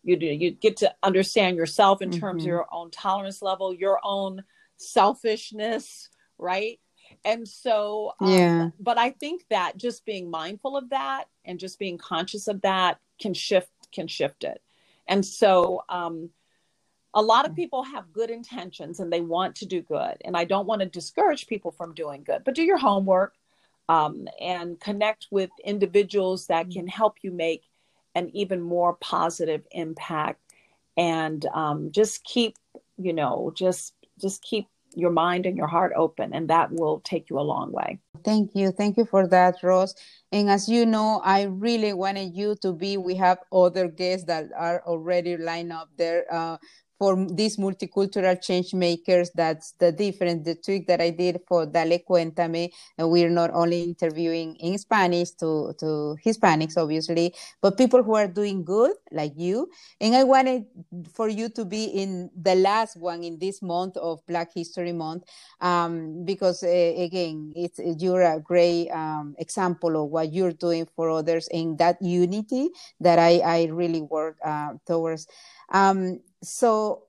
You 0.04 0.18
do 0.18 0.26
you 0.26 0.52
get 0.52 0.78
to 0.78 0.94
understand 1.02 1.58
yourself 1.58 2.02
in 2.02 2.12
terms 2.12 2.42
mm-hmm. 2.44 2.50
of 2.50 2.54
your 2.54 2.68
own 2.72 2.92
tolerance 2.92 3.42
level, 3.42 3.74
your 3.74 4.00
own 4.04 4.44
selfishness, 4.78 6.10
right? 6.38 6.80
And 7.26 7.48
so 7.48 8.14
um, 8.20 8.30
yeah. 8.30 8.70
but 8.80 8.98
i 8.98 9.10
think 9.10 9.46
that 9.50 9.78
just 9.78 10.06
being 10.06 10.30
mindful 10.30 10.76
of 10.76 10.90
that 10.90 11.26
and 11.46 11.60
just 11.60 11.80
being 11.80 11.98
conscious 11.98 12.48
of 12.48 12.62
that 12.62 13.00
can 13.20 13.34
shift 13.34 13.70
can 13.92 14.08
shift 14.08 14.44
it. 14.44 14.62
And 15.08 15.26
so 15.26 15.84
um 15.90 16.30
a 17.16 17.22
lot 17.22 17.48
of 17.48 17.56
people 17.56 17.84
have 17.84 18.12
good 18.12 18.32
intentions 18.32 19.00
and 19.00 19.14
they 19.14 19.22
want 19.22 19.56
to 19.58 19.66
do 19.66 19.82
good. 19.82 20.18
And 20.26 20.36
i 20.36 20.44
don't 20.44 20.68
want 20.68 20.82
to 20.82 20.88
discourage 20.88 21.48
people 21.48 21.72
from 21.72 21.94
doing 21.94 22.24
good 22.24 22.44
but 22.44 22.56
do 22.56 22.64
your 22.64 22.78
homework 22.78 23.36
um, 23.90 24.28
and 24.40 24.80
connect 24.80 25.28
with 25.30 25.50
individuals 25.64 26.48
that 26.48 26.70
can 26.72 26.88
help 26.88 27.18
you 27.22 27.32
make 27.32 27.64
an 28.16 28.30
even 28.34 28.62
more 28.62 28.94
positive 28.94 29.66
impact. 29.72 30.40
And 30.96 31.46
um, 31.48 31.92
just 31.92 32.24
keep 32.24 32.58
you 32.98 33.14
know 33.14 33.52
just 33.56 33.94
just 34.22 34.42
keep 34.44 34.68
your 34.96 35.12
mind 35.12 35.46
and 35.46 35.58
your 35.58 35.68
heart 35.68 35.94
open, 35.96 36.34
and 36.34 36.50
that 36.50 36.72
will 36.72 37.00
take 37.02 37.30
you 37.30 37.40
a 37.40 37.42
long 37.42 37.72
way. 37.72 38.00
Thank 38.24 38.56
you. 38.56 38.72
Thank 38.72 38.98
you 38.98 39.06
for 39.06 39.28
that, 39.28 39.56
Rose. 39.64 39.96
And 40.32 40.50
as 40.50 40.68
you 40.68 40.86
know, 40.86 41.22
I 41.24 41.44
really 41.44 41.94
wanted 41.94 42.36
you 42.36 42.56
to 42.62 42.74
be. 42.74 42.98
We 42.98 43.16
have 43.16 43.40
other 43.52 43.88
guests 43.88 44.26
that 44.28 44.50
are 44.58 44.82
already 44.86 45.38
lined 45.38 45.72
up 45.72 45.90
there. 45.98 46.26
Uh, 46.32 46.58
for 47.04 47.28
these 47.36 47.58
multicultural 47.58 48.42
change 48.42 48.74
makers, 48.74 49.30
that's 49.36 49.74
the 49.74 49.92
difference. 49.92 50.46
The 50.46 50.56
tweak 50.56 50.88
that 50.88 51.02
I 51.02 51.10
did 51.10 51.42
for 51.46 51.66
Dale 51.66 52.00
Cuéntame, 52.00 52.72
and 52.98 53.10
we're 53.10 53.30
not 53.30 53.52
only 53.54 53.84
interviewing 53.84 54.56
in 54.56 54.78
Spanish 54.78 55.32
to, 55.42 55.74
to 55.82 56.16
Hispanics, 56.26 56.78
obviously, 56.78 57.36
but 57.62 57.78
people 57.78 58.04
who 58.04 58.16
are 58.16 58.28
doing 58.28 58.64
good, 58.64 58.94
like 59.12 59.34
you. 59.36 59.70
And 60.00 60.16
I 60.16 60.24
wanted 60.24 60.64
for 61.14 61.28
you 61.28 61.50
to 61.50 61.66
be 61.66 61.84
in 61.84 62.30
the 62.42 62.56
last 62.56 62.96
one 62.96 63.22
in 63.26 63.38
this 63.38 63.62
month 63.62 63.98
of 63.98 64.26
Black 64.26 64.54
History 64.56 64.94
Month, 64.94 65.24
um, 65.60 66.24
because 66.24 66.64
uh, 66.64 66.94
again, 67.08 67.52
it's 67.54 67.82
you're 68.02 68.24
a 68.24 68.40
great 68.40 68.90
um, 68.92 69.36
example 69.40 70.02
of 70.02 70.10
what 70.10 70.32
you're 70.32 70.54
doing 70.54 70.88
for 70.96 71.10
others 71.10 71.50
in 71.52 71.76
that 71.78 72.02
unity 72.02 72.70
that 73.02 73.20
I, 73.20 73.40
I 73.40 73.64
really 73.66 74.02
work 74.02 74.38
uh, 74.46 74.76
towards. 74.88 75.28
Um, 75.74 76.22
so 76.42 77.04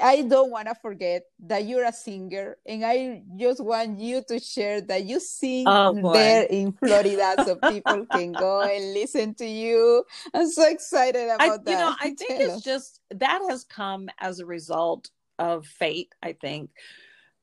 I 0.00 0.24
don't 0.28 0.50
want 0.50 0.68
to 0.68 0.74
forget 0.74 1.24
that 1.40 1.66
you're 1.66 1.84
a 1.84 1.92
singer, 1.92 2.56
and 2.66 2.84
I 2.84 3.22
just 3.36 3.62
want 3.62 3.98
you 3.98 4.22
to 4.28 4.38
share 4.38 4.80
that 4.82 5.04
you 5.04 5.20
sing 5.20 5.64
oh, 5.66 6.12
there 6.12 6.44
in 6.44 6.72
Florida, 6.72 7.34
so 7.44 7.56
people 7.56 8.06
can 8.06 8.32
go 8.32 8.60
and 8.60 8.94
listen 8.94 9.34
to 9.34 9.46
you. 9.46 10.04
I'm 10.32 10.48
so 10.48 10.68
excited 10.68 11.28
about 11.28 11.40
I, 11.40 11.56
that. 11.56 11.70
You 11.70 11.76
know, 11.76 11.94
I 12.00 12.14
think 12.14 12.40
it's 12.40 12.62
just 12.62 13.00
that 13.10 13.40
has 13.48 13.64
come 13.64 14.08
as 14.18 14.38
a 14.38 14.46
result 14.46 15.10
of 15.38 15.66
fate. 15.66 16.14
I 16.22 16.34
think, 16.34 16.70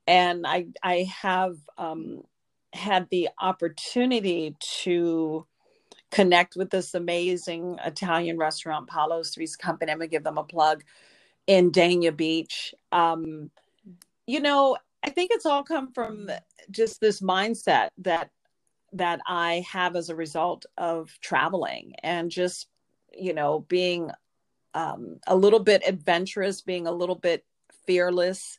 and 0.07 0.47
I 0.47 0.67
I 0.81 1.11
have 1.21 1.57
um, 1.77 2.21
had 2.71 3.07
the 3.09 3.29
opportunity 3.39 4.55
to 4.83 5.45
connect 6.15 6.55
with 6.55 6.69
this 6.69 6.93
amazing 6.93 7.77
Italian 7.83 8.37
restaurant, 8.37 8.87
Paolo's 8.87 9.31
Three's 9.31 9.57
Company. 9.57 9.91
I'm 9.91 9.97
gonna 9.97 10.07
give 10.07 10.23
them 10.23 10.37
a 10.37 10.45
plug 10.45 10.81
in 11.45 11.73
Dania 11.73 12.15
Beach. 12.15 12.73
Um, 12.93 13.51
you 14.25 14.39
know, 14.39 14.77
I 15.03 15.09
think 15.09 15.31
it's 15.33 15.45
all 15.45 15.61
come 15.61 15.91
from 15.91 16.31
just 16.71 17.01
this 17.01 17.19
mindset 17.19 17.89
that 17.97 18.29
that 18.93 19.19
I 19.27 19.65
have 19.69 19.97
as 19.97 20.07
a 20.07 20.15
result 20.15 20.65
of 20.77 21.11
traveling 21.19 21.95
and 22.01 22.31
just, 22.31 22.69
you 23.11 23.33
know, 23.33 23.65
being 23.67 24.09
um, 24.73 25.17
a 25.27 25.35
little 25.35 25.59
bit 25.59 25.83
adventurous, 25.85 26.61
being 26.61 26.87
a 26.87 26.93
little 26.93 27.15
bit 27.15 27.43
fearless, 27.85 28.57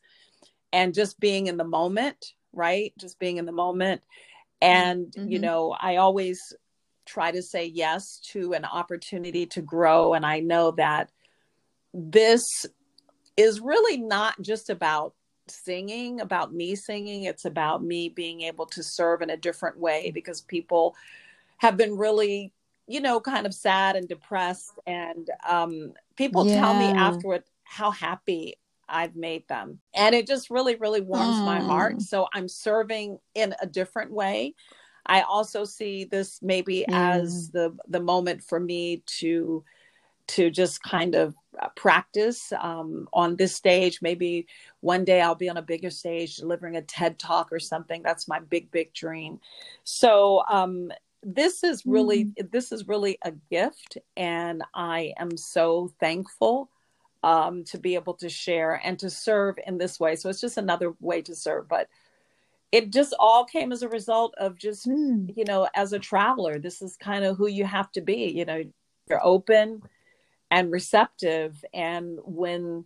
and 0.75 0.93
just 0.93 1.19
being 1.21 1.47
in 1.47 1.57
the 1.57 1.65
moment, 1.65 2.35
right? 2.53 2.93
Just 2.99 3.19
being 3.19 3.39
in 3.39 3.47
the 3.47 3.53
moment. 3.53 4.03
And, 4.61 5.07
mm-hmm. 5.07 5.31
you 5.31 5.39
know, 5.39 5.75
I 5.81 5.97
always 5.97 6.55
try 7.07 7.31
to 7.31 7.43
say 7.43 7.65
yes 7.65 8.21
to 8.33 8.53
an 8.53 8.65
opportunity 8.65 9.47
to 9.47 9.63
grow. 9.63 10.15
And 10.15 10.27
I 10.27 10.41
know 10.41 10.73
that 10.73 11.11
this 11.95 12.45
is 13.37 13.61
really 13.61 13.99
not 13.99 14.41
just 14.41 14.71
about 14.71 15.15
singing, 15.49 16.21
about 16.21 16.53
me 16.53 16.75
singing. 16.75 17.25
It's 17.25 17.45
about 17.45 17.83
me 17.83 18.09
being 18.09 18.43
able 18.43 18.67
to 18.67 18.83
serve 18.83 19.23
in 19.23 19.31
a 19.31 19.37
different 19.37 19.79
way 19.79 20.11
because 20.11 20.41
people 20.41 20.95
have 21.59 21.77
been 21.77 21.97
really, 21.97 22.53
you 22.87 23.01
know, 23.01 23.21
kind 23.21 23.47
of 23.47 23.55
sad 23.55 23.97
and 23.97 24.09
depressed. 24.09 24.79
And 24.87 25.31
um, 25.49 25.93
people 26.17 26.47
yeah. 26.47 26.61
tell 26.61 26.75
me 26.75 26.87
afterward 26.87 27.45
how 27.65 27.91
happy 27.91 28.57
I've 28.89 29.17
made 29.17 29.47
them. 29.49 29.81
And 29.95 30.15
it 30.15 30.27
just 30.27 30.51
really, 30.51 30.77
really 30.77 31.01
warms 31.01 31.37
mm. 31.37 31.45
my 31.45 31.61
heart. 31.61 32.03
So 32.03 32.29
I'm 32.33 32.49
serving 32.49 33.19
in 33.35 33.55
a 33.61 33.67
different 33.67 34.13
way. 34.13 34.55
I 35.07 35.23
also 35.23 35.65
see 35.65 36.05
this 36.05 36.41
maybe 36.43 36.85
mm. 36.89 36.95
as 36.95 37.51
the 37.51 37.77
the 37.89 38.01
moment 38.01 38.43
for 38.43 38.61
me 38.61 39.03
to 39.19 39.65
to 40.29 40.51
just 40.51 40.83
kind 40.83 41.15
of 41.15 41.35
uh, 41.61 41.69
practice 41.77 42.53
um, 42.61 43.09
on 43.13 43.37
this 43.37 43.55
stage. 43.55 44.03
Maybe 44.03 44.47
one 44.81 45.05
day 45.05 45.21
I'll 45.21 45.37
be 45.37 45.49
on 45.49 45.57
a 45.57 45.63
bigger 45.63 45.91
stage 45.91 46.37
delivering 46.37 46.77
a 46.77 46.83
TED 46.83 47.19
talk 47.19 47.53
or 47.53 47.61
something. 47.61 48.03
That's 48.03 48.27
my 48.27 48.41
big, 48.41 48.71
big 48.71 48.93
dream. 48.93 49.41
So 49.85 50.43
um, 50.49 50.91
this 51.23 51.63
is 51.63 51.87
really 51.87 52.27
mm. 52.27 52.51
this 52.51 52.73
is 52.73 52.89
really 52.89 53.19
a 53.23 53.33
gift, 53.51 53.99
and 54.17 54.63
I 54.75 55.15
am 55.19 55.37
so 55.37 55.93
thankful 56.01 56.71
um, 57.23 57.65
to 57.65 57.79
be 57.79 57.95
able 57.95 58.15
to 58.15 58.29
share 58.29 58.81
and 58.85 58.99
to 58.99 59.11
serve 59.11 59.57
in 59.67 59.79
this 59.79 59.99
way. 59.99 60.17
So 60.17 60.29
it's 60.29 60.41
just 60.41 60.59
another 60.59 60.95
way 61.01 61.23
to 61.23 61.35
serve, 61.35 61.69
but 61.69 61.89
it 62.73 62.93
just 62.93 63.15
all 63.19 63.45
came 63.45 63.73
as 63.73 63.83
a 63.83 63.89
result 63.89 64.35
of 64.39 64.59
just 64.59 64.87
mm. 64.87 65.33
you 65.37 65.45
know 65.45 65.69
as 65.75 65.93
a 65.93 65.99
traveler 65.99 66.59
this 66.59 66.83
is 66.83 66.97
kind 66.97 67.25
of 67.25 67.37
who 67.37 67.47
you 67.47 67.65
have 67.65 67.91
to 67.93 68.01
be 68.01 68.33
you 68.35 68.45
know 68.45 68.63
you're 69.09 69.25
open 69.25 69.83
and 70.51 70.71
receptive 70.71 71.65
and 71.75 72.19
when 72.25 72.85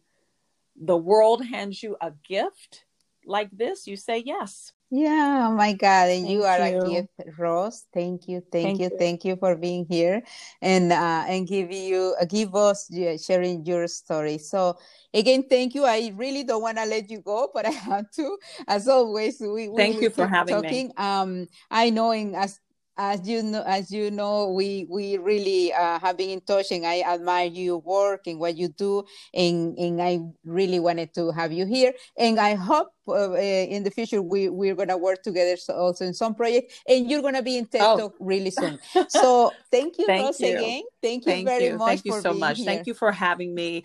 the 0.80 0.96
world 0.96 1.44
hands 1.44 1.82
you 1.82 1.96
a 2.00 2.12
gift 2.28 2.84
like 3.24 3.50
this 3.52 3.86
you 3.86 3.96
say 3.96 4.18
yes 4.24 4.72
yeah, 4.92 5.46
oh 5.48 5.54
my 5.54 5.72
God. 5.72 6.10
And 6.10 6.26
thank 6.26 6.30
you 6.32 6.42
are 6.42 6.66
you. 6.66 6.82
a 6.82 6.88
gift, 6.88 7.38
Rose. 7.38 7.86
Thank 7.94 8.26
you, 8.26 8.40
thank, 8.40 8.50
thank 8.50 8.80
you, 8.80 8.88
you, 8.90 8.98
thank 8.98 9.24
you 9.24 9.36
for 9.36 9.54
being 9.54 9.86
here 9.88 10.20
and 10.60 10.92
uh, 10.92 11.24
and 11.28 11.46
give 11.46 11.70
you 11.70 12.16
uh, 12.20 12.24
give 12.24 12.56
us 12.56 12.88
yeah, 12.90 13.16
sharing 13.16 13.64
your 13.64 13.86
story. 13.86 14.38
So 14.38 14.76
again, 15.14 15.44
thank 15.48 15.76
you. 15.76 15.84
I 15.84 16.12
really 16.16 16.42
don't 16.42 16.62
want 16.62 16.78
to 16.78 16.86
let 16.86 17.08
you 17.08 17.20
go, 17.20 17.50
but 17.54 17.66
I 17.70 17.70
have 17.70 18.10
to. 18.16 18.36
As 18.66 18.88
always, 18.88 19.40
we, 19.40 19.68
we 19.68 19.76
thank 19.76 20.02
you 20.02 20.10
for 20.10 20.26
having 20.26 20.56
talking. 20.56 20.88
me. 20.88 20.94
Um, 20.96 21.46
I 21.70 21.90
know 21.90 22.10
in 22.10 22.34
as 22.34 22.58
as 23.00 23.26
you 23.26 23.42
know, 23.42 23.62
as 23.66 23.90
you 23.90 24.10
know, 24.10 24.52
we 24.52 24.86
we 24.90 25.16
really 25.16 25.72
uh, 25.72 25.98
have 25.98 26.18
been 26.18 26.28
in 26.28 26.40
touch, 26.42 26.70
and 26.70 26.84
I 26.84 27.00
admire 27.00 27.46
your 27.46 27.78
work 27.78 28.26
and 28.26 28.38
what 28.38 28.58
you 28.58 28.68
do, 28.68 29.04
and 29.32 29.76
and 29.78 30.02
I 30.02 30.20
really 30.44 30.78
wanted 30.78 31.14
to 31.14 31.32
have 31.32 31.50
you 31.50 31.64
here, 31.64 31.94
and 32.18 32.38
I 32.38 32.54
hope 32.54 32.92
uh, 33.08 33.32
in 33.36 33.84
the 33.84 33.90
future 33.90 34.20
we 34.20 34.50
we're 34.50 34.74
gonna 34.74 34.98
work 34.98 35.22
together 35.22 35.56
so 35.56 35.74
also 35.74 36.04
in 36.04 36.12
some 36.12 36.34
project, 36.34 36.72
and 36.86 37.10
you're 37.10 37.22
gonna 37.22 37.42
be 37.42 37.56
in 37.56 37.66
TED 37.66 37.80
oh. 37.80 37.96
Talk 37.96 38.14
really 38.20 38.50
soon. 38.50 38.78
So 39.08 39.52
thank 39.70 39.96
you, 39.98 40.04
thank 40.04 40.26
Rose, 40.26 40.40
you. 40.40 40.58
again. 40.58 40.82
Thank 41.02 41.24
you 41.24 41.32
thank 41.32 41.48
very 41.48 41.66
you. 41.72 41.78
much. 41.78 41.88
Thank 41.88 42.04
you 42.04 42.20
so 42.20 42.34
much. 42.34 42.58
Here. 42.58 42.66
Thank 42.66 42.86
you 42.86 42.92
for 42.92 43.12
having 43.12 43.54
me. 43.54 43.84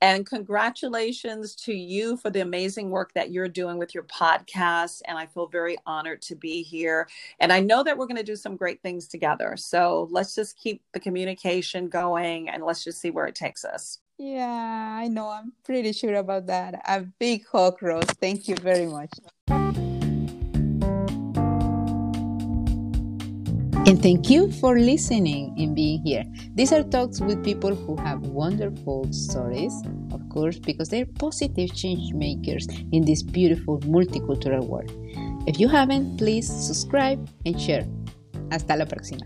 And 0.00 0.24
congratulations 0.26 1.54
to 1.56 1.72
you 1.72 2.16
for 2.16 2.30
the 2.30 2.40
amazing 2.40 2.90
work 2.90 3.12
that 3.14 3.30
you're 3.30 3.48
doing 3.48 3.78
with 3.78 3.94
your 3.94 4.04
podcast. 4.04 5.02
And 5.06 5.18
I 5.18 5.26
feel 5.26 5.46
very 5.46 5.76
honored 5.86 6.22
to 6.22 6.34
be 6.34 6.62
here. 6.62 7.08
And 7.40 7.52
I 7.52 7.60
know 7.60 7.82
that 7.82 7.96
we're 7.96 8.06
going 8.06 8.16
to 8.16 8.22
do 8.22 8.36
some 8.36 8.56
great 8.56 8.80
things 8.82 9.08
together. 9.08 9.56
So 9.56 10.08
let's 10.10 10.34
just 10.34 10.56
keep 10.56 10.82
the 10.92 11.00
communication 11.00 11.88
going 11.88 12.48
and 12.48 12.64
let's 12.64 12.84
just 12.84 13.00
see 13.00 13.10
where 13.10 13.26
it 13.26 13.34
takes 13.34 13.64
us. 13.64 13.98
Yeah, 14.18 14.98
I 15.00 15.06
know. 15.08 15.28
I'm 15.28 15.52
pretty 15.64 15.92
sure 15.92 16.14
about 16.14 16.46
that. 16.46 16.80
A 16.86 17.02
big 17.02 17.46
hug, 17.46 17.80
Rose. 17.82 18.04
Thank 18.04 18.48
you 18.48 18.56
very 18.56 18.86
much. 18.86 19.10
And 23.88 24.02
thank 24.02 24.28
you 24.28 24.52
for 24.52 24.78
listening 24.78 25.54
and 25.56 25.74
being 25.74 26.02
here. 26.02 26.22
These 26.54 26.74
are 26.74 26.82
talks 26.82 27.22
with 27.22 27.42
people 27.42 27.74
who 27.74 27.96
have 27.96 28.20
wonderful 28.20 29.10
stories, 29.10 29.72
of 30.12 30.20
course, 30.28 30.58
because 30.58 30.90
they're 30.90 31.06
positive 31.06 31.74
change 31.74 32.12
makers 32.12 32.66
in 32.92 33.06
this 33.06 33.22
beautiful 33.22 33.78
multicultural 33.80 34.66
world. 34.68 34.92
If 35.46 35.58
you 35.58 35.68
haven't, 35.68 36.18
please 36.18 36.46
subscribe 36.46 37.26
and 37.46 37.58
share. 37.58 37.86
Hasta 38.50 38.76
la 38.76 38.84
próxima. 38.84 39.24